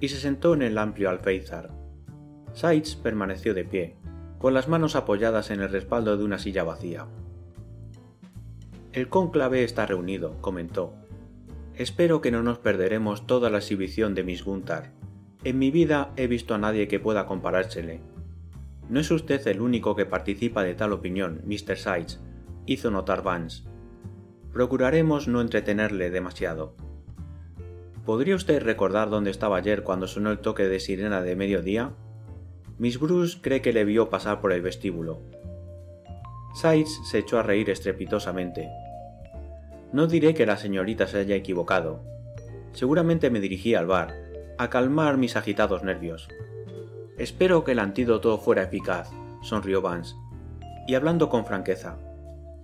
y 0.00 0.08
se 0.08 0.16
sentó 0.16 0.54
en 0.54 0.62
el 0.62 0.78
amplio 0.78 1.10
alféizar. 1.10 1.70
Sides 2.52 2.96
permaneció 2.96 3.54
de 3.54 3.64
pie, 3.64 3.96
con 4.38 4.54
las 4.54 4.68
manos 4.68 4.96
apoyadas 4.96 5.50
en 5.50 5.60
el 5.60 5.70
respaldo 5.70 6.16
de 6.16 6.24
una 6.24 6.38
silla 6.38 6.64
vacía. 6.64 7.06
El 8.92 9.08
cónclave 9.08 9.64
está 9.64 9.86
reunido, 9.86 10.36
comentó. 10.40 10.92
Espero 11.76 12.20
que 12.20 12.30
no 12.30 12.42
nos 12.42 12.58
perderemos 12.58 13.26
toda 13.26 13.48
la 13.48 13.58
exhibición 13.58 14.14
de 14.14 14.24
Miss 14.24 14.44
Gunther. 14.44 14.90
En 15.44 15.58
mi 15.58 15.70
vida 15.70 16.12
he 16.16 16.26
visto 16.26 16.54
a 16.54 16.58
nadie 16.58 16.88
que 16.88 17.00
pueda 17.00 17.26
comparársele. 17.26 18.00
No 18.92 19.00
es 19.00 19.10
usted 19.10 19.48
el 19.48 19.62
único 19.62 19.96
que 19.96 20.04
participa 20.04 20.62
de 20.62 20.74
tal 20.74 20.92
opinión, 20.92 21.40
Mr. 21.46 21.78
Sides, 21.78 22.20
hizo 22.66 22.90
notar 22.90 23.22
Vance. 23.22 23.62
Procuraremos 24.52 25.28
no 25.28 25.40
entretenerle 25.40 26.10
demasiado. 26.10 26.76
¿Podría 28.04 28.36
usted 28.36 28.62
recordar 28.62 29.08
dónde 29.08 29.30
estaba 29.30 29.56
ayer 29.56 29.82
cuando 29.82 30.06
sonó 30.06 30.30
el 30.30 30.40
toque 30.40 30.64
de 30.64 30.78
sirena 30.78 31.22
de 31.22 31.36
mediodía? 31.36 31.94
Miss 32.76 33.00
Bruce 33.00 33.38
cree 33.40 33.62
que 33.62 33.72
le 33.72 33.86
vio 33.86 34.10
pasar 34.10 34.42
por 34.42 34.52
el 34.52 34.60
vestíbulo. 34.60 35.22
Sides 36.54 37.00
se 37.10 37.20
echó 37.20 37.38
a 37.38 37.42
reír 37.42 37.70
estrepitosamente. 37.70 38.68
No 39.90 40.06
diré 40.06 40.34
que 40.34 40.44
la 40.44 40.58
señorita 40.58 41.06
se 41.06 41.16
haya 41.16 41.34
equivocado. 41.34 42.04
Seguramente 42.74 43.30
me 43.30 43.40
dirigí 43.40 43.74
al 43.74 43.86
bar, 43.86 44.14
a 44.58 44.68
calmar 44.68 45.16
mis 45.16 45.36
agitados 45.36 45.82
nervios. 45.82 46.28
Espero 47.18 47.64
que 47.64 47.72
el 47.72 47.78
antídoto 47.78 48.38
fuera 48.38 48.62
eficaz, 48.62 49.10
sonrió 49.42 49.82
Vance. 49.82 50.14
Y 50.86 50.94
hablando 50.94 51.28
con 51.28 51.46
franqueza, 51.46 51.98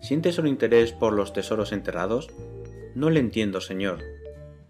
¿siente 0.01 0.33
solo 0.33 0.49
interés 0.49 0.93
por 0.93 1.13
los 1.13 1.33
tesoros 1.33 1.73
enterrados? 1.73 2.29
No 2.95 3.11
le 3.11 3.21
entiendo, 3.21 3.61
señor. 3.61 4.01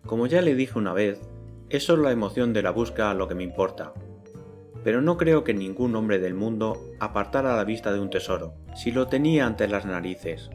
Como 0.06 0.26
ya 0.26 0.42
le 0.42 0.54
dije 0.54 0.78
una 0.78 0.92
vez, 0.92 1.20
es 1.70 1.84
solo 1.84 2.04
la 2.04 2.12
emoción 2.12 2.52
de 2.52 2.62
la 2.62 2.70
busca 2.70 3.12
lo 3.14 3.28
que 3.28 3.34
me 3.34 3.44
importa 3.44 3.92
pero 4.84 5.02
no 5.02 5.16
creo 5.16 5.44
que 5.44 5.54
ningún 5.54 5.94
hombre 5.96 6.18
del 6.18 6.34
mundo 6.34 6.80
apartara 7.00 7.56
la 7.56 7.64
vista 7.64 7.92
de 7.92 8.00
un 8.00 8.10
tesoro, 8.10 8.54
si 8.74 8.90
lo 8.90 9.08
tenía 9.08 9.46
ante 9.46 9.68
las 9.68 9.84
narices. 9.84 10.50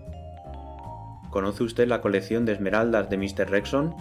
¿Conoce 1.29 1.63
usted 1.63 1.87
la 1.87 2.01
colección 2.01 2.45
de 2.45 2.53
esmeraldas 2.53 3.09
de 3.09 3.17
Mr. 3.17 3.49
Rexon? 3.49 3.95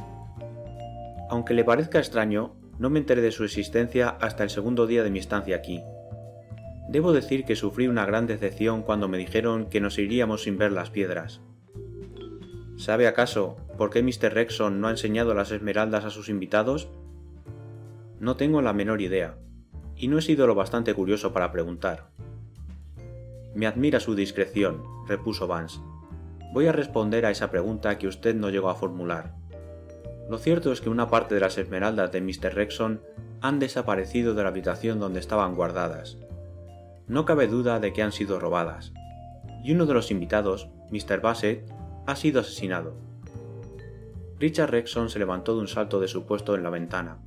Aunque 1.30 1.54
le 1.54 1.64
parezca 1.64 1.98
extraño, 1.98 2.54
no 2.82 2.90
me 2.90 2.98
enteré 2.98 3.22
de 3.22 3.30
su 3.30 3.44
existencia 3.44 4.08
hasta 4.20 4.42
el 4.42 4.50
segundo 4.50 4.88
día 4.88 5.04
de 5.04 5.10
mi 5.10 5.20
estancia 5.20 5.54
aquí. 5.54 5.84
Debo 6.88 7.12
decir 7.12 7.44
que 7.44 7.54
sufrí 7.54 7.86
una 7.86 8.04
gran 8.04 8.26
decepción 8.26 8.82
cuando 8.82 9.06
me 9.06 9.18
dijeron 9.18 9.66
que 9.66 9.80
nos 9.80 10.00
iríamos 10.00 10.42
sin 10.42 10.58
ver 10.58 10.72
las 10.72 10.90
piedras. 10.90 11.40
¿Sabe 12.76 13.06
acaso 13.06 13.56
por 13.78 13.90
qué 13.90 14.02
Mr. 14.02 14.34
Rexon 14.34 14.80
no 14.80 14.88
ha 14.88 14.90
enseñado 14.90 15.32
las 15.32 15.52
esmeraldas 15.52 16.04
a 16.04 16.10
sus 16.10 16.28
invitados? 16.28 16.88
No 18.18 18.34
tengo 18.34 18.62
la 18.62 18.72
menor 18.72 19.00
idea, 19.00 19.38
y 19.96 20.08
no 20.08 20.18
he 20.18 20.22
sido 20.22 20.48
lo 20.48 20.56
bastante 20.56 20.92
curioso 20.92 21.32
para 21.32 21.52
preguntar. 21.52 22.10
Me 23.54 23.68
admira 23.68 24.00
su 24.00 24.16
discreción, 24.16 24.82
repuso 25.06 25.46
Vance. 25.46 25.78
Voy 26.52 26.66
a 26.66 26.72
responder 26.72 27.26
a 27.26 27.30
esa 27.30 27.48
pregunta 27.48 27.96
que 27.96 28.08
usted 28.08 28.34
no 28.34 28.50
llegó 28.50 28.70
a 28.70 28.74
formular. 28.74 29.36
Lo 30.28 30.38
cierto 30.38 30.72
es 30.72 30.80
que 30.80 30.88
una 30.88 31.08
parte 31.08 31.34
de 31.34 31.40
las 31.40 31.58
esmeraldas 31.58 32.12
de 32.12 32.20
Mr. 32.20 32.54
Rexon 32.54 33.02
han 33.40 33.58
desaparecido 33.58 34.34
de 34.34 34.42
la 34.42 34.48
habitación 34.50 35.00
donde 35.00 35.20
estaban 35.20 35.54
guardadas. 35.54 36.18
No 37.08 37.24
cabe 37.24 37.48
duda 37.48 37.80
de 37.80 37.92
que 37.92 38.02
han 38.02 38.12
sido 38.12 38.38
robadas. 38.38 38.92
Y 39.64 39.72
uno 39.72 39.86
de 39.86 39.94
los 39.94 40.10
invitados, 40.10 40.68
Mr. 40.90 41.20
Bassett, 41.20 41.68
ha 42.06 42.16
sido 42.16 42.40
asesinado. 42.40 42.94
Richard 44.38 44.70
Rexon 44.70 45.08
se 45.08 45.18
levantó 45.18 45.54
de 45.54 45.60
un 45.60 45.68
salto 45.68 46.00
de 46.00 46.08
su 46.08 46.24
puesto 46.24 46.54
en 46.54 46.62
la 46.62 46.70
ventana. 46.70 47.18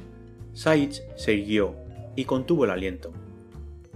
Sage 0.54 1.04
se 1.16 1.34
irguió 1.34 1.76
y 2.16 2.26
contuvo 2.26 2.66
el 2.66 2.72
aliento. 2.72 3.12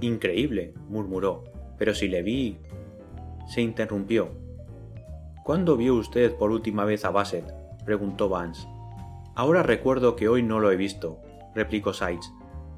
Increíble, 0.02 0.74
murmuró, 0.88 1.44
pero 1.78 1.94
si 1.94 2.08
le 2.08 2.22
vi. 2.22 2.58
Se 3.48 3.62
interrumpió. 3.62 4.30
¿Cuándo 5.44 5.76
vio 5.76 5.96
usted 5.96 6.36
por 6.36 6.52
última 6.52 6.86
vez 6.86 7.06
a 7.06 7.10
Bassett? 7.10 7.52
preguntó 7.86 8.30
Vance. 8.30 8.68
Ahora 9.40 9.64
recuerdo 9.64 10.18
que 10.18 10.28
hoy 10.28 10.44
no 10.44 10.60
lo 10.60 10.70
he 10.70 10.76
visto, 10.76 11.22
replicó 11.56 11.94
Sides. 11.94 12.34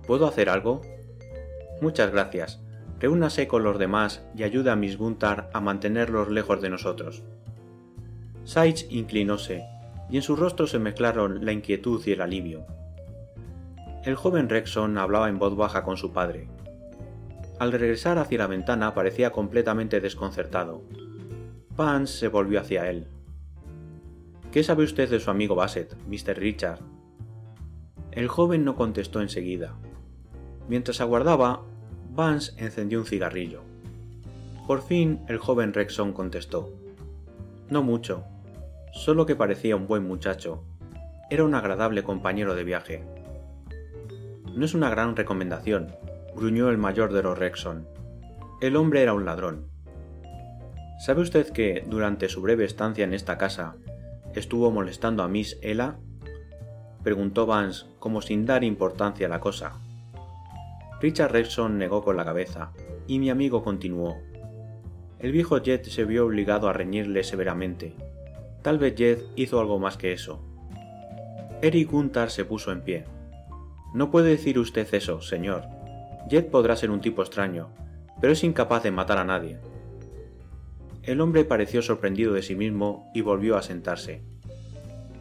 ¿Puedo 0.05 0.27
hacer 0.27 0.47
algo? 0.47 0.83
Muchas 1.81 2.11
gracias. 2.11 2.61
Reúnase 2.99 3.47
con 3.47 3.63
los 3.63 3.79
demás 3.79 4.23
y 4.35 4.43
ayude 4.43 4.69
a 4.69 4.75
Miss 4.75 4.95
Gunther 4.95 5.45
a 5.53 5.59
mantenerlos 5.59 6.29
lejos 6.29 6.61
de 6.61 6.69
nosotros. 6.69 7.23
Sides 8.43 8.85
inclinóse, 8.91 9.65
y 10.11 10.17
en 10.17 10.21
su 10.21 10.35
rostro 10.35 10.67
se 10.67 10.77
mezclaron 10.77 11.43
la 11.43 11.51
inquietud 11.51 11.99
y 12.05 12.11
el 12.11 12.21
alivio. 12.21 12.67
El 14.05 14.13
joven 14.13 14.47
Rexon 14.47 14.99
hablaba 14.99 15.29
en 15.29 15.39
voz 15.39 15.55
baja 15.57 15.81
con 15.81 15.97
su 15.97 16.13
padre. 16.13 16.47
Al 17.57 17.71
regresar 17.71 18.19
hacia 18.19 18.37
la 18.37 18.45
ventana 18.45 18.93
parecía 18.93 19.31
completamente 19.31 19.99
desconcertado. 19.99 20.83
Vance 21.75 22.19
se 22.19 22.27
volvió 22.27 22.59
hacia 22.59 22.87
él. 22.87 23.07
¿Qué 24.51 24.63
sabe 24.63 24.83
usted 24.83 25.09
de 25.09 25.21
su 25.21 25.31
amigo 25.31 25.55
Bassett, 25.55 25.95
Mr. 26.09 26.37
Richard? 26.37 26.79
El 28.11 28.27
joven 28.27 28.65
no 28.65 28.75
contestó 28.75 29.21
enseguida. 29.21 29.75
Mientras 30.67 30.99
aguardaba, 30.99 31.61
Vance 32.09 32.51
encendió 32.57 32.99
un 32.99 33.05
cigarrillo. 33.05 33.61
Por 34.67 34.81
fin 34.81 35.21
el 35.29 35.37
joven 35.37 35.73
Rexon 35.73 36.11
contestó. 36.11 36.69
No 37.69 37.81
mucho, 37.81 38.25
solo 38.91 39.25
que 39.25 39.37
parecía 39.37 39.77
un 39.77 39.87
buen 39.87 40.05
muchacho. 40.05 40.65
Era 41.29 41.45
un 41.45 41.55
agradable 41.55 42.03
compañero 42.03 42.53
de 42.53 42.65
viaje. 42.65 43.05
No 44.53 44.65
es 44.65 44.73
una 44.73 44.89
gran 44.89 45.15
recomendación, 45.15 45.95
gruñó 46.35 46.69
el 46.69 46.77
mayor 46.77 47.13
de 47.13 47.23
los 47.23 47.39
Rexon. 47.39 47.87
El 48.59 48.75
hombre 48.75 49.01
era 49.01 49.13
un 49.13 49.23
ladrón. 49.23 49.67
¿Sabe 50.99 51.21
usted 51.21 51.51
que, 51.51 51.85
durante 51.87 52.27
su 52.27 52.41
breve 52.41 52.65
estancia 52.65 53.05
en 53.05 53.13
esta 53.13 53.37
casa, 53.37 53.77
estuvo 54.35 54.71
molestando 54.71 55.23
a 55.23 55.27
Miss 55.27 55.57
Ella? 55.61 55.97
preguntó 57.03 57.45
Vance 57.45 57.85
como 57.99 58.21
sin 58.21 58.45
dar 58.45 58.63
importancia 58.63 59.27
a 59.27 59.29
la 59.29 59.39
cosa. 59.39 59.73
Richard 61.01 61.31
Rexon 61.31 61.77
negó 61.77 62.03
con 62.03 62.15
la 62.15 62.25
cabeza, 62.25 62.71
y 63.07 63.19
mi 63.19 63.29
amigo 63.29 63.63
continuó. 63.63 64.17
El 65.19 65.31
viejo 65.31 65.57
Jet 65.57 65.85
se 65.85 66.05
vio 66.05 66.25
obligado 66.25 66.69
a 66.69 66.73
reñirle 66.73 67.23
severamente. 67.23 67.95
Tal 68.61 68.77
vez 68.77 68.95
Jet 68.95 69.23
hizo 69.35 69.59
algo 69.59 69.79
más 69.79 69.97
que 69.97 70.13
eso. 70.13 70.43
Eric 71.61 71.91
Gunther 71.91 72.29
se 72.29 72.45
puso 72.45 72.71
en 72.71 72.81
pie. 72.81 73.05
No 73.93 74.11
puede 74.11 74.29
decir 74.29 74.57
usted 74.59 74.87
eso, 74.93 75.21
señor. 75.21 75.63
Jet 76.29 76.49
podrá 76.49 76.75
ser 76.75 76.91
un 76.91 77.01
tipo 77.01 77.21
extraño, 77.21 77.69
pero 78.19 78.33
es 78.33 78.43
incapaz 78.43 78.83
de 78.83 78.91
matar 78.91 79.17
a 79.17 79.25
nadie. 79.25 79.59
El 81.03 81.19
hombre 81.19 81.45
pareció 81.45 81.81
sorprendido 81.81 82.33
de 82.33 82.43
sí 82.43 82.55
mismo 82.55 83.09
y 83.13 83.21
volvió 83.21 83.57
a 83.57 83.63
sentarse. 83.63 84.21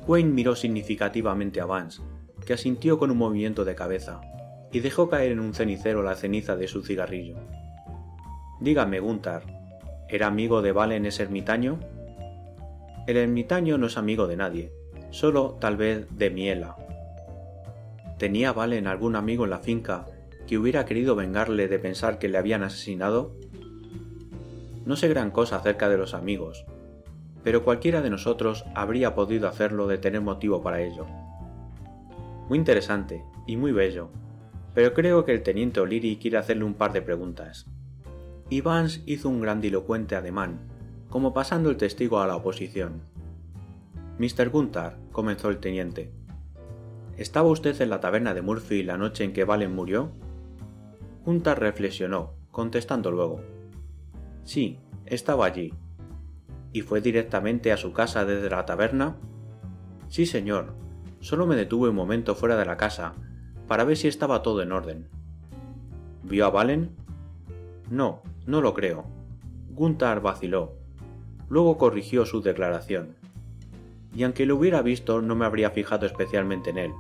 Wayne 0.07 0.31
miró 0.31 0.55
significativamente 0.55 1.61
a 1.61 1.65
Vance, 1.65 2.03
que 2.45 2.53
asintió 2.53 2.99
con 2.99 3.11
un 3.11 3.17
movimiento 3.17 3.65
de 3.65 3.75
cabeza, 3.75 4.21
y 4.73 4.81
dejó 4.81 5.09
caer 5.09 5.33
en 5.33 5.41
un 5.41 5.55
cenicero 5.55 6.03
la 6.03 6.17
ceniza 6.17 6.57
de 6.57 6.69
su 6.69 6.83
cigarrillo. 6.83 7.37
Dígame, 8.61 9.01
Gunther, 9.01 9.43
¿era 10.09 10.27
amigo 10.27 10.61
de 10.61 10.73
Valen 10.73 11.07
ese 11.07 11.23
ermitaño? 11.23 11.81
El 13.07 13.17
ermitaño 13.17 13.79
no 13.79 13.87
es 13.87 13.97
amigo 13.97 14.27
de 14.27 14.37
nadie, 14.37 14.73
solo 15.11 15.57
tal 15.61 15.79
vez 15.79 16.07
de 16.11 16.31
Miela. 16.31 16.77
¿Tenía 18.19 18.53
Valen 18.53 18.87
algún 18.87 19.17
amigo 19.17 19.45
en 19.45 19.51
la 19.51 19.61
finca 19.61 20.05
que 20.47 20.59
hubiera 20.59 20.85
querido 20.85 21.17
vengarle 21.17 21.69
de 21.69 21.79
pensar 21.79 22.19
que 22.19 22.29
le 22.29 22.37
habían 22.37 22.63
asesinado? 22.63 23.35
No 24.91 24.97
sé 24.97 25.07
gran 25.07 25.31
cosa 25.31 25.55
acerca 25.55 25.89
de 25.89 25.97
los 25.97 26.15
amigos, 26.15 26.67
pero 27.45 27.63
cualquiera 27.63 28.03
de 28.03 28.11
nosotros 28.11 28.65
habría 28.75 29.15
podido 29.15 29.47
hacerlo 29.47 29.87
de 29.87 29.99
tener 29.99 30.21
motivo 30.21 30.63
para 30.63 30.83
ello. 30.83 31.07
Muy 32.49 32.59
interesante 32.59 33.23
y 33.47 33.57
muy 33.57 33.71
bello, 33.71 34.11
pero 34.75 34.93
creo 34.93 35.25
que 35.25 35.31
el 35.31 35.45
teniente 35.45 35.79
O'Leary 35.79 36.17
quiere 36.17 36.39
hacerle 36.39 36.65
un 36.65 36.75
par 36.75 36.93
de 36.93 37.03
preguntas. 37.03 37.67
Y 38.49 38.65
hizo 39.07 39.29
un 39.29 39.41
grandilocuente 39.41 40.17
ademán, 40.17 40.59
como 41.09 41.33
pasando 41.33 41.71
el 41.71 41.77
testigo 41.77 42.19
a 42.19 42.27
la 42.27 42.35
oposición. 42.35 43.03
Mr. 44.19 44.51
Gunther, 44.51 44.97
comenzó 45.13 45.51
el 45.51 45.59
teniente. 45.59 46.11
¿Estaba 47.17 47.49
usted 47.49 47.81
en 47.81 47.91
la 47.91 48.01
taberna 48.01 48.35
de 48.35 48.43
Murphy 48.43 48.83
la 48.83 48.99
noche 48.99 49.23
en 49.23 49.35
que 49.35 49.45
Valen 49.45 49.73
murió? 49.73 50.11
Gunther 51.25 51.61
reflexionó, 51.61 52.33
contestando 52.51 53.13
luego. 53.13 53.60
Sí, 54.51 54.81
estaba 55.07 55.47
allí. 55.47 55.73
¿Y 56.73 56.81
fue 56.81 57.01
directamente 57.01 57.71
a 57.71 57.77
su 57.77 57.93
casa 57.93 58.25
desde 58.25 58.51
la 58.51 58.67
taberna? 58.67 59.15
Sí, 60.09 60.27
señor. 60.27 60.75
Solo 61.21 61.47
me 61.47 61.55
detuve 61.55 61.91
un 61.91 61.95
momento 61.95 62.35
fuera 62.35 62.57
de 62.57 62.65
la 62.65 62.77
casa, 62.77 63.13
para 63.69 63.85
ver 63.85 63.97
si 63.97 64.09
estaba 64.09 64.43
todo 64.43 64.61
en 64.61 64.73
orden. 64.73 65.09
¿Vio 66.25 66.47
a 66.47 66.51
Valen? 66.51 66.91
No, 67.91 68.25
no 68.45 68.61
lo 68.61 68.75
creo. 68.75 69.05
Gunther 69.69 70.19
vaciló. 70.19 70.73
Luego 71.49 71.79
corrigió 71.79 72.27
su 72.27 72.43
declaración. 72.43 73.15
Y 74.17 74.25
aunque 74.25 74.47
lo 74.47 74.57
hubiera 74.57 74.83
visto, 74.83 75.23
no 75.23 75.37
me 75.37 75.45
habría 75.45 75.71
fijado 75.71 76.07
especialmente 76.07 76.71
en 76.71 76.79
él. 76.79 76.93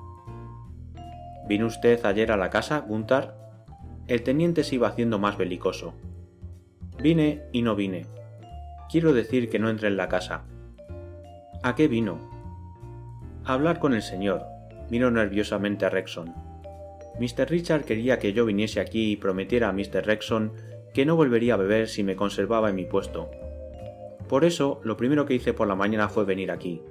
¿Vino 1.49 1.67
usted 1.67 2.05
ayer 2.07 2.31
a 2.31 2.37
la 2.37 2.49
casa, 2.49 2.79
Gunther? 2.79 3.35
El 4.07 4.23
teniente 4.23 4.63
se 4.63 4.77
iba 4.77 4.87
haciendo 4.87 5.19
más 5.19 5.37
belicoso. 5.37 5.95
Vine 7.01 7.45
y 7.51 7.63
no 7.63 7.75
vine. 7.75 8.05
Quiero 8.91 9.15
decir 9.15 9.49
que 9.49 9.59
no 9.59 9.71
entré 9.71 9.89
en 9.89 9.97
la 9.97 10.09
casa. 10.09 10.43
¿A 11.63 11.75
qué 11.75 11.89
vino? 11.89 12.19
A 13.47 13.55
hablar 13.55 13.79
con 13.79 13.95
el 13.95 14.03
señor. 14.03 14.43
Miró 14.91 15.11
nerviosamente 15.11 15.87
a 15.87 15.89
Rexon. 15.89 16.35
Mr. 17.19 17.49
Richard 17.49 17.85
quería 17.85 18.19
que 18.19 18.35
yo 18.35 18.45
viniese 18.45 18.81
aquí 18.81 19.13
y 19.13 19.17
prometiera 19.17 19.71
a 19.71 19.73
Mr. 19.73 20.05
Rexon 20.05 20.53
que 20.93 21.07
no 21.07 21.17
volvería 21.17 21.55
a 21.55 21.57
beber 21.57 21.89
si 21.89 22.05
me 22.05 22.17
conservaba 22.17 22.69
en 22.69 22.77
mi 22.77 22.85
puesto. 22.85 23.31
Por 24.29 24.45
eso, 24.45 24.83
lo 24.85 24.99
primero 24.99 25.25
que 25.25 25.35
hice 25.35 25.55
por 25.55 25.69
la 25.69 25.77
mañana 25.77 26.11
fue 26.11 26.27
venir 26.27 26.51
aquí. 26.51 26.83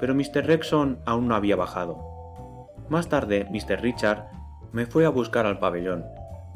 Pero 0.00 0.12
Mr. 0.12 0.44
Rexon 0.44 0.98
aún 1.04 1.28
no 1.28 1.36
había 1.36 1.54
bajado. 1.54 1.98
Más 2.88 3.08
tarde, 3.08 3.46
Mr. 3.48 3.80
Richard 3.80 4.26
me 4.72 4.86
fue 4.86 5.06
a 5.06 5.10
buscar 5.10 5.46
al 5.46 5.60
pabellón, 5.60 6.04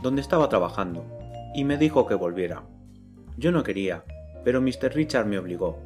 donde 0.02 0.22
estaba 0.22 0.48
trabajando 0.48 1.23
y 1.54 1.64
me 1.64 1.76
dijo 1.76 2.06
que 2.06 2.14
volviera. 2.14 2.64
Yo 3.36 3.52
no 3.52 3.62
quería, 3.62 4.04
pero 4.44 4.60
Mr. 4.60 4.92
Richard 4.94 5.26
me 5.26 5.38
obligó. 5.38 5.78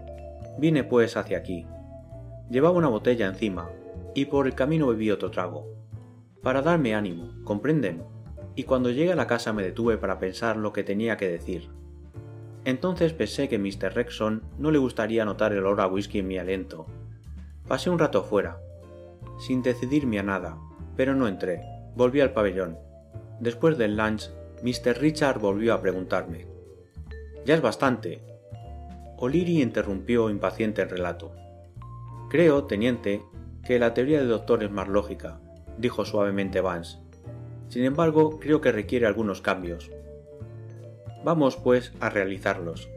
Vine 0.59 0.83
pues 0.83 1.17
hacia 1.17 1.39
aquí. 1.39 1.67
Llevaba 2.51 2.77
una 2.77 2.89
botella 2.89 3.27
encima, 3.27 3.71
y 4.15 4.25
por 4.25 4.47
el 4.47 4.55
camino 4.55 4.89
bebí 4.89 5.11
otro 5.11 5.31
trago. 5.31 5.67
Para 6.43 6.63
darme 6.63 6.95
ánimo, 6.95 7.31
¿comprenden? 7.45 8.03
Y 8.57 8.65
cuando 8.65 8.91
llegué 8.91 9.13
a 9.13 9.17
la 9.17 9.27
casa 9.27 9.53
me 9.53 9.63
detuve 9.63 9.99
para 9.99 10.19
pensar 10.19 10.57
lo 10.57 10.73
que 10.73 10.83
tenía 10.83 11.17
que 11.17 11.29
decir. 11.29 11.69
Entonces 12.65 13.13
pensé 13.13 13.49
que 13.49 13.59
Mr. 13.59 13.95
Rexon 13.95 14.43
no 14.59 14.71
le 14.71 14.79
gustaría 14.79 15.25
notar 15.25 15.53
el 15.53 15.61
olor 15.61 15.81
a 15.81 15.87
whisky 15.87 16.19
en 16.19 16.29
mi 16.29 16.39
aliento. 16.39 16.87
Pasé 17.67 17.91
un 17.91 17.99
rato 17.99 18.25
fuera, 18.25 18.59
sin 19.39 19.63
decidirme 19.63 20.19
a 20.19 20.23
nada, 20.23 20.59
pero 20.97 21.15
no 21.15 21.29
entré. 21.29 21.63
Volví 21.95 22.21
al 22.21 22.33
pabellón. 22.33 22.79
Después 23.41 23.79
del 23.79 23.97
lunch 23.97 24.31
Mr. 24.63 24.99
Richard 24.99 25.39
volvió 25.39 25.75
a 25.75 25.81
preguntarme. 25.81 26.47
Ya 27.45 27.55
es 27.55 27.61
bastante. 27.61 28.21
O'Leary 29.17 29.63
interrumpió 29.63 30.31
impaciente 30.31 30.83
el 30.83 30.91
relato. 30.91 31.33
Creo, 32.29 32.65
teniente, 32.65 33.23
que 33.65 33.79
la 33.79 33.95
teoría 33.95 34.19
del 34.19 34.29
doctor 34.29 34.63
es 34.63 34.71
más 34.71 34.89
lógica, 34.89 35.41
dijo 35.77 36.05
suavemente 36.05 36.61
Vance. 36.61 36.99
Sin 37.69 37.85
embargo, 37.85 38.39
creo 38.41 38.61
que 38.61 38.73
requiere 38.73 39.07
algunos 39.07 39.41
cambios. 39.41 39.91
Vamos, 41.25 41.57
pues, 41.57 41.93
a 42.01 42.11
realizarlos. 42.11 42.89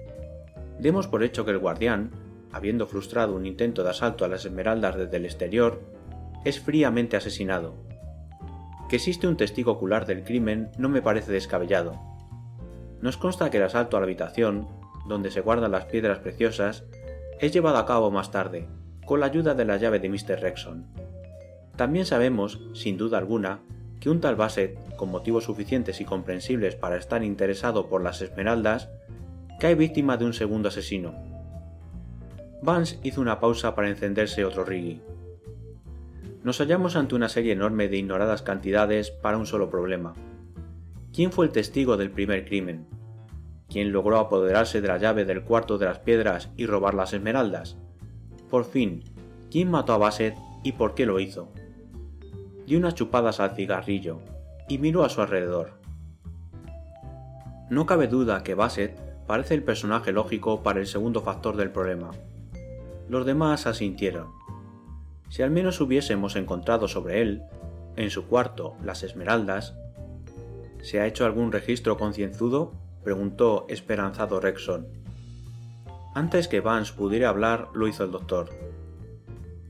Demos 0.79 1.07
por 1.07 1.23
hecho 1.23 1.45
que 1.45 1.51
el 1.51 1.59
guardián, 1.59 2.11
habiendo 2.51 2.87
frustrado 2.87 3.35
un 3.35 3.45
intento 3.45 3.83
de 3.83 3.91
asalto 3.91 4.25
a 4.25 4.27
las 4.27 4.45
esmeraldas 4.45 4.95
desde 4.95 5.17
el 5.17 5.25
exterior, 5.25 5.81
es 6.43 6.59
fríamente 6.59 7.17
asesinado, 7.17 7.75
que 8.91 8.97
existe 8.97 9.25
un 9.25 9.37
testigo 9.37 9.71
ocular 9.71 10.05
del 10.05 10.25
crimen 10.25 10.69
no 10.77 10.89
me 10.89 11.01
parece 11.01 11.31
descabellado. 11.31 11.97
Nos 12.99 13.15
consta 13.15 13.49
que 13.49 13.55
el 13.55 13.63
asalto 13.63 13.95
a 13.95 14.01
la 14.01 14.03
habitación, 14.03 14.67
donde 15.07 15.31
se 15.31 15.39
guardan 15.39 15.71
las 15.71 15.85
piedras 15.85 16.19
preciosas, 16.19 16.83
es 17.39 17.53
llevado 17.53 17.77
a 17.77 17.85
cabo 17.85 18.11
más 18.11 18.31
tarde, 18.31 18.67
con 19.05 19.21
la 19.21 19.27
ayuda 19.27 19.53
de 19.53 19.63
la 19.63 19.77
llave 19.77 19.99
de 19.99 20.09
Mr. 20.09 20.41
Rexon. 20.41 20.87
También 21.77 22.05
sabemos, 22.05 22.59
sin 22.73 22.97
duda 22.97 23.17
alguna, 23.17 23.61
que 24.01 24.09
un 24.09 24.19
tal 24.19 24.35
Bassett, 24.35 24.77
con 24.97 25.09
motivos 25.09 25.45
suficientes 25.45 26.01
y 26.01 26.03
comprensibles 26.03 26.75
para 26.75 26.97
estar 26.97 27.23
interesado 27.23 27.87
por 27.87 28.03
las 28.03 28.21
esmeraldas, 28.21 28.89
cae 29.61 29.75
víctima 29.75 30.17
de 30.17 30.25
un 30.25 30.33
segundo 30.33 30.67
asesino. 30.67 31.15
Vance 32.61 32.99
hizo 33.03 33.21
una 33.21 33.39
pausa 33.39 33.73
para 33.73 33.87
encenderse 33.87 34.43
otro 34.43 34.65
riggy 34.65 35.01
nos 36.43 36.57
hallamos 36.57 36.95
ante 36.95 37.15
una 37.15 37.29
serie 37.29 37.53
enorme 37.53 37.87
de 37.87 37.97
ignoradas 37.97 38.41
cantidades 38.41 39.11
para 39.11 39.37
un 39.37 39.45
solo 39.45 39.69
problema. 39.69 40.13
¿Quién 41.13 41.31
fue 41.31 41.45
el 41.45 41.51
testigo 41.51 41.97
del 41.97 42.09
primer 42.09 42.45
crimen? 42.45 42.87
¿Quién 43.69 43.91
logró 43.91 44.17
apoderarse 44.17 44.81
de 44.81 44.87
la 44.87 44.97
llave 44.97 45.25
del 45.25 45.43
cuarto 45.43 45.77
de 45.77 45.85
las 45.85 45.99
piedras 45.99 46.49
y 46.57 46.65
robar 46.65 46.93
las 46.93 47.13
esmeraldas? 47.13 47.77
Por 48.49 48.65
fin, 48.65 49.03
¿quién 49.49 49.69
mató 49.69 49.93
a 49.93 49.97
Bassett 49.97 50.35
y 50.63 50.73
por 50.73 50.95
qué 50.95 51.05
lo 51.05 51.19
hizo? 51.19 51.51
Dio 52.65 52.77
unas 52.77 52.95
chupadas 52.95 53.39
al 53.39 53.55
cigarrillo 53.55 54.19
y 54.67 54.77
miró 54.77 55.03
a 55.03 55.09
su 55.09 55.21
alrededor. 55.21 55.73
No 57.69 57.85
cabe 57.85 58.07
duda 58.07 58.43
que 58.43 58.55
Bassett 58.55 58.99
parece 59.27 59.53
el 59.53 59.63
personaje 59.63 60.11
lógico 60.11 60.63
para 60.63 60.79
el 60.79 60.87
segundo 60.87 61.21
factor 61.21 61.55
del 61.55 61.71
problema. 61.71 62.11
Los 63.07 63.25
demás 63.25 63.67
asintieron. 63.67 64.27
Si 65.31 65.41
al 65.43 65.49
menos 65.49 65.79
hubiésemos 65.79 66.35
encontrado 66.35 66.89
sobre 66.89 67.21
él, 67.21 67.43
en 67.95 68.09
su 68.09 68.27
cuarto, 68.27 68.75
las 68.83 69.01
esmeraldas. 69.01 69.77
¿Se 70.81 70.99
ha 70.99 71.07
hecho 71.07 71.25
algún 71.25 71.53
registro 71.53 71.97
concienzudo? 71.97 72.73
preguntó 73.01 73.65
esperanzado 73.69 74.41
Rexon. 74.41 74.87
Antes 76.13 76.49
que 76.49 76.59
Vance 76.59 76.93
pudiera 76.93 77.29
hablar, 77.29 77.69
lo 77.73 77.87
hizo 77.87 78.03
el 78.03 78.11
doctor. 78.11 78.49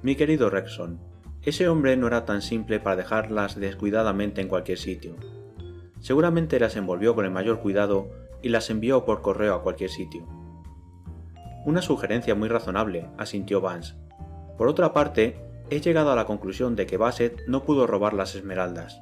Mi 0.02 0.16
querido 0.16 0.50
Rexon, 0.50 1.00
ese 1.44 1.70
hombre 1.70 1.96
no 1.96 2.08
era 2.08 2.26
tan 2.26 2.42
simple 2.42 2.80
para 2.80 2.96
dejarlas 2.96 3.56
descuidadamente 3.56 4.42
en 4.42 4.48
cualquier 4.48 4.80
sitio. 4.80 5.16
Seguramente 6.00 6.60
las 6.60 6.76
envolvió 6.76 7.14
con 7.14 7.26
el 7.26 7.32
mayor 7.32 7.60
cuidado 7.60 8.10
y 8.42 8.50
las 8.50 8.72
envió 8.72 9.06
por 9.06 9.22
correo 9.22 9.54
a 9.54 9.62
cualquier 9.62 9.92
sitio. 9.92 10.28
Una 11.68 11.84
sugerencia 11.84 12.34
muy 12.34 12.50
razonable, 12.50 13.12
asintió 13.20 13.62
Vance. 13.62 13.94
Por 14.58 14.68
otra 14.68 14.92
parte, 14.94 15.51
he 15.72 15.80
llegado 15.80 16.12
a 16.12 16.16
la 16.18 16.26
conclusión 16.26 16.76
de 16.76 16.86
que 16.86 16.98
Bassett 16.98 17.48
no 17.48 17.64
pudo 17.64 17.88
robar 17.88 18.14
las 18.14 18.36
esmeraldas. 18.36 19.02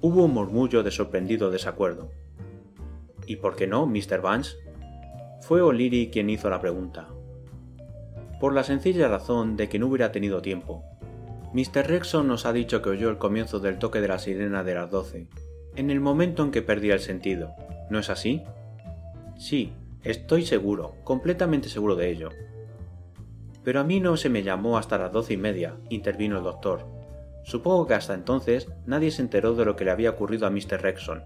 Hubo 0.00 0.24
un 0.24 0.32
murmullo 0.32 0.82
de 0.82 0.90
sorprendido 0.90 1.50
desacuerdo. 1.50 2.10
¿Y 3.26 3.36
por 3.36 3.54
qué 3.54 3.66
no, 3.66 3.86
Mr. 3.86 4.22
Vance? 4.22 4.56
Fue 5.42 5.60
O'Leary 5.60 6.08
quien 6.10 6.30
hizo 6.30 6.48
la 6.48 6.62
pregunta. 6.62 7.08
Por 8.40 8.54
la 8.54 8.64
sencilla 8.64 9.06
razón 9.06 9.58
de 9.58 9.68
que 9.68 9.78
no 9.78 9.88
hubiera 9.88 10.12
tenido 10.12 10.40
tiempo. 10.40 10.82
Mr. 11.52 11.86
Rexon 11.86 12.26
nos 12.26 12.46
ha 12.46 12.54
dicho 12.54 12.80
que 12.80 12.88
oyó 12.88 13.10
el 13.10 13.18
comienzo 13.18 13.60
del 13.60 13.78
toque 13.78 14.00
de 14.00 14.08
la 14.08 14.18
sirena 14.18 14.64
de 14.64 14.74
las 14.74 14.90
doce, 14.90 15.28
en 15.76 15.90
el 15.90 16.00
momento 16.00 16.42
en 16.42 16.52
que 16.52 16.62
perdía 16.62 16.94
el 16.94 17.00
sentido. 17.00 17.52
¿No 17.90 17.98
es 17.98 18.08
así? 18.08 18.44
Sí, 19.36 19.74
estoy 20.04 20.46
seguro, 20.46 20.94
completamente 21.04 21.68
seguro 21.68 21.96
de 21.96 22.10
ello. 22.10 22.30
Pero 23.68 23.80
a 23.80 23.84
mí 23.84 24.00
no 24.00 24.16
se 24.16 24.30
me 24.30 24.42
llamó 24.42 24.78
hasta 24.78 24.96
las 24.96 25.12
doce 25.12 25.34
y 25.34 25.36
media, 25.36 25.76
intervino 25.90 26.38
el 26.38 26.42
doctor. 26.42 26.86
Supongo 27.42 27.86
que 27.86 27.92
hasta 27.92 28.14
entonces 28.14 28.66
nadie 28.86 29.10
se 29.10 29.20
enteró 29.20 29.54
de 29.54 29.66
lo 29.66 29.76
que 29.76 29.84
le 29.84 29.90
había 29.90 30.08
ocurrido 30.08 30.46
a 30.46 30.50
Mr. 30.50 30.80
Rexon. 30.80 31.24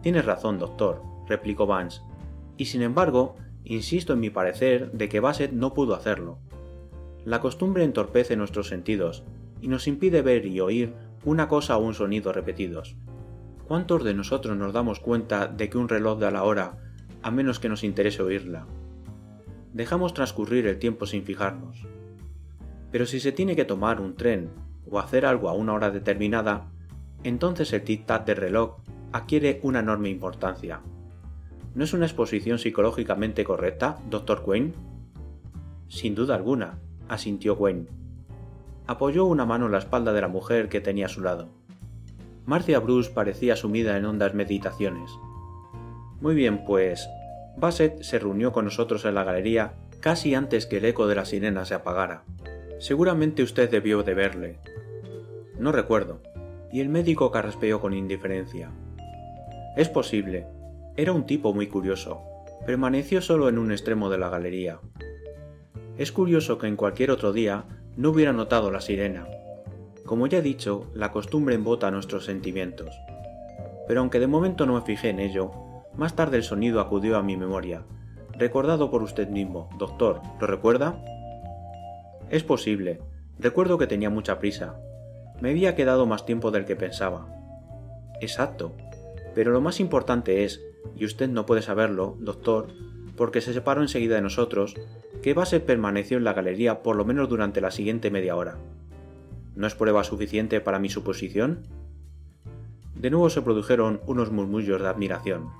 Tienes 0.00 0.24
razón, 0.26 0.60
doctor, 0.60 1.02
replicó 1.26 1.66
Vance, 1.66 2.02
y 2.56 2.66
sin 2.66 2.82
embargo, 2.82 3.34
insisto 3.64 4.12
en 4.12 4.20
mi 4.20 4.30
parecer 4.30 4.92
de 4.92 5.08
que 5.08 5.18
Bassett 5.18 5.50
no 5.50 5.74
pudo 5.74 5.96
hacerlo. 5.96 6.38
La 7.24 7.40
costumbre 7.40 7.82
entorpece 7.82 8.36
nuestros 8.36 8.68
sentidos 8.68 9.24
y 9.60 9.66
nos 9.66 9.88
impide 9.88 10.22
ver 10.22 10.46
y 10.46 10.60
oír 10.60 10.94
una 11.24 11.48
cosa 11.48 11.76
o 11.76 11.82
un 11.82 11.94
sonido 11.94 12.32
repetidos. 12.32 12.94
¿Cuántos 13.66 14.04
de 14.04 14.14
nosotros 14.14 14.56
nos 14.56 14.72
damos 14.72 15.00
cuenta 15.00 15.48
de 15.48 15.68
que 15.68 15.78
un 15.78 15.88
reloj 15.88 16.20
da 16.20 16.30
la 16.30 16.44
hora 16.44 16.78
a 17.22 17.32
menos 17.32 17.58
que 17.58 17.68
nos 17.68 17.82
interese 17.82 18.22
oírla? 18.22 18.68
Dejamos 19.74 20.14
transcurrir 20.14 20.68
el 20.68 20.78
tiempo 20.78 21.04
sin 21.04 21.24
fijarnos. 21.24 21.84
Pero 22.92 23.06
si 23.06 23.18
se 23.18 23.32
tiene 23.32 23.56
que 23.56 23.64
tomar 23.64 24.00
un 24.00 24.14
tren 24.14 24.50
o 24.88 25.00
hacer 25.00 25.26
algo 25.26 25.48
a 25.48 25.52
una 25.52 25.72
hora 25.72 25.90
determinada, 25.90 26.70
entonces 27.24 27.72
el 27.72 27.84
tic-tac 27.84 28.24
del 28.24 28.36
reloj 28.36 28.76
adquiere 29.10 29.58
una 29.64 29.80
enorme 29.80 30.10
importancia. 30.10 30.80
¿No 31.74 31.82
es 31.82 31.92
una 31.92 32.06
exposición 32.06 32.60
psicológicamente 32.60 33.42
correcta, 33.42 33.98
doctor 34.08 34.44
Quinn? 34.44 34.74
Sin 35.88 36.14
duda 36.14 36.36
alguna, 36.36 36.78
asintió 37.08 37.54
Wayne. 37.54 37.88
Apoyó 38.86 39.24
una 39.24 39.44
mano 39.44 39.66
en 39.66 39.72
la 39.72 39.78
espalda 39.78 40.12
de 40.12 40.20
la 40.20 40.28
mujer 40.28 40.68
que 40.68 40.80
tenía 40.80 41.06
a 41.06 41.08
su 41.08 41.20
lado. 41.20 41.48
Marcia 42.46 42.78
Bruce 42.78 43.10
parecía 43.10 43.56
sumida 43.56 43.96
en 43.96 44.04
hondas 44.04 44.34
meditaciones. 44.34 45.10
Muy 46.20 46.36
bien, 46.36 46.64
pues. 46.64 47.08
Bassett 47.56 48.02
se 48.02 48.18
reunió 48.18 48.52
con 48.52 48.64
nosotros 48.64 49.04
en 49.04 49.14
la 49.14 49.24
galería 49.24 49.74
casi 50.00 50.34
antes 50.34 50.66
que 50.66 50.78
el 50.78 50.84
eco 50.84 51.06
de 51.06 51.14
la 51.14 51.24
sirena 51.24 51.64
se 51.64 51.74
apagara. 51.74 52.24
Seguramente 52.78 53.42
usted 53.42 53.70
debió 53.70 54.02
de 54.02 54.14
verle. 54.14 54.58
No 55.58 55.72
recuerdo. 55.72 56.20
Y 56.72 56.80
el 56.80 56.88
médico 56.88 57.30
carraspeó 57.30 57.80
con 57.80 57.94
indiferencia. 57.94 58.70
Es 59.76 59.88
posible. 59.88 60.46
Era 60.96 61.12
un 61.12 61.24
tipo 61.24 61.54
muy 61.54 61.68
curioso. 61.68 62.20
Permaneció 62.66 63.22
solo 63.22 63.48
en 63.48 63.58
un 63.58 63.72
extremo 63.72 64.10
de 64.10 64.18
la 64.18 64.28
galería. 64.28 64.80
Es 65.96 66.12
curioso 66.12 66.58
que 66.58 66.66
en 66.66 66.76
cualquier 66.76 67.10
otro 67.10 67.32
día 67.32 67.64
no 67.96 68.10
hubiera 68.10 68.32
notado 68.32 68.70
la 68.70 68.80
sirena. 68.80 69.26
Como 70.04 70.26
ya 70.26 70.38
he 70.38 70.42
dicho, 70.42 70.90
la 70.92 71.12
costumbre 71.12 71.54
embota 71.54 71.90
nuestros 71.90 72.24
sentimientos. 72.24 72.94
Pero 73.86 74.00
aunque 74.00 74.20
de 74.20 74.26
momento 74.26 74.66
no 74.66 74.74
me 74.74 74.82
fijé 74.82 75.10
en 75.10 75.20
ello, 75.20 75.50
más 75.96 76.16
tarde 76.16 76.36
el 76.36 76.42
sonido 76.42 76.80
acudió 76.80 77.16
a 77.16 77.22
mi 77.22 77.36
memoria, 77.36 77.82
recordado 78.32 78.90
por 78.90 79.02
usted 79.02 79.28
mismo, 79.28 79.68
doctor, 79.78 80.20
¿lo 80.40 80.46
recuerda? 80.46 81.02
Es 82.30 82.42
posible. 82.42 83.00
Recuerdo 83.38 83.78
que 83.78 83.86
tenía 83.86 84.10
mucha 84.10 84.38
prisa. 84.38 84.76
Me 85.40 85.50
había 85.50 85.74
quedado 85.74 86.06
más 86.06 86.26
tiempo 86.26 86.50
del 86.50 86.64
que 86.64 86.76
pensaba. 86.76 87.28
Exacto. 88.20 88.72
Pero 89.34 89.50
lo 89.50 89.60
más 89.60 89.80
importante 89.80 90.44
es, 90.44 90.60
y 90.96 91.04
usted 91.04 91.28
no 91.28 91.46
puede 91.46 91.62
saberlo, 91.62 92.16
doctor, 92.20 92.68
porque 93.16 93.40
se 93.40 93.52
separó 93.52 93.82
enseguida 93.82 94.16
de 94.16 94.22
nosotros, 94.22 94.74
que 95.22 95.34
Bassett 95.34 95.64
permaneció 95.64 96.16
en 96.16 96.24
la 96.24 96.32
galería 96.32 96.82
por 96.82 96.96
lo 96.96 97.04
menos 97.04 97.28
durante 97.28 97.60
la 97.60 97.70
siguiente 97.70 98.10
media 98.10 98.36
hora. 98.36 98.58
¿No 99.54 99.66
es 99.66 99.74
prueba 99.74 100.04
suficiente 100.04 100.60
para 100.60 100.78
mi 100.78 100.88
suposición? 100.88 101.66
De 102.94 103.10
nuevo 103.10 103.30
se 103.30 103.42
produjeron 103.42 104.00
unos 104.06 104.30
murmullos 104.32 104.80
de 104.80 104.88
admiración. 104.88 105.50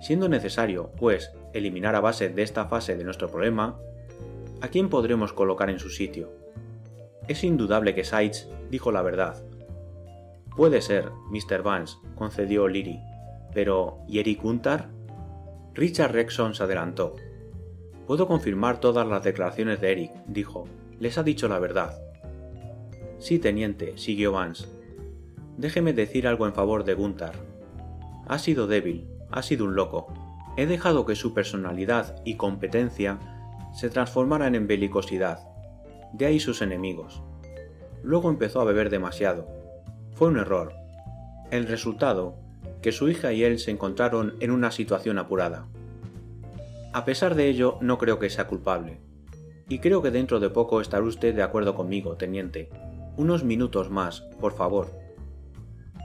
Siendo 0.00 0.28
necesario, 0.28 0.90
pues, 0.98 1.32
eliminar 1.52 1.94
a 1.94 2.00
Bassett 2.00 2.34
de 2.34 2.42
esta 2.42 2.66
fase 2.66 2.96
de 2.96 3.04
nuestro 3.04 3.30
problema, 3.30 3.78
¿a 4.60 4.68
quién 4.68 4.88
podremos 4.88 5.32
colocar 5.32 5.70
en 5.70 5.78
su 5.78 5.88
sitio? 5.88 6.32
Es 7.28 7.42
indudable 7.44 7.94
que 7.94 8.04
Sides 8.04 8.48
dijo 8.70 8.92
la 8.92 9.02
verdad. 9.02 9.42
Puede 10.56 10.80
ser, 10.80 11.10
Mr. 11.30 11.62
Vance, 11.62 11.96
concedió 12.14 12.68
Leary, 12.68 13.00
pero 13.52 13.98
¿y 14.06 14.20
Eric 14.20 14.44
Untar? 14.44 14.88
Richard 15.74 16.12
Rexon 16.12 16.54
se 16.54 16.62
adelantó. 16.62 17.16
Puedo 18.06 18.26
confirmar 18.28 18.80
todas 18.80 19.06
las 19.06 19.22
declaraciones 19.24 19.80
de 19.80 19.92
Eric, 19.92 20.12
dijo. 20.26 20.68
Les 21.00 21.18
ha 21.18 21.22
dicho 21.22 21.48
la 21.48 21.58
verdad. 21.58 22.00
Sí, 23.18 23.38
teniente, 23.38 23.98
siguió 23.98 24.32
Vance. 24.32 24.66
Déjeme 25.56 25.92
decir 25.92 26.26
algo 26.26 26.46
en 26.46 26.54
favor 26.54 26.84
de 26.84 26.94
Gunther. 26.94 27.32
Ha 28.26 28.38
sido 28.38 28.66
débil, 28.66 29.06
ha 29.30 29.42
sido 29.42 29.64
un 29.64 29.74
loco. 29.74 30.08
He 30.56 30.66
dejado 30.66 31.04
que 31.04 31.16
su 31.16 31.34
personalidad 31.34 32.20
y 32.24 32.34
competencia 32.34 33.18
se 33.74 33.90
transformaran 33.90 34.54
en 34.54 34.66
belicosidad. 34.66 35.40
De 36.12 36.26
ahí 36.26 36.40
sus 36.40 36.62
enemigos. 36.62 37.22
Luego 38.02 38.30
empezó 38.30 38.60
a 38.60 38.64
beber 38.64 38.88
demasiado. 38.88 39.46
Fue 40.14 40.28
un 40.28 40.38
error. 40.38 40.72
El 41.50 41.66
resultado 41.66 42.36
que 42.80 42.92
su 42.92 43.08
hija 43.08 43.32
y 43.32 43.42
él 43.42 43.58
se 43.58 43.70
encontraron 43.70 44.34
en 44.40 44.50
una 44.50 44.70
situación 44.70 45.18
apurada. 45.18 45.66
A 46.92 47.04
pesar 47.04 47.34
de 47.34 47.48
ello, 47.48 47.78
no 47.80 47.98
creo 47.98 48.18
que 48.18 48.30
sea 48.30 48.46
culpable. 48.46 48.98
Y 49.68 49.80
creo 49.80 50.00
que 50.00 50.10
dentro 50.10 50.40
de 50.40 50.50
poco 50.50 50.80
estará 50.80 51.04
usted 51.04 51.34
de 51.34 51.42
acuerdo 51.42 51.74
conmigo, 51.74 52.16
teniente. 52.16 52.70
Unos 53.16 53.44
minutos 53.44 53.90
más, 53.90 54.20
por 54.40 54.54
favor. 54.54 54.90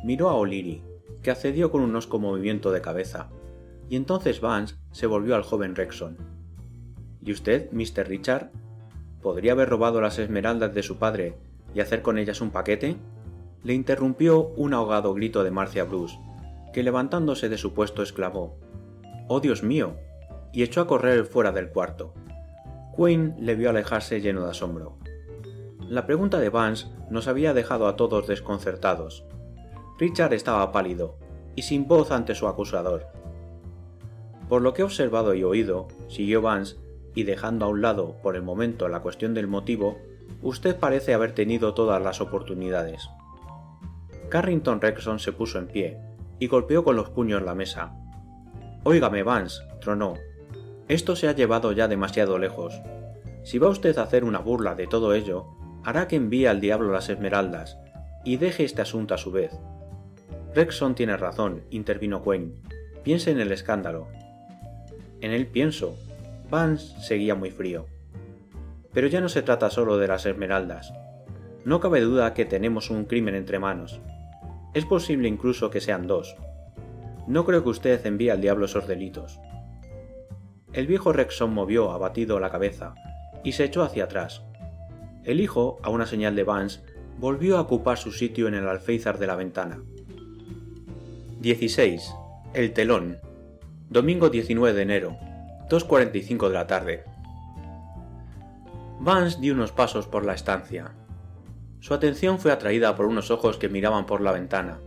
Miró 0.03 0.29
a 0.29 0.33
O'Leary, 0.33 0.81
que 1.21 1.31
accedió 1.31 1.71
con 1.71 1.81
un 1.81 1.95
osco 1.95 2.19
movimiento 2.19 2.71
de 2.71 2.81
cabeza, 2.81 3.29
y 3.89 3.95
entonces 3.95 4.41
Vance 4.41 4.75
se 4.91 5.07
volvió 5.07 5.35
al 5.35 5.43
joven 5.43 5.75
Rexon. 5.75 6.17
¿Y 7.23 7.31
usted, 7.31 7.71
Mr. 7.71 8.07
Richard? 8.07 8.51
¿Podría 9.21 9.51
haber 9.51 9.69
robado 9.69 10.01
las 10.01 10.17
esmeraldas 10.17 10.73
de 10.73 10.81
su 10.81 10.97
padre 10.97 11.37
y 11.75 11.81
hacer 11.81 12.01
con 12.01 12.17
ellas 12.17 12.41
un 12.41 12.51
paquete? 12.51 12.95
Le 13.63 13.73
interrumpió 13.73 14.47
un 14.55 14.73
ahogado 14.73 15.13
grito 15.13 15.43
de 15.43 15.51
Marcia 15.51 15.83
Bruce, 15.83 16.17
que 16.73 16.83
levantándose 16.83 17.49
de 17.49 17.57
su 17.57 17.73
puesto 17.73 18.01
exclamó 18.01 18.57
¡Oh 19.27 19.39
Dios 19.39 19.61
mío! 19.61 19.95
y 20.53 20.63
echó 20.63 20.81
a 20.81 20.87
correr 20.87 21.25
fuera 21.25 21.51
del 21.51 21.69
cuarto. 21.69 22.13
Quinn 22.95 23.35
le 23.39 23.55
vio 23.55 23.69
alejarse 23.69 24.21
lleno 24.21 24.43
de 24.43 24.51
asombro. 24.51 24.97
La 25.87 26.05
pregunta 26.05 26.39
de 26.39 26.49
Vance 26.49 26.87
nos 27.09 27.27
había 27.27 27.53
dejado 27.53 27.87
a 27.87 27.95
todos 27.95 28.27
desconcertados. 28.27 29.25
Richard 30.01 30.33
estaba 30.33 30.71
pálido 30.71 31.13
y 31.55 31.61
sin 31.61 31.87
voz 31.87 32.09
ante 32.09 32.33
su 32.33 32.47
acusador. 32.47 33.05
Por 34.49 34.63
lo 34.63 34.73
que 34.73 34.81
he 34.81 34.85
observado 34.85 35.35
y 35.35 35.43
oído, 35.43 35.89
siguió 36.07 36.41
Vance, 36.41 36.77
y 37.13 37.21
dejando 37.21 37.65
a 37.65 37.67
un 37.67 37.83
lado 37.83 38.15
por 38.23 38.35
el 38.35 38.41
momento 38.41 38.87
la 38.87 39.01
cuestión 39.01 39.35
del 39.35 39.45
motivo, 39.45 39.99
usted 40.41 40.75
parece 40.75 41.13
haber 41.13 41.33
tenido 41.33 41.75
todas 41.75 42.01
las 42.01 42.19
oportunidades. 42.19 43.07
Carrington 44.29 44.81
Rexon 44.81 45.19
se 45.19 45.33
puso 45.33 45.59
en 45.59 45.67
pie, 45.67 45.99
y 46.39 46.47
golpeó 46.47 46.83
con 46.83 46.95
los 46.95 47.11
puños 47.11 47.43
la 47.43 47.53
mesa. 47.53 47.93
Óigame, 48.83 49.21
Vance, 49.21 49.61
tronó. 49.81 50.15
Esto 50.87 51.15
se 51.15 51.27
ha 51.27 51.33
llevado 51.33 51.73
ya 51.73 51.87
demasiado 51.87 52.39
lejos. 52.39 52.73
Si 53.43 53.59
va 53.59 53.69
usted 53.69 53.95
a 53.99 54.03
hacer 54.03 54.23
una 54.23 54.39
burla 54.39 54.73
de 54.73 54.87
todo 54.87 55.13
ello, 55.13 55.45
hará 55.83 56.07
que 56.07 56.15
envíe 56.15 56.47
al 56.47 56.59
diablo 56.59 56.91
las 56.91 57.09
esmeraldas, 57.09 57.77
y 58.25 58.37
deje 58.37 58.63
este 58.63 58.81
asunto 58.81 59.13
a 59.13 59.19
su 59.19 59.31
vez. 59.31 59.51
Rexon 60.53 60.95
tiene 60.95 61.15
razón, 61.15 61.63
intervino 61.69 62.21
Quinn. 62.23 62.55
Piense 63.03 63.31
en 63.31 63.39
el 63.39 63.53
escándalo. 63.53 64.07
En 65.21 65.31
él 65.31 65.47
pienso. 65.47 65.95
Vance 66.49 66.99
seguía 66.99 67.35
muy 67.35 67.51
frío. 67.51 67.85
Pero 68.93 69.07
ya 69.07 69.21
no 69.21 69.29
se 69.29 69.43
trata 69.43 69.69
solo 69.69 69.97
de 69.97 70.07
las 70.07 70.25
esmeraldas. 70.25 70.91
No 71.63 71.79
cabe 71.79 72.01
duda 72.01 72.33
que 72.33 72.43
tenemos 72.43 72.89
un 72.89 73.05
crimen 73.05 73.35
entre 73.35 73.59
manos. 73.59 74.01
Es 74.73 74.85
posible 74.85 75.29
incluso 75.29 75.69
que 75.69 75.79
sean 75.79 76.05
dos. 76.05 76.35
No 77.27 77.45
creo 77.45 77.63
que 77.63 77.69
usted 77.69 78.05
envíe 78.05 78.29
al 78.29 78.41
diablo 78.41 78.65
esos 78.65 78.87
delitos. 78.87 79.39
El 80.73 80.87
viejo 80.87 81.13
Rexon 81.13 81.53
movió 81.53 81.91
abatido 81.91 82.39
la 82.41 82.49
cabeza 82.49 82.93
y 83.43 83.53
se 83.53 83.63
echó 83.63 83.83
hacia 83.83 84.05
atrás. 84.05 84.43
El 85.23 85.39
hijo, 85.39 85.79
a 85.83 85.89
una 85.89 86.05
señal 86.05 86.35
de 86.35 86.43
Vance, 86.43 86.81
volvió 87.19 87.57
a 87.57 87.61
ocupar 87.61 87.97
su 87.97 88.11
sitio 88.11 88.47
en 88.47 88.55
el 88.55 88.67
alféizar 88.67 89.17
de 89.17 89.27
la 89.27 89.35
ventana. 89.35 89.81
16. 91.41 92.13
El 92.53 92.71
telón. 92.71 93.17
Domingo 93.89 94.29
19 94.29 94.75
de 94.75 94.81
enero. 94.83 95.17
2.45 95.71 96.49
de 96.49 96.53
la 96.53 96.67
tarde. 96.67 97.03
Vance 98.99 99.39
dio 99.41 99.55
unos 99.55 99.71
pasos 99.71 100.05
por 100.05 100.23
la 100.23 100.35
estancia. 100.35 100.91
Su 101.79 101.95
atención 101.95 102.37
fue 102.37 102.51
atraída 102.51 102.95
por 102.95 103.07
unos 103.07 103.31
ojos 103.31 103.57
que 103.57 103.69
miraban 103.69 104.05
por 104.05 104.21
la 104.21 104.33
ventana, 104.33 104.81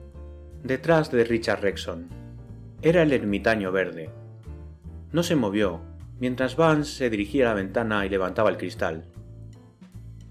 detrás 0.62 1.10
de 1.10 1.24
Richard 1.24 1.60
Rexon. 1.60 2.06
Era 2.82 3.02
el 3.02 3.12
ermitaño 3.12 3.72
verde. 3.72 4.10
No 5.10 5.24
se 5.24 5.34
movió, 5.34 5.80
mientras 6.20 6.54
Vance 6.54 6.92
se 6.92 7.10
dirigía 7.10 7.46
a 7.46 7.48
la 7.48 7.54
ventana 7.54 8.06
y 8.06 8.10
levantaba 8.10 8.50
el 8.50 8.58
cristal. 8.58 9.06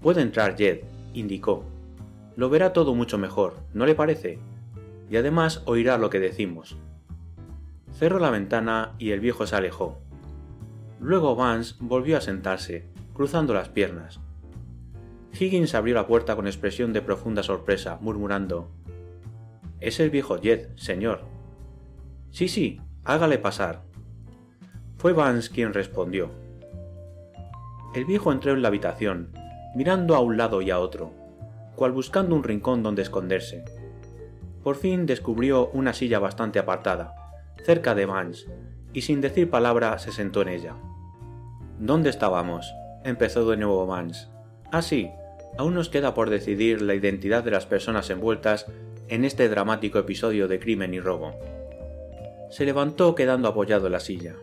Puede 0.00 0.22
entrar 0.22 0.56
Jed, 0.56 0.84
indicó. 1.12 1.66
Lo 2.34 2.48
verá 2.48 2.72
todo 2.72 2.94
mucho 2.94 3.18
mejor, 3.18 3.56
¿no 3.74 3.84
le 3.84 3.94
parece? 3.94 4.38
Y 5.10 5.16
además 5.16 5.62
oirá 5.66 5.98
lo 5.98 6.10
que 6.10 6.20
decimos. 6.20 6.76
Cerró 7.92 8.18
la 8.18 8.30
ventana 8.30 8.94
y 8.98 9.10
el 9.10 9.20
viejo 9.20 9.46
se 9.46 9.56
alejó. 9.56 10.00
Luego 11.00 11.36
Vance 11.36 11.74
volvió 11.80 12.16
a 12.16 12.20
sentarse, 12.20 12.88
cruzando 13.12 13.54
las 13.54 13.68
piernas. 13.68 14.20
Higgins 15.38 15.74
abrió 15.74 15.94
la 15.94 16.06
puerta 16.06 16.36
con 16.36 16.46
expresión 16.46 16.92
de 16.92 17.02
profunda 17.02 17.42
sorpresa, 17.42 17.98
murmurando 18.00 18.70
Es 19.80 20.00
el 20.00 20.10
viejo 20.10 20.38
Jed, 20.40 20.68
señor. 20.76 21.22
Sí, 22.30 22.48
sí, 22.48 22.80
hágale 23.04 23.38
pasar. 23.38 23.82
Fue 24.96 25.12
Vance 25.12 25.50
quien 25.50 25.74
respondió. 25.74 26.30
El 27.94 28.06
viejo 28.06 28.32
entró 28.32 28.52
en 28.52 28.62
la 28.62 28.68
habitación, 28.68 29.30
mirando 29.76 30.16
a 30.16 30.20
un 30.20 30.36
lado 30.36 30.62
y 30.62 30.70
a 30.70 30.80
otro, 30.80 31.12
cual 31.76 31.92
buscando 31.92 32.34
un 32.34 32.42
rincón 32.42 32.82
donde 32.82 33.02
esconderse. 33.02 33.64
Por 34.64 34.76
fin 34.76 35.04
descubrió 35.04 35.68
una 35.68 35.92
silla 35.92 36.18
bastante 36.18 36.58
apartada, 36.58 37.14
cerca 37.64 37.94
de 37.94 38.06
Vance, 38.06 38.46
y 38.94 39.02
sin 39.02 39.20
decir 39.20 39.50
palabra 39.50 39.98
se 39.98 40.10
sentó 40.10 40.40
en 40.40 40.48
ella. 40.48 40.74
¿Dónde 41.78 42.08
estábamos? 42.08 42.74
empezó 43.04 43.48
de 43.50 43.58
nuevo 43.58 43.86
Vance. 43.86 44.28
Ah, 44.72 44.80
sí, 44.80 45.10
aún 45.58 45.74
nos 45.74 45.90
queda 45.90 46.14
por 46.14 46.30
decidir 46.30 46.80
la 46.80 46.94
identidad 46.94 47.44
de 47.44 47.50
las 47.50 47.66
personas 47.66 48.08
envueltas 48.08 48.64
en 49.08 49.26
este 49.26 49.50
dramático 49.50 49.98
episodio 49.98 50.48
de 50.48 50.58
crimen 50.58 50.94
y 50.94 51.00
robo. 51.00 51.34
Se 52.50 52.64
levantó 52.64 53.14
quedando 53.14 53.48
apoyado 53.48 53.86
en 53.86 53.92
la 53.92 54.00
silla. 54.00 54.34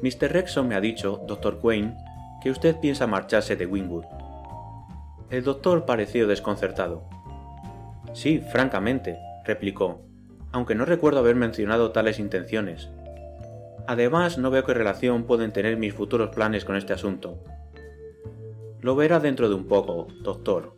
Mr. 0.00 0.32
Rexon 0.32 0.68
me 0.68 0.74
ha 0.74 0.80
dicho, 0.80 1.22
doctor 1.28 1.60
Quain, 1.60 1.94
que 2.42 2.50
usted 2.50 2.76
piensa 2.80 3.06
marcharse 3.06 3.56
de 3.56 3.66
Wingwood. 3.66 4.06
El 5.28 5.44
doctor 5.44 5.84
pareció 5.84 6.26
desconcertado. 6.26 7.21
Sí, 8.12 8.40
francamente, 8.40 9.18
replicó, 9.44 10.02
aunque 10.52 10.74
no 10.74 10.84
recuerdo 10.84 11.20
haber 11.20 11.36
mencionado 11.36 11.92
tales 11.92 12.18
intenciones. 12.18 12.90
Además, 13.86 14.38
no 14.38 14.50
veo 14.50 14.64
qué 14.64 14.74
relación 14.74 15.24
pueden 15.24 15.52
tener 15.52 15.76
mis 15.76 15.94
futuros 15.94 16.30
planes 16.30 16.64
con 16.64 16.76
este 16.76 16.92
asunto. 16.92 17.42
Lo 18.80 18.94
verá 18.96 19.18
dentro 19.18 19.48
de 19.48 19.54
un 19.54 19.66
poco, 19.66 20.08
doctor. 20.22 20.76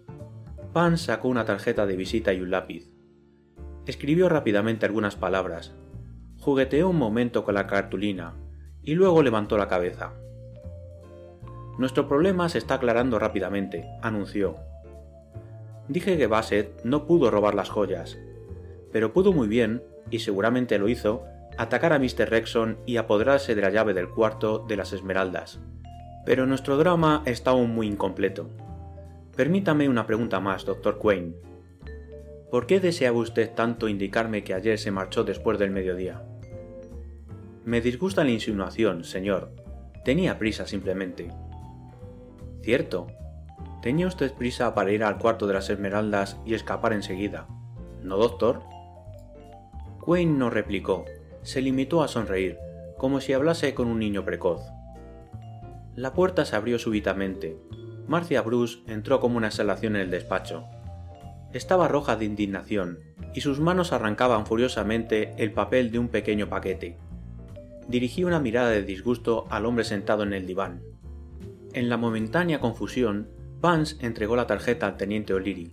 Pan 0.72 0.98
sacó 0.98 1.28
una 1.28 1.44
tarjeta 1.44 1.86
de 1.86 1.96
visita 1.96 2.32
y 2.32 2.40
un 2.40 2.50
lápiz. 2.50 2.90
Escribió 3.86 4.28
rápidamente 4.28 4.86
algunas 4.86 5.16
palabras, 5.16 5.74
jugueteó 6.40 6.88
un 6.88 6.96
momento 6.96 7.44
con 7.44 7.54
la 7.54 7.66
cartulina 7.66 8.34
y 8.82 8.94
luego 8.94 9.22
levantó 9.22 9.58
la 9.58 9.68
cabeza. 9.68 10.12
Nuestro 11.78 12.06
problema 12.06 12.48
se 12.48 12.58
está 12.58 12.74
aclarando 12.74 13.18
rápidamente, 13.18 13.86
anunció. 14.02 14.56
Dije 15.88 16.16
que 16.16 16.26
Bassett 16.26 16.82
no 16.84 17.06
pudo 17.06 17.30
robar 17.30 17.54
las 17.54 17.68
joyas, 17.68 18.18
pero 18.92 19.12
pudo 19.12 19.32
muy 19.32 19.48
bien, 19.48 19.82
y 20.10 20.20
seguramente 20.20 20.78
lo 20.78 20.88
hizo, 20.88 21.24
atacar 21.58 21.92
a 21.92 21.98
Mr. 21.98 22.30
Rexon 22.30 22.78
y 22.86 22.96
apoderarse 22.96 23.54
de 23.54 23.62
la 23.62 23.70
llave 23.70 23.94
del 23.94 24.08
cuarto 24.08 24.64
de 24.66 24.76
las 24.76 24.92
Esmeraldas. 24.92 25.60
Pero 26.24 26.46
nuestro 26.46 26.76
drama 26.76 27.22
está 27.26 27.50
aún 27.50 27.74
muy 27.74 27.86
incompleto. 27.86 28.48
Permítame 29.36 29.88
una 29.88 30.06
pregunta 30.06 30.40
más, 30.40 30.64
doctor 30.64 30.98
Quain. 30.98 31.34
¿Por 32.50 32.66
qué 32.66 32.80
deseaba 32.80 33.18
usted 33.18 33.52
tanto 33.52 33.88
indicarme 33.88 34.44
que 34.44 34.54
ayer 34.54 34.78
se 34.78 34.90
marchó 34.90 35.24
después 35.24 35.58
del 35.58 35.70
mediodía? 35.70 36.22
Me 37.64 37.80
disgusta 37.80 38.22
la 38.24 38.30
insinuación, 38.30 39.04
señor. 39.04 39.50
Tenía 40.04 40.38
prisa 40.38 40.66
simplemente. 40.66 41.30
Cierto. 42.62 43.08
Tenía 43.84 44.06
usted 44.06 44.32
prisa 44.32 44.74
para 44.74 44.92
ir 44.92 45.04
al 45.04 45.18
cuarto 45.18 45.46
de 45.46 45.52
las 45.52 45.68
Esmeraldas 45.68 46.38
y 46.46 46.54
escapar 46.54 46.94
enseguida. 46.94 47.46
¿No, 48.02 48.16
doctor? 48.16 48.62
Quain 50.00 50.38
no 50.38 50.48
replicó. 50.48 51.04
Se 51.42 51.60
limitó 51.60 52.02
a 52.02 52.08
sonreír, 52.08 52.56
como 52.96 53.20
si 53.20 53.34
hablase 53.34 53.74
con 53.74 53.88
un 53.88 53.98
niño 53.98 54.24
precoz. 54.24 54.62
La 55.96 56.14
puerta 56.14 56.46
se 56.46 56.56
abrió 56.56 56.78
súbitamente. 56.78 57.58
Marcia 58.08 58.40
Bruce 58.40 58.78
entró 58.86 59.20
como 59.20 59.36
una 59.36 59.48
exhalación 59.48 59.96
en 59.96 60.02
el 60.02 60.10
despacho. 60.10 60.64
Estaba 61.52 61.86
roja 61.86 62.16
de 62.16 62.24
indignación, 62.24 63.00
y 63.34 63.42
sus 63.42 63.60
manos 63.60 63.92
arrancaban 63.92 64.46
furiosamente 64.46 65.34
el 65.36 65.52
papel 65.52 65.90
de 65.90 65.98
un 65.98 66.08
pequeño 66.08 66.48
paquete. 66.48 66.96
Dirigí 67.86 68.24
una 68.24 68.40
mirada 68.40 68.70
de 68.70 68.82
disgusto 68.82 69.44
al 69.50 69.66
hombre 69.66 69.84
sentado 69.84 70.22
en 70.22 70.32
el 70.32 70.46
diván. 70.46 70.80
En 71.74 71.90
la 71.90 71.98
momentánea 71.98 72.60
confusión, 72.60 73.33
Vance 73.64 73.96
entregó 74.00 74.36
la 74.36 74.46
tarjeta 74.46 74.86
al 74.86 74.98
teniente 74.98 75.32
O'Leary. 75.32 75.72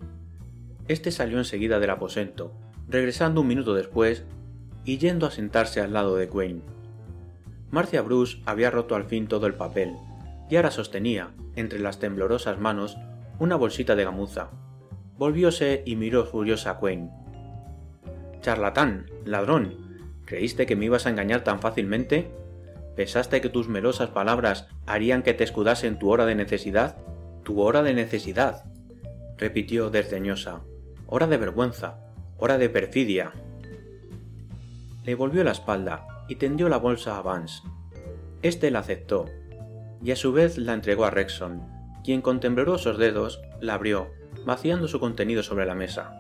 Este 0.88 1.12
salió 1.12 1.40
enseguida 1.40 1.78
del 1.78 1.90
aposento, 1.90 2.54
regresando 2.88 3.42
un 3.42 3.48
minuto 3.48 3.74
después 3.74 4.24
y 4.86 4.98
yendo 4.98 5.26
a 5.26 5.32
sentarse 5.32 5.82
al 5.82 5.92
lado 5.92 6.16
de 6.16 6.30
Quain. 6.30 6.64
Marcia 7.70 8.02
Bruce 8.02 8.42
había 8.46 8.72
roto 8.72 8.96
al 8.96 9.04
fin 9.04 9.28
todo 9.28 9.46
el 9.46 9.56
papel, 9.56 9.98
y 10.50 10.56
ahora 10.56 10.72
sostenía, 10.72 11.32
entre 11.58 11.80
las 11.80 12.00
temblorosas 12.00 12.62
manos, 12.62 12.98
una 13.40 13.58
bolsita 13.58 13.98
de 13.98 14.06
gamuza. 14.06 14.52
Volvióse 15.18 15.84
y 15.86 15.98
miró 15.98 16.26
furiosa 16.26 16.72
a 16.72 16.78
Quain. 16.78 17.12
Charlatán, 18.40 19.08
ladrón, 19.26 19.76
¿creíste 20.24 20.66
que 20.66 20.78
me 20.78 20.86
ibas 20.86 21.08
a 21.08 21.10
engañar 21.10 21.44
tan 21.44 21.60
fácilmente? 21.60 22.32
¿Pensaste 22.96 23.42
que 23.42 23.50
tus 23.50 23.68
melosas 23.68 24.12
palabras 24.12 24.70
harían 24.86 25.24
que 25.24 25.34
te 25.34 25.44
escudase 25.44 25.88
en 25.88 26.00
tu 26.00 26.10
hora 26.10 26.26
de 26.26 26.36
necesidad? 26.36 26.96
Tu 27.44 27.60
hora 27.62 27.84
de 27.84 27.94
necesidad, 27.94 28.66
repitió 29.38 29.90
desdeñosa. 29.90 30.62
Hora 31.08 31.28
de 31.28 31.38
vergüenza, 31.38 32.00
hora 32.38 32.58
de 32.58 32.70
perfidia. 32.70 33.32
Le 35.04 35.16
volvió 35.16 35.44
la 35.44 35.52
espalda 35.52 36.06
y 36.28 36.36
tendió 36.36 36.70
la 36.70 36.78
bolsa 36.78 37.18
a 37.18 37.22
Vance. 37.22 37.64
Este 38.42 38.72
la 38.72 38.80
aceptó, 38.80 39.26
y 40.04 40.12
a 40.12 40.16
su 40.16 40.32
vez 40.32 40.58
la 40.58 40.74
entregó 40.74 41.06
a 41.06 41.12
Rexon, 41.12 41.62
quien 42.04 42.22
con 42.22 42.40
temblorosos 42.40 42.98
dedos 42.98 43.42
la 43.60 43.74
abrió, 43.74 44.12
vaciando 44.46 44.88
su 44.88 45.00
contenido 45.00 45.44
sobre 45.44 45.66
la 45.66 45.76
mesa. 45.76 46.18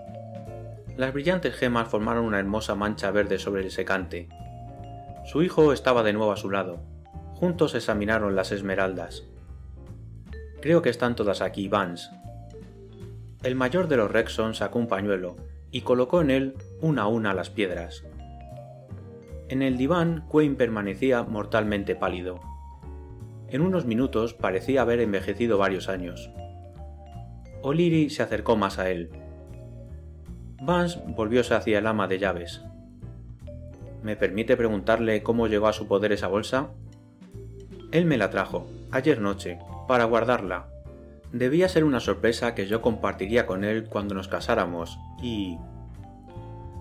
Las 0.98 1.14
brillantes 1.14 1.56
gemas 1.56 1.88
formaron 1.88 2.26
una 2.26 2.40
hermosa 2.40 2.76
mancha 2.76 3.12
verde 3.12 3.40
sobre 3.40 3.64
el 3.64 3.72
secante, 3.72 4.28
su 5.24 5.44
hijo 5.44 5.72
estaba 5.72 6.02
de 6.04 6.14
nuevo 6.14 6.32
a 6.32 6.38
su 6.38 6.50
lado. 6.50 6.80
Juntos 7.36 7.76
examinaron 7.76 8.36
las 8.36 8.52
esmeraldas. 8.52 9.24
Creo 10.62 10.84
que 10.84 10.90
están 10.90 11.16
todas 11.16 11.42
aquí, 11.42 11.68
Vance. 11.68 12.10
El 13.44 13.56
mayor 13.56 13.88
de 13.88 13.98
los 13.98 14.12
Rexon 14.12 14.54
sacó 14.54 14.78
un 14.78 14.88
pañuelo 14.88 15.36
y 15.72 15.82
colocó 15.82 16.22
en 16.22 16.30
él 16.30 16.56
una 16.82 17.04
a 17.04 17.08
una 17.08 17.34
las 17.34 17.50
piedras. 17.50 18.04
En 19.50 19.64
el 19.64 19.78
diván, 19.78 20.26
Quain 20.30 20.56
permanecía 20.56 21.24
mortalmente 21.24 21.96
pálido. 21.96 22.40
En 23.48 23.62
unos 23.62 23.86
minutos 23.86 24.36
parecía 24.36 24.84
haber 24.84 25.00
envejecido 25.00 25.58
varios 25.58 25.90
años. 25.90 26.30
O'Leary 27.64 28.12
se 28.12 28.22
acercó 28.22 28.56
más 28.56 28.78
a 28.78 28.92
él. 28.92 29.10
Vance 30.62 31.00
volvióse 31.08 31.56
hacia 31.56 31.80
el 31.80 31.88
ama 31.88 32.08
de 32.08 32.20
llaves. 32.20 32.62
¿Me 34.04 34.16
permite 34.16 34.56
preguntarle 34.56 35.24
cómo 35.24 35.48
llegó 35.48 35.68
a 35.68 35.74
su 35.74 35.88
poder 35.88 36.12
esa 36.12 36.28
bolsa? 36.28 36.70
Él 37.92 38.06
me 38.06 38.18
la 38.18 38.30
trajo, 38.30 38.68
ayer 38.92 39.20
noche, 39.20 39.60
para 39.92 40.06
guardarla. 40.06 40.68
Debía 41.34 41.68
ser 41.68 41.84
una 41.84 42.00
sorpresa 42.00 42.56
que 42.56 42.66
yo 42.66 42.82
compartiría 42.82 43.46
con 43.46 43.66
él 43.66 43.90
cuando 43.90 44.16
nos 44.16 44.30
casáramos, 44.30 44.98
y... 45.22 45.58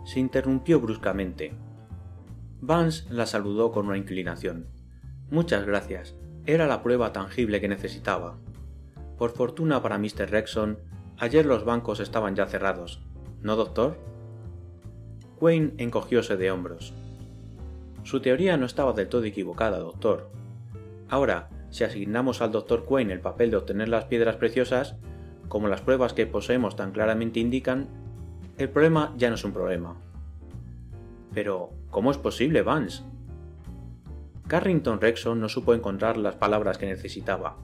Se 0.04 0.20
interrumpió 0.20 0.78
bruscamente. 0.78 1.52
Vance 2.61 3.12
la 3.12 3.26
saludó 3.26 3.72
con 3.72 3.88
una 3.88 3.96
inclinación. 3.96 4.68
Muchas 5.28 5.66
gracias. 5.66 6.14
Era 6.46 6.68
la 6.68 6.84
prueba 6.84 7.12
tangible 7.12 7.61
que 7.61 7.66
necesitaba. 7.66 8.38
Por 9.18 9.32
fortuna 9.32 9.82
para 9.82 9.98
Mr. 9.98 10.30
Rexon, 10.30 10.78
ayer 11.18 11.46
los 11.46 11.64
bancos 11.64 11.98
estaban 11.98 12.36
ya 12.36 12.46
cerrados. 12.46 13.02
¿No, 13.42 13.56
doctor? 13.56 13.98
Wayne 15.40 15.72
encogióse 15.78 16.36
de 16.36 16.52
hombros. 16.52 16.94
Su 18.04 18.20
teoría 18.20 18.56
no 18.56 18.66
estaba 18.66 18.92
del 18.92 19.08
todo 19.08 19.24
equivocada, 19.24 19.80
doctor. 19.80 20.30
Ahora, 21.08 21.50
si 21.70 21.84
asignamos 21.84 22.42
al 22.42 22.52
doctor 22.52 22.84
Quain 22.84 23.10
el 23.10 23.20
papel 23.20 23.50
de 23.50 23.56
obtener 23.56 23.88
las 23.88 24.04
piedras 24.04 24.36
preciosas, 24.36 24.96
como 25.48 25.68
las 25.68 25.80
pruebas 25.80 26.12
que 26.12 26.26
poseemos 26.26 26.76
tan 26.76 26.92
claramente 26.92 27.40
indican, 27.40 27.88
el 28.58 28.68
problema 28.68 29.14
ya 29.16 29.28
no 29.28 29.36
es 29.36 29.44
un 29.44 29.52
problema. 29.52 29.96
Pero, 31.32 31.70
¿cómo 31.90 32.10
es 32.10 32.18
posible, 32.18 32.62
Vance? 32.62 33.02
Carrington 34.48 35.00
Rexon 35.00 35.40
no 35.40 35.48
supo 35.48 35.74
encontrar 35.74 36.16
las 36.16 36.34
palabras 36.34 36.76
que 36.76 36.86
necesitaba. 36.86 37.56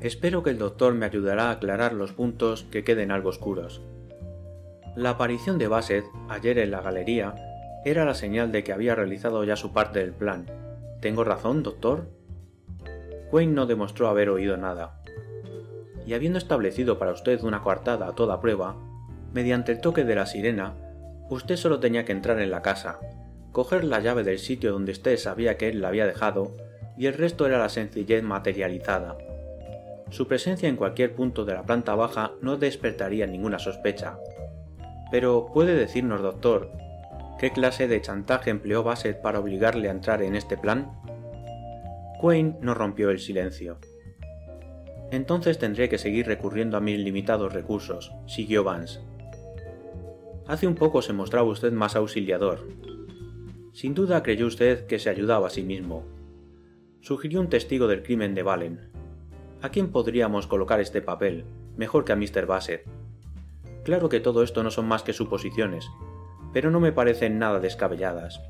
Espero 0.00 0.42
que 0.42 0.50
el 0.50 0.58
doctor 0.58 0.94
me 0.94 1.04
ayudará 1.04 1.48
a 1.48 1.52
aclarar 1.52 1.92
los 1.92 2.12
puntos 2.12 2.64
que 2.70 2.84
queden 2.84 3.10
algo 3.10 3.28
oscuros. 3.28 3.82
La 4.96 5.10
aparición 5.10 5.58
de 5.58 5.68
Bassett 5.68 6.06
ayer 6.28 6.58
en 6.58 6.70
la 6.70 6.80
galería 6.80 7.34
era 7.84 8.04
la 8.04 8.14
señal 8.14 8.50
de 8.50 8.64
que 8.64 8.72
había 8.72 8.94
realizado 8.94 9.44
ya 9.44 9.56
su 9.56 9.72
parte 9.72 9.98
del 10.00 10.12
plan. 10.12 10.46
¿Tengo 11.00 11.22
razón, 11.22 11.62
doctor? 11.62 12.08
Wayne 13.32 13.54
no 13.54 13.66
demostró 13.66 14.08
haber 14.08 14.28
oído 14.30 14.56
nada. 14.56 15.00
Y 16.06 16.14
habiendo 16.14 16.38
establecido 16.38 16.98
para 16.98 17.12
usted 17.12 17.42
una 17.42 17.62
coartada 17.62 18.08
a 18.08 18.14
toda 18.14 18.40
prueba, 18.40 18.76
mediante 19.32 19.72
el 19.72 19.80
toque 19.80 20.04
de 20.04 20.14
la 20.14 20.26
sirena, 20.26 20.74
usted 21.28 21.56
solo 21.56 21.78
tenía 21.78 22.04
que 22.04 22.12
entrar 22.12 22.40
en 22.40 22.50
la 22.50 22.62
casa, 22.62 22.98
coger 23.52 23.84
la 23.84 24.00
llave 24.00 24.24
del 24.24 24.38
sitio 24.38 24.72
donde 24.72 24.92
usted 24.92 25.16
sabía 25.16 25.56
que 25.56 25.68
él 25.68 25.80
la 25.80 25.88
había 25.88 26.06
dejado, 26.06 26.56
y 26.96 27.06
el 27.06 27.14
resto 27.14 27.46
era 27.46 27.58
la 27.58 27.68
sencillez 27.68 28.22
materializada. 28.22 29.16
Su 30.10 30.26
presencia 30.26 30.68
en 30.68 30.76
cualquier 30.76 31.14
punto 31.14 31.44
de 31.44 31.54
la 31.54 31.62
planta 31.62 31.94
baja 31.94 32.32
no 32.42 32.56
despertaría 32.56 33.26
ninguna 33.26 33.60
sospecha. 33.60 34.18
Pero, 35.10 35.50
¿puede 35.54 35.74
decirnos, 35.74 36.20
doctor, 36.20 36.70
qué 37.38 37.52
clase 37.52 37.86
de 37.86 38.00
chantaje 38.00 38.50
empleó 38.50 38.82
Bassett 38.82 39.22
para 39.22 39.38
obligarle 39.38 39.88
a 39.88 39.92
entrar 39.92 40.22
en 40.22 40.34
este 40.34 40.56
plan? 40.56 40.92
Quain 42.20 42.58
no 42.60 42.74
rompió 42.74 43.08
el 43.08 43.18
silencio. 43.18 43.78
Entonces 45.10 45.58
tendré 45.58 45.88
que 45.88 45.96
seguir 45.96 46.26
recurriendo 46.26 46.76
a 46.76 46.80
mis 46.80 46.98
limitados 46.98 47.54
recursos, 47.54 48.12
siguió 48.26 48.62
Vance. 48.62 49.00
Hace 50.46 50.66
un 50.66 50.74
poco 50.74 51.00
se 51.00 51.14
mostraba 51.14 51.48
usted 51.48 51.72
más 51.72 51.96
auxiliador. 51.96 52.68
Sin 53.72 53.94
duda 53.94 54.22
creyó 54.22 54.46
usted 54.46 54.86
que 54.86 54.98
se 54.98 55.08
ayudaba 55.08 55.46
a 55.46 55.50
sí 55.50 55.62
mismo. 55.62 56.04
Sugirió 57.00 57.40
un 57.40 57.48
testigo 57.48 57.86
del 57.86 58.02
crimen 58.02 58.34
de 58.34 58.42
Valen. 58.42 58.90
¿A 59.62 59.70
quién 59.70 59.90
podríamos 59.90 60.46
colocar 60.46 60.78
este 60.78 61.00
papel, 61.00 61.46
mejor 61.78 62.04
que 62.04 62.12
a 62.12 62.16
Mr. 62.16 62.44
Bassett? 62.44 62.84
Claro 63.82 64.10
que 64.10 64.20
todo 64.20 64.42
esto 64.42 64.62
no 64.62 64.70
son 64.70 64.86
más 64.86 65.02
que 65.02 65.14
suposiciones, 65.14 65.88
pero 66.52 66.70
no 66.70 66.80
me 66.80 66.92
parecen 66.92 67.38
nada 67.38 67.60
descabelladas. 67.60 68.42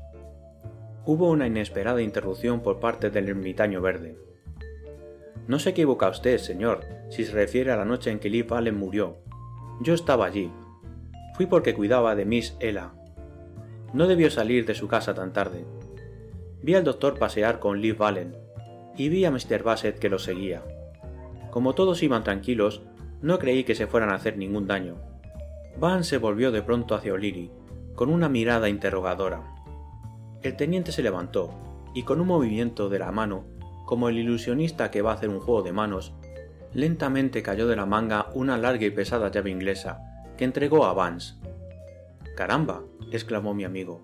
Hubo 1.03 1.29
una 1.29 1.47
inesperada 1.47 2.01
interrupción 2.01 2.61
por 2.61 2.79
parte 2.79 3.09
del 3.09 3.27
ermitaño 3.29 3.81
verde. 3.81 4.17
No 5.47 5.57
se 5.57 5.71
equivoca 5.71 6.07
usted, 6.07 6.37
señor, 6.37 6.85
si 7.09 7.25
se 7.25 7.31
refiere 7.31 7.71
a 7.71 7.75
la 7.75 7.85
noche 7.85 8.11
en 8.11 8.19
que 8.19 8.29
Liv 8.29 8.53
Allen 8.53 8.77
murió. 8.77 9.17
Yo 9.81 9.95
estaba 9.95 10.27
allí. 10.27 10.51
Fui 11.35 11.47
porque 11.47 11.73
cuidaba 11.73 12.15
de 12.15 12.25
Miss 12.25 12.55
Ella. 12.59 12.91
No 13.93 14.07
debió 14.07 14.29
salir 14.29 14.65
de 14.67 14.75
su 14.75 14.87
casa 14.87 15.15
tan 15.15 15.33
tarde. 15.33 15.65
Vi 16.61 16.75
al 16.75 16.83
doctor 16.83 17.17
pasear 17.17 17.59
con 17.59 17.81
Liv 17.81 18.01
Allen 18.03 18.37
y 18.95 19.09
vi 19.09 19.25
a 19.25 19.31
Mr. 19.31 19.63
Bassett 19.63 19.97
que 19.97 20.09
lo 20.09 20.19
seguía. 20.19 20.61
Como 21.49 21.73
todos 21.73 22.03
iban 22.03 22.23
tranquilos, 22.23 22.83
no 23.23 23.39
creí 23.39 23.63
que 23.63 23.73
se 23.73 23.87
fueran 23.87 24.11
a 24.11 24.15
hacer 24.15 24.37
ningún 24.37 24.67
daño. 24.67 24.97
Van 25.79 26.03
se 26.03 26.19
volvió 26.19 26.51
de 26.51 26.61
pronto 26.61 26.93
hacia 26.93 27.13
O'Leary, 27.13 27.49
con 27.95 28.09
una 28.09 28.29
mirada 28.29 28.69
interrogadora. 28.69 29.50
El 30.41 30.55
teniente 30.55 30.91
se 30.91 31.03
levantó 31.03 31.51
y 31.93 32.03
con 32.03 32.19
un 32.19 32.27
movimiento 32.27 32.89
de 32.89 32.99
la 32.99 33.11
mano, 33.11 33.45
como 33.85 34.09
el 34.09 34.17
ilusionista 34.17 34.89
que 34.89 35.01
va 35.01 35.11
a 35.11 35.15
hacer 35.15 35.29
un 35.29 35.39
juego 35.39 35.61
de 35.61 35.71
manos, 35.71 36.13
lentamente 36.73 37.43
cayó 37.43 37.67
de 37.67 37.75
la 37.75 37.85
manga 37.85 38.27
una 38.33 38.57
larga 38.57 38.85
y 38.85 38.89
pesada 38.91 39.29
llave 39.29 39.51
inglesa 39.51 39.99
que 40.37 40.45
entregó 40.45 40.85
a 40.85 40.93
Vance. 40.93 41.35
Caramba, 42.35 42.81
exclamó 43.11 43.53
mi 43.53 43.65
amigo. 43.65 44.01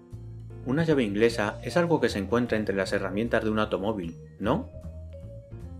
Una 0.65 0.83
llave 0.83 1.03
inglesa 1.03 1.59
es 1.63 1.77
algo 1.77 2.01
que 2.01 2.09
se 2.09 2.19
encuentra 2.19 2.57
entre 2.57 2.75
las 2.75 2.91
herramientas 2.91 3.43
de 3.43 3.49
un 3.49 3.59
automóvil, 3.59 4.17
¿no? 4.39 4.69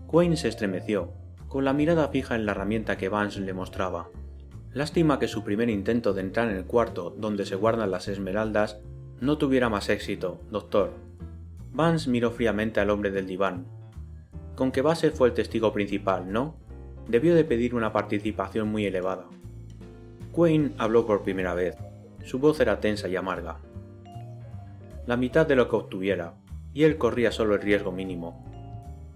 Quain 0.06 0.36
se 0.36 0.48
estremeció, 0.48 1.12
con 1.46 1.64
la 1.64 1.74
mirada 1.74 2.08
fija 2.08 2.34
en 2.34 2.46
la 2.46 2.52
herramienta 2.52 2.96
que 2.96 3.10
Vance 3.10 3.40
le 3.40 3.52
mostraba. 3.52 4.08
Lástima 4.72 5.18
que 5.18 5.28
su 5.28 5.44
primer 5.44 5.68
intento 5.68 6.14
de 6.14 6.22
entrar 6.22 6.48
en 6.48 6.56
el 6.56 6.64
cuarto 6.64 7.14
donde 7.16 7.44
se 7.44 7.54
guardan 7.54 7.90
las 7.90 8.08
esmeraldas 8.08 8.80
no 9.20 9.36
tuviera 9.38 9.68
más 9.68 9.88
éxito, 9.88 10.40
doctor. 10.50 10.92
Vance 11.72 12.08
miró 12.08 12.30
fríamente 12.30 12.80
al 12.80 12.90
hombre 12.90 13.10
del 13.10 13.26
diván. 13.26 13.66
Con 14.54 14.70
que 14.70 14.82
Bassett 14.82 15.14
fue 15.14 15.28
el 15.28 15.34
testigo 15.34 15.72
principal, 15.72 16.32
¿no? 16.32 16.56
Debió 17.08 17.34
de 17.34 17.44
pedir 17.44 17.74
una 17.74 17.92
participación 17.92 18.68
muy 18.68 18.86
elevada. 18.86 19.26
Quain 20.32 20.74
habló 20.78 21.06
por 21.06 21.22
primera 21.22 21.54
vez. 21.54 21.76
Su 22.24 22.38
voz 22.38 22.60
era 22.60 22.80
tensa 22.80 23.08
y 23.08 23.16
amarga. 23.16 23.58
La 25.06 25.16
mitad 25.16 25.46
de 25.46 25.56
lo 25.56 25.68
que 25.68 25.76
obtuviera, 25.76 26.34
y 26.74 26.84
él 26.84 26.98
corría 26.98 27.32
solo 27.32 27.54
el 27.54 27.62
riesgo 27.62 27.92
mínimo. 27.92 28.44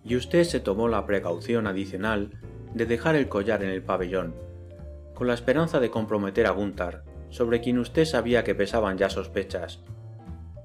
Y 0.05 0.17
usted 0.17 0.45
se 0.45 0.59
tomó 0.59 0.89
la 0.89 1.07
precaución 1.07 1.67
adicional 1.67 2.31
de 2.75 2.87
dejar 2.87 3.15
el 3.15 3.29
collar 3.29 3.63
en 3.63 3.71
el 3.71 3.83
pabellón, 3.83 4.35
con 5.15 5.27
la 5.27 5.35
esperanza 5.35 5.79
de 5.79 5.91
comprometer 5.91 6.47
a 6.47 6.51
Gunther, 6.51 7.03
sobre 7.33 7.63
quien 7.63 7.79
usted 7.79 8.05
sabía 8.05 8.45
que 8.45 8.55
pesaban 8.55 8.99
ya 8.99 9.09
sospechas. 9.11 9.81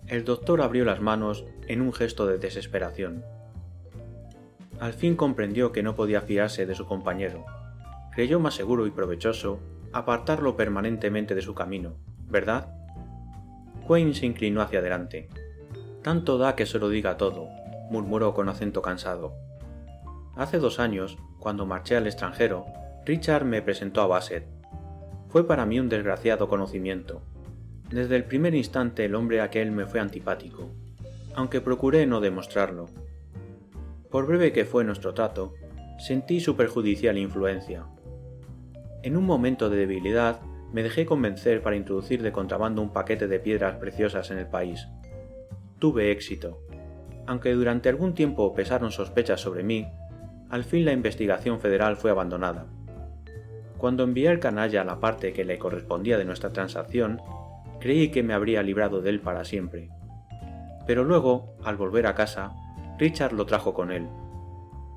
El 0.06 0.26
doctor 0.26 0.62
abrió 0.62 0.86
las 0.86 1.02
manos 1.02 1.46
en 1.68 1.82
un 1.82 1.94
gesto 1.94 2.28
de 2.28 2.38
desesperación. 2.38 3.24
Al 4.80 4.94
fin 4.94 5.16
comprendió 5.16 5.72
que 5.72 5.82
no 5.82 5.96
podía 5.96 6.22
fiarse 6.22 6.66
de 6.66 6.76
su 6.76 6.86
compañero. 6.86 7.46
Creyó 8.14 8.40
más 8.40 8.54
seguro 8.54 8.86
y 8.86 8.92
provechoso 8.92 9.60
apartarlo 9.94 10.58
permanentemente 10.58 11.36
de 11.36 11.42
su 11.42 11.56
camino, 11.56 11.96
¿verdad? 12.28 12.68
Quain 13.88 14.14
se 14.14 14.26
inclinó 14.26 14.62
hacia 14.62 14.80
adelante. 14.80 15.30
Tanto 16.04 16.38
da 16.38 16.56
que 16.56 16.66
se 16.66 16.80
lo 16.80 16.90
diga 16.90 17.16
todo, 17.16 17.48
murmuró 17.90 18.34
con 18.34 18.50
acento 18.50 18.82
cansado. 18.82 19.34
Hace 20.36 20.60
dos 20.60 20.80
años, 20.80 21.18
cuando 21.40 21.66
marché 21.66 21.96
al 21.96 22.08
extranjero, 22.08 22.66
Richard 23.06 23.46
me 23.46 23.62
presentó 23.62 24.02
a 24.02 24.08
Bassett, 24.08 24.57
fue 25.38 25.46
para 25.46 25.68
mí 25.68 25.80
un 25.80 25.88
desgraciado 25.88 26.50
conocimiento. 26.50 27.22
Desde 27.92 28.16
el 28.16 28.24
primer 28.24 28.56
instante 28.56 29.06
el 29.06 29.14
hombre 29.14 29.40
aquel 29.40 29.70
me 29.72 29.86
fue 29.86 30.00
antipático, 30.00 30.72
aunque 31.36 31.62
procuré 31.62 32.08
no 32.08 32.22
demostrarlo. 32.22 32.88
Por 34.10 34.26
breve 34.26 34.52
que 34.52 34.66
fue 34.66 34.84
nuestro 34.84 35.14
trato, 35.14 35.54
sentí 36.00 36.40
su 36.40 36.56
perjudicial 36.56 37.20
influencia. 37.20 37.86
En 39.04 39.16
un 39.16 39.26
momento 39.26 39.70
de 39.70 39.78
debilidad 39.78 40.42
me 40.74 40.82
dejé 40.82 41.06
convencer 41.06 41.62
para 41.62 41.76
introducir 41.76 42.24
de 42.24 42.32
contrabando 42.32 42.82
un 42.82 42.92
paquete 42.92 43.28
de 43.28 43.40
piedras 43.40 43.76
preciosas 43.76 44.32
en 44.32 44.40
el 44.40 44.48
país. 44.48 44.88
Tuve 45.78 46.10
éxito. 46.10 46.64
Aunque 47.28 47.54
durante 47.54 47.90
algún 47.90 48.16
tiempo 48.16 48.56
pesaron 48.56 48.92
sospechas 48.92 49.40
sobre 49.40 49.62
mí, 49.62 49.86
al 50.50 50.64
fin 50.64 50.84
la 50.84 50.94
investigación 50.94 51.60
federal 51.60 51.96
fue 51.96 52.10
abandonada. 52.10 52.66
Cuando 53.78 54.04
envié 54.04 54.30
al 54.30 54.40
canalla 54.40 54.84
la 54.84 55.00
parte 55.00 55.34
que 55.34 55.46
le 55.46 55.60
correspondía 55.60 56.18
de 56.18 56.26
nuestra 56.26 56.52
transacción, 56.52 57.22
creí 57.80 58.10
que 58.10 58.24
me 58.24 58.34
habría 58.34 58.64
librado 58.64 59.02
de 59.02 59.12
él 59.12 59.20
para 59.20 59.46
siempre. 59.46 59.90
Pero 60.88 61.04
luego, 61.04 61.56
al 61.64 61.78
volver 61.78 62.08
a 62.08 62.16
casa, 62.16 62.56
Richard 62.98 63.34
lo 63.34 63.46
trajo 63.46 63.76
con 63.76 63.92
él. 63.92 64.08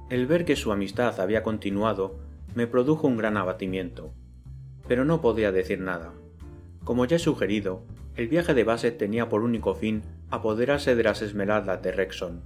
El 0.08 0.26
ver 0.26 0.46
que 0.46 0.56
su 0.56 0.72
amistad 0.72 1.20
había 1.20 1.42
continuado 1.42 2.18
me 2.54 2.66
produjo 2.66 3.06
un 3.06 3.18
gran 3.18 3.36
abatimiento, 3.36 4.14
pero 4.88 5.04
no 5.04 5.20
podía 5.20 5.52
decir 5.52 5.80
nada. 5.80 6.12
Como 6.82 7.04
ya 7.04 7.16
he 7.16 7.20
sugerido, 7.20 7.82
el 8.16 8.28
viaje 8.28 8.54
de 8.54 8.64
Bassett 8.64 8.96
tenía 8.96 9.28
por 9.28 9.42
único 9.42 9.74
fin 9.74 10.02
apoderarse 10.30 10.94
de 10.94 11.02
las 11.02 11.20
esmeraldas 11.20 11.82
de 11.82 11.92
Rexon. 11.92 12.40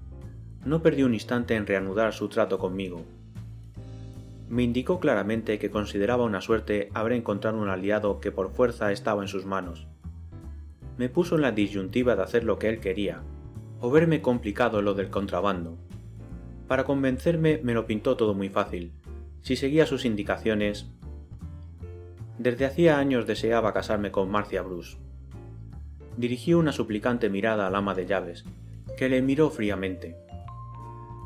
No 0.64 0.82
perdió 0.82 1.06
un 1.06 1.14
instante 1.14 1.54
en 1.54 1.66
reanudar 1.66 2.12
su 2.12 2.28
trato 2.28 2.58
conmigo 2.58 3.04
me 4.48 4.62
indicó 4.62 5.00
claramente 5.00 5.58
que 5.58 5.70
consideraba 5.70 6.24
una 6.24 6.40
suerte 6.40 6.90
haber 6.94 7.12
encontrado 7.12 7.58
un 7.58 7.68
aliado 7.68 8.20
que 8.20 8.30
por 8.30 8.50
fuerza 8.50 8.92
estaba 8.92 9.22
en 9.22 9.28
sus 9.28 9.46
manos. 9.46 9.86
Me 10.98 11.08
puso 11.08 11.36
en 11.36 11.42
la 11.42 11.52
disyuntiva 11.52 12.14
de 12.14 12.22
hacer 12.22 12.44
lo 12.44 12.58
que 12.58 12.68
él 12.68 12.78
quería, 12.78 13.22
o 13.80 13.90
verme 13.90 14.22
complicado 14.22 14.82
lo 14.82 14.94
del 14.94 15.10
contrabando. 15.10 15.76
Para 16.68 16.84
convencerme 16.84 17.60
me 17.62 17.74
lo 17.74 17.86
pintó 17.86 18.16
todo 18.16 18.34
muy 18.34 18.48
fácil. 18.48 18.92
Si 19.42 19.56
seguía 19.56 19.86
sus 19.86 20.04
indicaciones... 20.04 20.90
Desde 22.38 22.64
hacía 22.64 22.98
años 22.98 23.26
deseaba 23.26 23.72
casarme 23.72 24.10
con 24.10 24.30
Marcia 24.30 24.62
Bruce. 24.62 24.96
Dirigió 26.16 26.58
una 26.58 26.72
suplicante 26.72 27.28
mirada 27.28 27.66
al 27.66 27.74
ama 27.74 27.94
de 27.94 28.06
llaves, 28.06 28.44
que 28.96 29.08
le 29.08 29.22
miró 29.22 29.50
fríamente. 29.50 30.16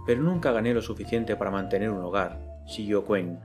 Pero 0.06 0.22
nunca 0.22 0.52
gané 0.52 0.74
lo 0.74 0.82
suficiente 0.82 1.36
para 1.36 1.50
mantener 1.50 1.90
un 1.90 2.02
hogar, 2.02 2.47
siguió 2.68 3.04
Quinn. 3.04 3.40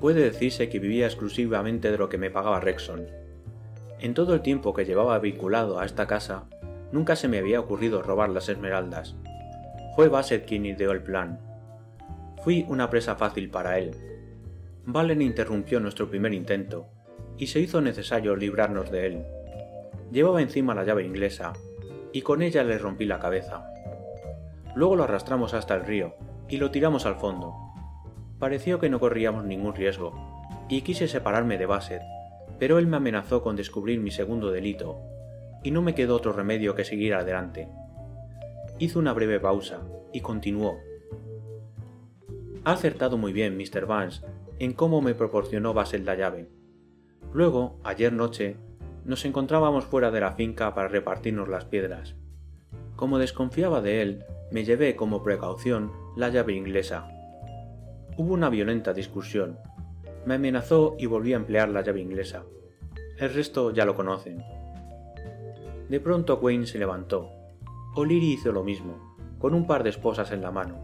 Puede 0.00 0.22
decirse 0.22 0.68
que 0.68 0.78
vivía 0.78 1.06
exclusivamente 1.06 1.90
de 1.90 1.96
lo 1.96 2.08
que 2.08 2.18
me 2.18 2.30
pagaba 2.30 2.60
Rexon. 2.60 3.06
En 4.00 4.12
todo 4.12 4.34
el 4.34 4.42
tiempo 4.42 4.74
que 4.74 4.84
llevaba 4.84 5.18
vinculado 5.18 5.78
a 5.78 5.86
esta 5.86 6.06
casa, 6.06 6.44
nunca 6.92 7.16
se 7.16 7.28
me 7.28 7.38
había 7.38 7.60
ocurrido 7.60 8.02
robar 8.02 8.28
las 8.28 8.48
esmeraldas. 8.48 9.14
Fue 9.96 10.08
Bassett 10.08 10.46
quien 10.46 10.66
ideó 10.66 10.92
el 10.92 11.02
plan. 11.02 11.40
Fui 12.42 12.66
una 12.68 12.90
presa 12.90 13.14
fácil 13.14 13.48
para 13.48 13.78
él. 13.78 13.92
Valen 14.84 15.22
interrumpió 15.22 15.80
nuestro 15.80 16.10
primer 16.10 16.34
intento, 16.34 16.88
y 17.38 17.46
se 17.46 17.60
hizo 17.60 17.80
necesario 17.80 18.36
librarnos 18.36 18.90
de 18.90 19.06
él. 19.06 19.24
Llevaba 20.12 20.42
encima 20.42 20.74
la 20.74 20.84
llave 20.84 21.04
inglesa, 21.04 21.54
y 22.12 22.22
con 22.22 22.42
ella 22.42 22.62
le 22.62 22.76
rompí 22.78 23.06
la 23.06 23.18
cabeza. 23.18 23.66
Luego 24.74 24.96
lo 24.96 25.04
arrastramos 25.04 25.54
hasta 25.54 25.74
el 25.74 25.84
río 25.84 26.14
y 26.48 26.58
lo 26.58 26.70
tiramos 26.70 27.06
al 27.06 27.16
fondo. 27.16 27.63
Pareció 28.44 28.78
que 28.78 28.90
no 28.90 29.00
corríamos 29.00 29.46
ningún 29.46 29.74
riesgo, 29.74 30.12
y 30.68 30.82
quise 30.82 31.08
separarme 31.08 31.56
de 31.56 31.64
Bassett, 31.64 32.02
pero 32.58 32.78
él 32.78 32.86
me 32.86 32.98
amenazó 32.98 33.42
con 33.42 33.56
descubrir 33.56 34.00
mi 34.00 34.10
segundo 34.10 34.50
delito, 34.50 35.00
y 35.62 35.70
no 35.70 35.80
me 35.80 35.94
quedó 35.94 36.14
otro 36.14 36.34
remedio 36.34 36.74
que 36.74 36.84
seguir 36.84 37.14
adelante. 37.14 37.70
Hizo 38.78 38.98
una 38.98 39.14
breve 39.14 39.40
pausa 39.40 39.80
y 40.12 40.20
continuó. 40.20 40.76
Ha 42.64 42.72
acertado 42.72 43.16
muy 43.16 43.32
bien, 43.32 43.56
Mr. 43.56 43.86
Vance, 43.86 44.26
en 44.58 44.74
cómo 44.74 45.00
me 45.00 45.14
proporcionó 45.14 45.72
Bassett 45.72 46.04
la 46.04 46.14
llave. 46.14 46.50
Luego, 47.32 47.78
ayer 47.82 48.12
noche, 48.12 48.58
nos 49.06 49.24
encontrábamos 49.24 49.86
fuera 49.86 50.10
de 50.10 50.20
la 50.20 50.32
finca 50.32 50.74
para 50.74 50.88
repartirnos 50.88 51.48
las 51.48 51.64
piedras. 51.64 52.14
Como 52.94 53.18
desconfiaba 53.18 53.80
de 53.80 54.02
él, 54.02 54.24
me 54.52 54.64
llevé 54.64 54.96
como 54.96 55.22
precaución 55.22 55.92
la 56.14 56.28
llave 56.28 56.52
inglesa. 56.52 57.13
Hubo 58.16 58.32
una 58.32 58.48
violenta 58.48 58.92
discusión. 58.92 59.58
Me 60.24 60.34
amenazó 60.34 60.94
y 60.98 61.06
volví 61.06 61.32
a 61.32 61.36
emplear 61.36 61.68
la 61.68 61.82
llave 61.82 62.00
inglesa. 62.00 62.44
El 63.18 63.34
resto 63.34 63.72
ya 63.72 63.84
lo 63.84 63.96
conocen. 63.96 64.44
De 65.88 66.00
pronto 66.00 66.38
Wayne 66.40 66.66
se 66.66 66.78
levantó. 66.78 67.30
O'Leary 67.96 68.34
hizo 68.34 68.52
lo 68.52 68.62
mismo, 68.62 69.16
con 69.38 69.52
un 69.52 69.66
par 69.66 69.82
de 69.82 69.90
esposas 69.90 70.30
en 70.30 70.42
la 70.42 70.50
mano. 70.50 70.78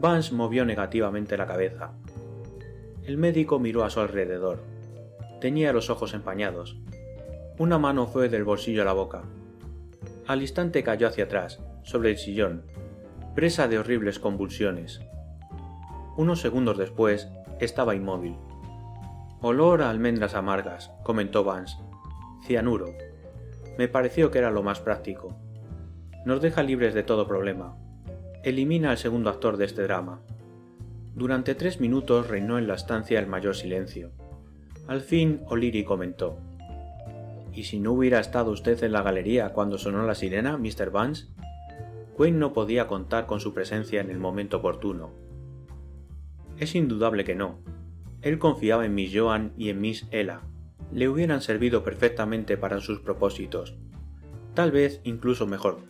Vance 0.00 0.34
movió 0.34 0.64
negativamente 0.64 1.36
la 1.36 1.46
cabeza. 1.46 1.92
El 3.04 3.18
médico 3.18 3.58
miró 3.58 3.84
a 3.84 3.90
su 3.90 4.00
alrededor. 4.00 4.64
Tenía 5.40 5.72
los 5.72 5.90
ojos 5.90 6.12
empañados. 6.12 6.76
Una 7.58 7.78
mano 7.78 8.06
fue 8.06 8.28
del 8.28 8.44
bolsillo 8.44 8.82
a 8.82 8.84
la 8.84 8.92
boca. 8.92 9.22
Al 10.26 10.42
instante 10.42 10.82
cayó 10.82 11.06
hacia 11.06 11.24
atrás, 11.24 11.60
sobre 11.82 12.10
el 12.10 12.18
sillón, 12.18 12.62
presa 13.34 13.68
de 13.68 13.78
horribles 13.78 14.18
convulsiones. 14.18 15.00
Unos 16.16 16.40
segundos 16.40 16.76
después, 16.76 17.28
estaba 17.58 17.94
inmóvil. 17.94 18.36
Olor 19.40 19.82
a 19.82 19.88
almendras 19.88 20.34
amargas, 20.34 20.90
comentó 21.02 21.42
Vance. 21.42 21.78
Cianuro. 22.44 22.86
Me 23.78 23.88
pareció 23.88 24.30
que 24.30 24.38
era 24.38 24.50
lo 24.50 24.62
más 24.62 24.80
práctico. 24.80 25.34
Nos 26.26 26.42
deja 26.42 26.62
libres 26.62 26.92
de 26.92 27.02
todo 27.02 27.26
problema. 27.26 27.76
Elimina 28.44 28.90
al 28.90 28.98
segundo 28.98 29.30
actor 29.30 29.56
de 29.56 29.64
este 29.64 29.82
drama. 29.82 30.20
Durante 31.14 31.54
tres 31.54 31.80
minutos 31.80 32.28
reinó 32.28 32.58
en 32.58 32.68
la 32.68 32.74
estancia 32.74 33.18
el 33.18 33.26
mayor 33.26 33.56
silencio. 33.56 34.12
Al 34.88 35.00
fin 35.00 35.40
O'Leary 35.46 35.84
comentó. 35.84 36.38
¿Y 37.54 37.64
si 37.64 37.80
no 37.80 37.92
hubiera 37.92 38.20
estado 38.20 38.50
usted 38.50 38.82
en 38.84 38.92
la 38.92 39.02
galería 39.02 39.52
cuando 39.52 39.78
sonó 39.78 40.04
la 40.06 40.14
sirena, 40.14 40.58
Mr. 40.58 40.90
Vance? 40.90 41.26
Wayne 42.18 42.38
no 42.38 42.52
podía 42.52 42.86
contar 42.86 43.26
con 43.26 43.40
su 43.40 43.54
presencia 43.54 44.00
en 44.00 44.10
el 44.10 44.18
momento 44.18 44.58
oportuno. 44.58 45.10
Es 46.58 46.74
indudable 46.74 47.24
que 47.24 47.34
no. 47.34 47.58
Él 48.20 48.38
confiaba 48.38 48.86
en 48.86 48.94
Miss 48.94 49.12
Joan 49.14 49.52
y 49.56 49.70
en 49.70 49.80
Miss 49.80 50.06
Ella. 50.10 50.40
Le 50.92 51.08
hubieran 51.08 51.42
servido 51.42 51.82
perfectamente 51.82 52.56
para 52.56 52.80
sus 52.80 53.00
propósitos. 53.00 53.76
Tal 54.54 54.70
vez 54.70 55.00
incluso 55.04 55.46
mejor. 55.46 55.80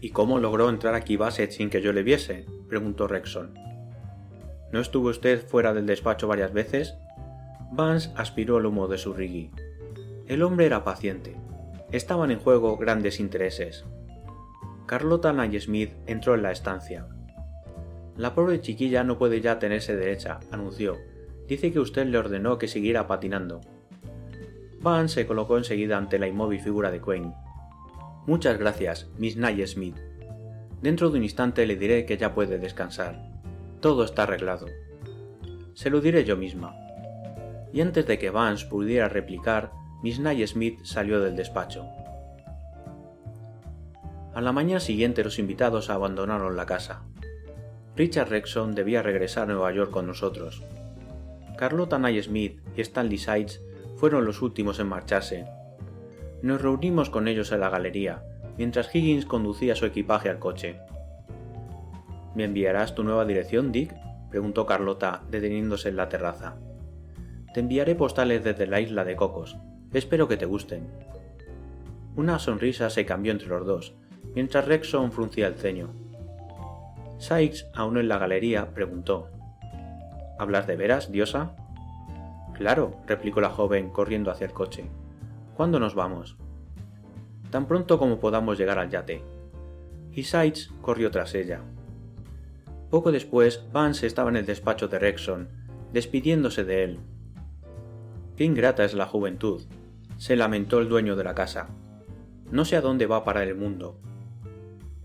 ¿Y 0.00 0.10
cómo 0.10 0.38
logró 0.38 0.68
entrar 0.68 0.94
aquí 0.94 1.16
Bassett 1.16 1.50
sin 1.50 1.70
que 1.70 1.80
yo 1.80 1.92
le 1.92 2.02
viese? 2.02 2.46
preguntó 2.68 3.08
Rexon. 3.08 3.54
¿No 4.72 4.80
estuvo 4.80 5.08
usted 5.08 5.46
fuera 5.46 5.72
del 5.72 5.86
despacho 5.86 6.28
varias 6.28 6.52
veces? 6.52 6.94
Vance 7.72 8.10
aspiró 8.16 8.58
el 8.58 8.66
humo 8.66 8.88
de 8.88 8.98
su 8.98 9.12
rigui. 9.12 9.50
El 10.26 10.42
hombre 10.42 10.66
era 10.66 10.84
paciente. 10.84 11.36
Estaban 11.92 12.30
en 12.30 12.38
juego 12.38 12.76
grandes 12.76 13.20
intereses. 13.20 13.84
Carlota 14.86 15.34
Smith 15.60 15.92
entró 16.06 16.34
en 16.34 16.42
la 16.42 16.52
estancia. 16.52 17.06
La 18.16 18.34
pobre 18.34 18.60
chiquilla 18.60 19.04
no 19.04 19.18
puede 19.18 19.40
ya 19.40 19.58
tenerse 19.58 19.94
derecha, 19.94 20.40
anunció. 20.50 20.96
Dice 21.46 21.72
que 21.72 21.80
usted 21.80 22.06
le 22.06 22.18
ordenó 22.18 22.58
que 22.58 22.66
siguiera 22.66 23.06
patinando. 23.06 23.60
Van 24.80 25.08
se 25.08 25.26
colocó 25.26 25.58
enseguida 25.58 25.98
ante 25.98 26.18
la 26.18 26.26
inmóvil 26.26 26.60
figura 26.60 26.90
de 26.90 27.00
Quinn. 27.00 27.34
Muchas 28.26 28.58
gracias, 28.58 29.08
Miss 29.18 29.36
Smith. 29.66 29.96
Dentro 30.82 31.10
de 31.10 31.18
un 31.18 31.24
instante 31.24 31.66
le 31.66 31.76
diré 31.76 32.06
que 32.06 32.16
ya 32.16 32.34
puede 32.34 32.58
descansar. 32.58 33.28
Todo 33.80 34.04
está 34.04 34.24
arreglado. 34.24 34.66
Se 35.74 35.90
lo 35.90 36.00
diré 36.00 36.24
yo 36.24 36.36
misma. 36.36 36.74
Y 37.72 37.80
antes 37.82 38.06
de 38.06 38.18
que 38.18 38.30
Vance 38.30 38.66
pudiera 38.66 39.08
replicar, 39.08 39.72
Miss 40.02 40.18
Nye 40.18 40.46
Smith 40.46 40.80
salió 40.84 41.20
del 41.20 41.36
despacho. 41.36 41.84
A 44.34 44.40
la 44.40 44.52
mañana 44.52 44.80
siguiente 44.80 45.24
los 45.24 45.38
invitados 45.38 45.90
abandonaron 45.90 46.56
la 46.56 46.66
casa. 46.66 47.02
Richard 47.96 48.28
Rexon 48.28 48.74
debía 48.74 49.02
regresar 49.02 49.44
a 49.44 49.54
Nueva 49.54 49.72
York 49.72 49.90
con 49.90 50.06
nosotros. 50.06 50.62
Carlota 51.56 51.98
Nye 51.98 52.22
Smith 52.22 52.60
y 52.76 52.82
Stanley 52.82 53.16
Sides 53.16 53.64
fueron 53.96 54.26
los 54.26 54.42
últimos 54.42 54.78
en 54.78 54.88
marcharse. 54.88 55.46
Nos 56.42 56.60
reunimos 56.60 57.08
con 57.08 57.26
ellos 57.26 57.52
en 57.52 57.60
la 57.60 57.70
galería, 57.70 58.22
mientras 58.58 58.94
Higgins 58.94 59.24
conducía 59.24 59.74
su 59.74 59.86
equipaje 59.86 60.28
al 60.28 60.38
coche. 60.38 60.78
¿Me 62.34 62.44
enviarás 62.44 62.94
tu 62.94 63.02
nueva 63.02 63.24
dirección, 63.24 63.72
Dick? 63.72 63.94
preguntó 64.28 64.66
Carlota, 64.66 65.22
deteniéndose 65.30 65.88
en 65.88 65.96
la 65.96 66.10
terraza. 66.10 66.56
Te 67.54 67.60
enviaré 67.60 67.94
postales 67.94 68.44
desde 68.44 68.66
la 68.66 68.80
isla 68.80 69.04
de 69.04 69.16
Cocos, 69.16 69.56
Espero 69.94 70.28
que 70.28 70.36
te 70.36 70.44
gusten. 70.44 70.88
Una 72.16 72.38
sonrisa 72.38 72.90
se 72.90 73.06
cambió 73.06 73.32
entre 73.32 73.48
los 73.48 73.64
dos, 73.64 73.94
mientras 74.34 74.66
Rexon 74.66 75.10
fruncía 75.10 75.46
el 75.46 75.54
ceño. 75.54 75.94
Sykes, 77.18 77.68
aún 77.74 77.98
en 77.98 78.08
la 78.08 78.18
galería, 78.18 78.74
preguntó 78.74 79.30
¿Hablas 80.38 80.66
de 80.66 80.76
veras, 80.76 81.10
diosa? 81.10 81.56
Claro, 82.54 82.96
replicó 83.06 83.40
la 83.40 83.50
joven 83.50 83.90
corriendo 83.90 84.30
hacia 84.30 84.46
el 84.46 84.52
coche. 84.52 84.84
¿Cuándo 85.56 85.80
nos 85.80 85.94
vamos? 85.94 86.36
Tan 87.50 87.66
pronto 87.66 87.98
como 87.98 88.20
podamos 88.20 88.58
llegar 88.58 88.78
al 88.78 88.90
yate. 88.90 89.22
Y 90.12 90.24
Sykes 90.24 90.70
corrió 90.82 91.10
tras 91.10 91.34
ella. 91.34 91.60
Poco 92.90 93.12
después, 93.12 93.64
Vance 93.72 94.06
estaba 94.06 94.30
en 94.30 94.36
el 94.36 94.46
despacho 94.46 94.88
de 94.88 94.98
Rexon, 94.98 95.48
despidiéndose 95.92 96.64
de 96.64 96.84
él. 96.84 97.00
Qué 98.36 98.44
ingrata 98.44 98.84
es 98.84 98.94
la 98.94 99.06
juventud, 99.06 99.62
se 100.18 100.36
lamentó 100.36 100.80
el 100.80 100.88
dueño 100.88 101.16
de 101.16 101.24
la 101.24 101.34
casa. 101.34 101.68
No 102.50 102.64
sé 102.64 102.76
a 102.76 102.80
dónde 102.80 103.06
va 103.06 103.24
para 103.24 103.42
el 103.42 103.54
mundo. 103.54 103.98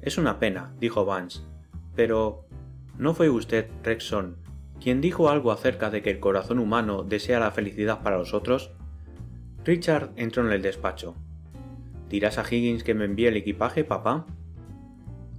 Es 0.02 0.18
una 0.18 0.40
pena, 0.40 0.74
dijo 0.80 1.06
Vance, 1.06 1.42
pero 2.02 2.48
¿no 2.98 3.14
fue 3.14 3.30
usted, 3.30 3.68
Rexon, 3.84 4.38
quien 4.82 5.02
dijo 5.02 5.30
algo 5.30 5.52
acerca 5.52 5.92
de 5.92 6.02
que 6.02 6.10
el 6.10 6.20
corazón 6.20 6.58
humano 6.58 7.04
desea 7.04 7.40
la 7.40 7.52
felicidad 7.52 8.02
para 8.02 8.18
los 8.18 8.34
otros? 8.34 8.72
Richard 9.64 10.10
entró 10.16 10.44
en 10.44 10.52
el 10.52 10.64
despacho. 10.64 11.14
¿Dirás 12.10 12.40
a 12.40 12.42
Higgins 12.42 12.84
que 12.84 12.96
me 12.96 13.06
envíe 13.06 13.28
el 13.28 13.38
equipaje, 13.38 13.84
papá? 13.84 14.26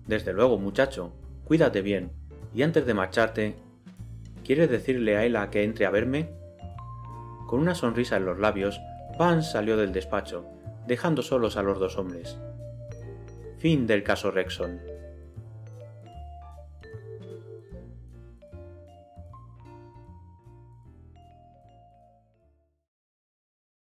Desde 0.07 0.33
luego, 0.33 0.57
muchacho. 0.57 1.13
Cuídate 1.45 1.83
bien. 1.83 2.13
Y 2.55 2.63
antes 2.63 2.87
de 2.87 2.95
marcharte, 2.95 3.57
¿quieres 4.45 4.71
decirle 4.71 5.17
a 5.17 5.25
Ella 5.25 5.51
que 5.51 5.65
entre 5.65 5.87
a 5.87 5.91
verme? 5.91 6.29
Con 7.49 7.59
una 7.59 7.75
sonrisa 7.75 8.19
en 8.19 8.27
los 8.27 8.39
labios, 8.39 8.81
Vance 9.19 9.51
salió 9.51 9.77
del 9.77 9.93
despacho, 9.93 10.47
dejando 10.87 11.23
solos 11.23 11.57
a 11.57 11.65
los 11.65 11.81
dos 11.81 11.99
hombres. 11.99 12.39
Fin 13.59 13.89
del 13.89 14.05
caso 14.05 14.31
Rexon. 14.31 14.92